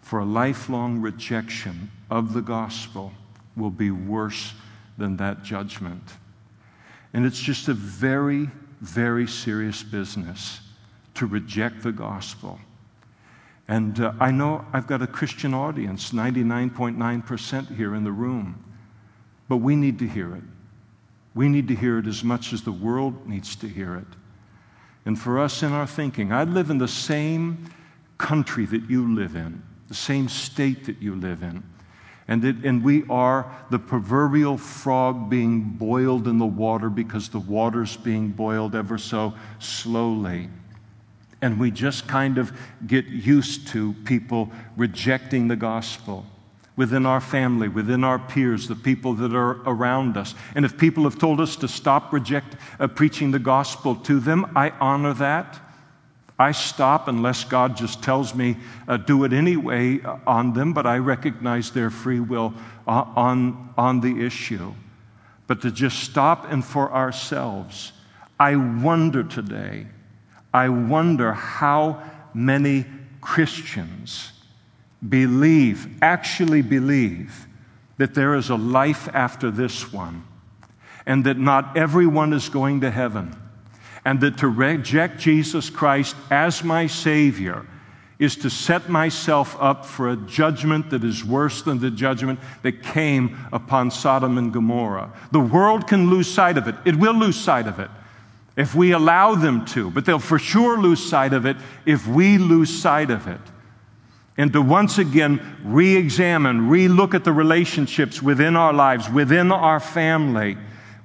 for 0.00 0.20
a 0.20 0.24
lifelong 0.24 1.00
rejection 1.00 1.90
of 2.10 2.32
the 2.32 2.40
gospel 2.40 3.12
will 3.56 3.70
be 3.70 3.90
worse 3.90 4.54
than 4.98 5.16
that 5.18 5.42
judgment. 5.42 6.02
And 7.12 7.26
it's 7.26 7.40
just 7.40 7.68
a 7.68 7.74
very, 7.74 8.48
very 8.80 9.26
serious 9.26 9.82
business 9.82 10.60
to 11.14 11.26
reject 11.26 11.82
the 11.82 11.92
gospel 11.92 12.58
And 13.70 14.00
uh, 14.00 14.12
I 14.18 14.32
know 14.32 14.66
I've 14.72 14.88
got 14.88 15.00
a 15.00 15.06
Christian 15.06 15.54
audience, 15.54 16.10
99.9% 16.10 17.76
here 17.76 17.94
in 17.94 18.02
the 18.02 18.10
room. 18.10 18.64
But 19.48 19.58
we 19.58 19.76
need 19.76 20.00
to 20.00 20.08
hear 20.08 20.34
it. 20.34 20.42
We 21.36 21.48
need 21.48 21.68
to 21.68 21.76
hear 21.76 22.00
it 22.00 22.08
as 22.08 22.24
much 22.24 22.52
as 22.52 22.62
the 22.62 22.72
world 22.72 23.28
needs 23.28 23.54
to 23.54 23.68
hear 23.68 23.94
it. 23.94 24.08
And 25.06 25.16
for 25.16 25.38
us 25.38 25.62
in 25.62 25.70
our 25.70 25.86
thinking, 25.86 26.32
I 26.32 26.42
live 26.42 26.70
in 26.70 26.78
the 26.78 26.88
same 26.88 27.70
country 28.18 28.66
that 28.66 28.90
you 28.90 29.14
live 29.14 29.36
in, 29.36 29.62
the 29.86 29.94
same 29.94 30.28
state 30.28 30.84
that 30.86 31.00
you 31.00 31.14
live 31.14 31.44
in. 31.44 31.62
And, 32.26 32.44
it, 32.44 32.64
and 32.64 32.82
we 32.82 33.04
are 33.08 33.56
the 33.70 33.78
proverbial 33.78 34.58
frog 34.58 35.30
being 35.30 35.62
boiled 35.62 36.26
in 36.26 36.38
the 36.38 36.44
water 36.44 36.90
because 36.90 37.28
the 37.28 37.38
water's 37.38 37.96
being 37.96 38.30
boiled 38.30 38.74
ever 38.74 38.98
so 38.98 39.32
slowly. 39.60 40.48
And 41.42 41.58
we 41.58 41.70
just 41.70 42.06
kind 42.06 42.38
of 42.38 42.52
get 42.86 43.06
used 43.06 43.68
to 43.68 43.94
people 44.04 44.50
rejecting 44.76 45.48
the 45.48 45.56
gospel 45.56 46.26
within 46.76 47.04
our 47.04 47.20
family, 47.20 47.68
within 47.68 48.04
our 48.04 48.18
peers, 48.18 48.68
the 48.68 48.74
people 48.74 49.14
that 49.14 49.34
are 49.34 49.60
around 49.66 50.16
us. 50.16 50.34
And 50.54 50.64
if 50.64 50.78
people 50.78 51.04
have 51.04 51.18
told 51.18 51.40
us 51.40 51.56
to 51.56 51.68
stop 51.68 52.12
reject, 52.12 52.56
uh, 52.78 52.88
preaching 52.88 53.30
the 53.30 53.38
gospel 53.38 53.94
to 53.96 54.18
them, 54.18 54.50
I 54.56 54.70
honor 54.80 55.12
that. 55.14 55.60
I 56.38 56.52
stop 56.52 57.06
unless 57.06 57.44
God 57.44 57.76
just 57.76 58.02
tells 58.02 58.34
me 58.34 58.56
uh, 58.88 58.96
do 58.96 59.24
it 59.24 59.34
anyway 59.34 60.00
uh, 60.00 60.16
on 60.26 60.54
them, 60.54 60.72
but 60.72 60.86
I 60.86 60.96
recognize 60.96 61.70
their 61.70 61.90
free 61.90 62.20
will 62.20 62.54
uh, 62.88 63.04
on, 63.14 63.74
on 63.76 64.00
the 64.00 64.24
issue. 64.24 64.72
But 65.46 65.60
to 65.60 65.70
just 65.70 65.98
stop 65.98 66.50
and 66.50 66.64
for 66.64 66.90
ourselves, 66.90 67.92
I 68.38 68.56
wonder 68.56 69.22
today, 69.22 69.86
I 70.52 70.68
wonder 70.68 71.32
how 71.32 72.02
many 72.34 72.84
Christians 73.20 74.32
believe, 75.06 75.88
actually 76.02 76.62
believe, 76.62 77.46
that 77.98 78.14
there 78.14 78.34
is 78.34 78.50
a 78.50 78.56
life 78.56 79.08
after 79.12 79.50
this 79.50 79.92
one, 79.92 80.24
and 81.06 81.24
that 81.24 81.38
not 81.38 81.76
everyone 81.76 82.32
is 82.32 82.48
going 82.48 82.80
to 82.80 82.90
heaven, 82.90 83.36
and 84.04 84.20
that 84.20 84.38
to 84.38 84.48
reject 84.48 85.18
Jesus 85.18 85.70
Christ 85.70 86.16
as 86.30 86.64
my 86.64 86.86
Savior 86.86 87.66
is 88.18 88.36
to 88.36 88.50
set 88.50 88.88
myself 88.88 89.56
up 89.60 89.84
for 89.84 90.10
a 90.10 90.16
judgment 90.16 90.90
that 90.90 91.02
is 91.02 91.24
worse 91.24 91.62
than 91.62 91.78
the 91.78 91.90
judgment 91.90 92.38
that 92.62 92.82
came 92.82 93.36
upon 93.50 93.90
Sodom 93.90 94.36
and 94.36 94.52
Gomorrah. 94.52 95.10
The 95.32 95.40
world 95.40 95.88
can 95.88 96.10
lose 96.10 96.28
sight 96.28 96.58
of 96.58 96.68
it, 96.68 96.74
it 96.84 96.96
will 96.96 97.14
lose 97.14 97.36
sight 97.36 97.66
of 97.66 97.78
it. 97.78 97.90
If 98.56 98.74
we 98.74 98.92
allow 98.92 99.34
them 99.34 99.64
to, 99.66 99.90
but 99.90 100.04
they'll 100.04 100.18
for 100.18 100.38
sure 100.38 100.78
lose 100.78 101.08
sight 101.08 101.32
of 101.32 101.46
it 101.46 101.56
if 101.86 102.06
we 102.06 102.38
lose 102.38 102.70
sight 102.70 103.10
of 103.10 103.26
it. 103.26 103.40
And 104.36 104.52
to 104.52 104.62
once 104.62 104.98
again 104.98 105.40
re 105.64 105.96
examine, 105.96 106.68
re 106.68 106.88
look 106.88 107.14
at 107.14 107.24
the 107.24 107.32
relationships 107.32 108.22
within 108.22 108.56
our 108.56 108.72
lives, 108.72 109.08
within 109.10 109.52
our 109.52 109.80
family, 109.80 110.56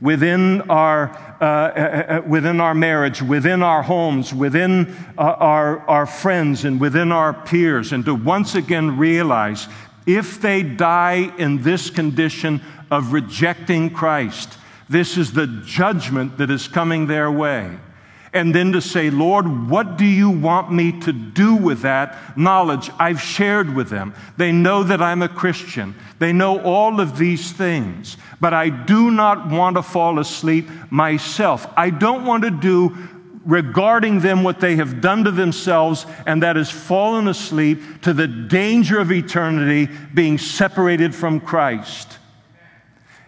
within 0.01 0.61
our, 0.69 1.09
uh, 1.41 1.43
uh, 1.43 2.05
uh, 2.19 2.21
within 2.27 2.61
our 2.61 2.73
marriage, 2.73 3.21
within 3.21 3.63
our 3.63 3.81
homes, 3.81 4.33
within 4.33 4.95
uh, 5.17 5.21
our, 5.21 5.79
our 5.89 6.05
friends, 6.05 6.65
and 6.65 6.79
within 6.79 7.11
our 7.11 7.33
peers, 7.33 7.91
and 7.91 8.05
to 8.05 8.13
once 8.13 8.55
again 8.55 8.97
realize 8.97 9.67
if 10.05 10.39
they 10.41 10.61
die 10.61 11.31
in 11.37 11.61
this 11.63 11.89
condition 11.89 12.61
of 12.91 13.13
rejecting 13.13 13.89
Christ, 13.89 14.57
this 14.89 15.17
is 15.17 15.33
the 15.33 15.47
judgment 15.47 16.37
that 16.37 16.49
is 16.49 16.67
coming 16.67 17.07
their 17.07 17.31
way 17.31 17.77
and 18.35 18.53
then 18.53 18.73
to 18.73 18.81
say, 18.81 19.09
Lord, 19.09 19.69
what 19.69 19.95
do 19.97 20.03
you 20.03 20.29
want 20.29 20.69
me 20.69 20.99
to 20.99 21.13
do 21.13 21.55
with 21.55 21.83
that 21.83 22.37
knowledge 22.37 22.91
I've 22.99 23.21
shared 23.21 23.73
with 23.73 23.89
them? 23.89 24.13
They 24.35 24.51
know 24.51 24.83
that 24.83 25.01
I'm 25.01 25.21
a 25.21 25.29
Christian. 25.29 25.95
They 26.19 26.33
know 26.33 26.59
all 26.59 26.99
of 26.99 27.17
these 27.17 27.53
things, 27.53 28.17
but 28.41 28.53
I 28.53 28.67
do 28.67 29.09
not 29.09 29.49
want 29.49 29.77
to 29.77 29.81
fall 29.81 30.19
asleep 30.19 30.69
myself. 30.89 31.65
I 31.77 31.89
don't 31.89 32.25
want 32.25 32.43
to 32.43 32.51
do 32.51 32.97
regarding 33.45 34.19
them 34.19 34.43
what 34.43 34.59
they 34.59 34.75
have 34.75 34.99
done 34.99 35.23
to 35.23 35.31
themselves, 35.31 36.05
and 36.25 36.43
that 36.43 36.57
is 36.57 36.69
fallen 36.69 37.29
asleep 37.29 38.01
to 38.01 38.11
the 38.11 38.27
danger 38.27 38.99
of 38.99 39.13
eternity 39.13 39.89
being 40.13 40.37
separated 40.37 41.15
from 41.15 41.39
Christ. 41.39 42.17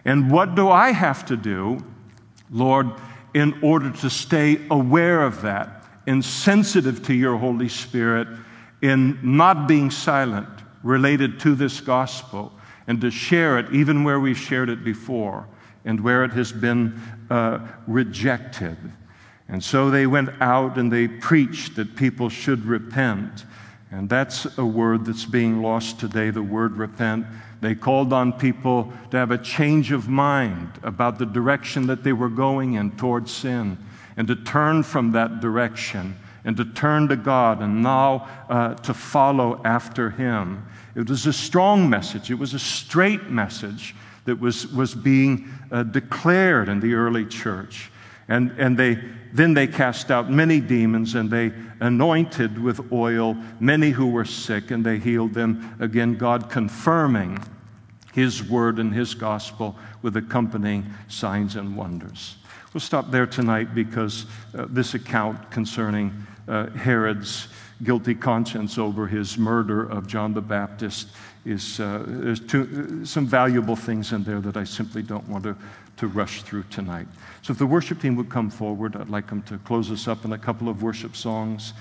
And 0.04 0.30
what 0.30 0.54
do 0.54 0.70
I 0.70 0.92
have 0.92 1.26
to 1.26 1.36
do? 1.36 1.84
Lord, 2.50 2.90
in 3.34 3.58
order 3.62 3.90
to 3.90 4.10
stay 4.10 4.60
aware 4.70 5.22
of 5.22 5.42
that 5.42 5.84
and 6.06 6.24
sensitive 6.24 7.02
to 7.04 7.14
your 7.14 7.36
Holy 7.36 7.68
Spirit 7.68 8.28
in 8.80 9.18
not 9.22 9.68
being 9.68 9.90
silent 9.90 10.48
related 10.82 11.40
to 11.40 11.54
this 11.54 11.80
gospel 11.80 12.52
and 12.86 13.00
to 13.00 13.10
share 13.10 13.58
it 13.58 13.72
even 13.72 14.04
where 14.04 14.18
we've 14.18 14.38
shared 14.38 14.70
it 14.70 14.82
before 14.82 15.46
and 15.84 16.00
where 16.00 16.24
it 16.24 16.32
has 16.32 16.52
been 16.52 17.00
uh, 17.30 17.66
rejected. 17.86 18.76
And 19.48 19.62
so 19.62 19.90
they 19.90 20.06
went 20.06 20.30
out 20.40 20.78
and 20.78 20.92
they 20.92 21.08
preached 21.08 21.76
that 21.76 21.96
people 21.96 22.28
should 22.28 22.64
repent. 22.64 23.44
And 23.90 24.08
that's 24.08 24.58
a 24.58 24.64
word 24.64 25.04
that's 25.06 25.24
being 25.24 25.62
lost 25.62 25.98
today, 25.98 26.30
the 26.30 26.42
word 26.42 26.76
repent. 26.76 27.26
They 27.60 27.74
called 27.74 28.12
on 28.12 28.32
people 28.32 28.92
to 29.10 29.16
have 29.16 29.30
a 29.30 29.38
change 29.38 29.90
of 29.90 30.08
mind 30.08 30.78
about 30.82 31.18
the 31.18 31.26
direction 31.26 31.86
that 31.88 32.04
they 32.04 32.12
were 32.12 32.28
going 32.28 32.74
in 32.74 32.92
towards 32.92 33.32
sin 33.32 33.78
and 34.16 34.28
to 34.28 34.36
turn 34.36 34.82
from 34.82 35.12
that 35.12 35.40
direction 35.40 36.16
and 36.44 36.56
to 36.56 36.64
turn 36.64 37.08
to 37.08 37.16
God 37.16 37.60
and 37.60 37.82
now 37.82 38.28
uh, 38.48 38.74
to 38.74 38.94
follow 38.94 39.60
after 39.64 40.10
Him. 40.10 40.64
It 40.94 41.08
was 41.08 41.26
a 41.26 41.32
strong 41.32 41.90
message, 41.90 42.30
it 42.30 42.38
was 42.38 42.54
a 42.54 42.58
straight 42.58 43.30
message 43.30 43.94
that 44.24 44.38
was, 44.38 44.66
was 44.72 44.94
being 44.94 45.48
uh, 45.70 45.82
declared 45.84 46.68
in 46.68 46.80
the 46.80 46.94
early 46.94 47.24
church. 47.24 47.90
And, 48.28 48.50
and 48.58 48.76
they, 48.76 48.98
then 49.32 49.54
they 49.54 49.66
cast 49.66 50.10
out 50.10 50.30
many 50.30 50.60
demons 50.60 51.14
and 51.14 51.30
they 51.30 51.52
anointed 51.80 52.58
with 52.58 52.92
oil 52.92 53.36
many 53.60 53.90
who 53.90 54.06
were 54.08 54.24
sick 54.24 54.70
and 54.70 54.84
they 54.84 54.98
healed 54.98 55.34
them. 55.34 55.76
Again, 55.80 56.16
God 56.16 56.50
confirming 56.50 57.38
His 58.12 58.42
word 58.42 58.78
and 58.78 58.92
His 58.92 59.14
gospel 59.14 59.76
with 60.02 60.16
accompanying 60.16 60.86
signs 61.08 61.56
and 61.56 61.76
wonders. 61.76 62.36
We'll 62.72 62.80
stop 62.80 63.10
there 63.10 63.26
tonight 63.26 63.74
because 63.74 64.26
uh, 64.56 64.66
this 64.68 64.94
account 64.94 65.50
concerning 65.50 66.12
uh, 66.46 66.70
Herod's 66.70 67.48
guilty 67.82 68.14
conscience 68.14 68.78
over 68.78 69.06
his 69.06 69.38
murder 69.38 69.88
of 69.88 70.06
John 70.06 70.34
the 70.34 70.40
Baptist 70.40 71.08
is 71.44 71.80
uh, 71.80 72.02
there's 72.06 72.40
two, 72.40 73.04
some 73.04 73.26
valuable 73.26 73.76
things 73.76 74.12
in 74.12 74.24
there 74.24 74.40
that 74.40 74.56
I 74.56 74.64
simply 74.64 75.02
don't 75.02 75.28
want 75.28 75.44
to, 75.44 75.56
to 75.98 76.08
rush 76.08 76.42
through 76.42 76.64
tonight. 76.64 77.06
So 77.48 77.52
if 77.52 77.58
the 77.58 77.66
worship 77.66 78.02
team 78.02 78.14
would 78.16 78.28
come 78.28 78.50
forward, 78.50 78.94
I'd 78.94 79.08
like 79.08 79.28
them 79.28 79.40
to 79.44 79.56
close 79.56 79.90
us 79.90 80.06
up 80.06 80.26
in 80.26 80.34
a 80.34 80.38
couple 80.38 80.68
of 80.68 80.82
worship 80.82 81.16
songs. 81.16 81.72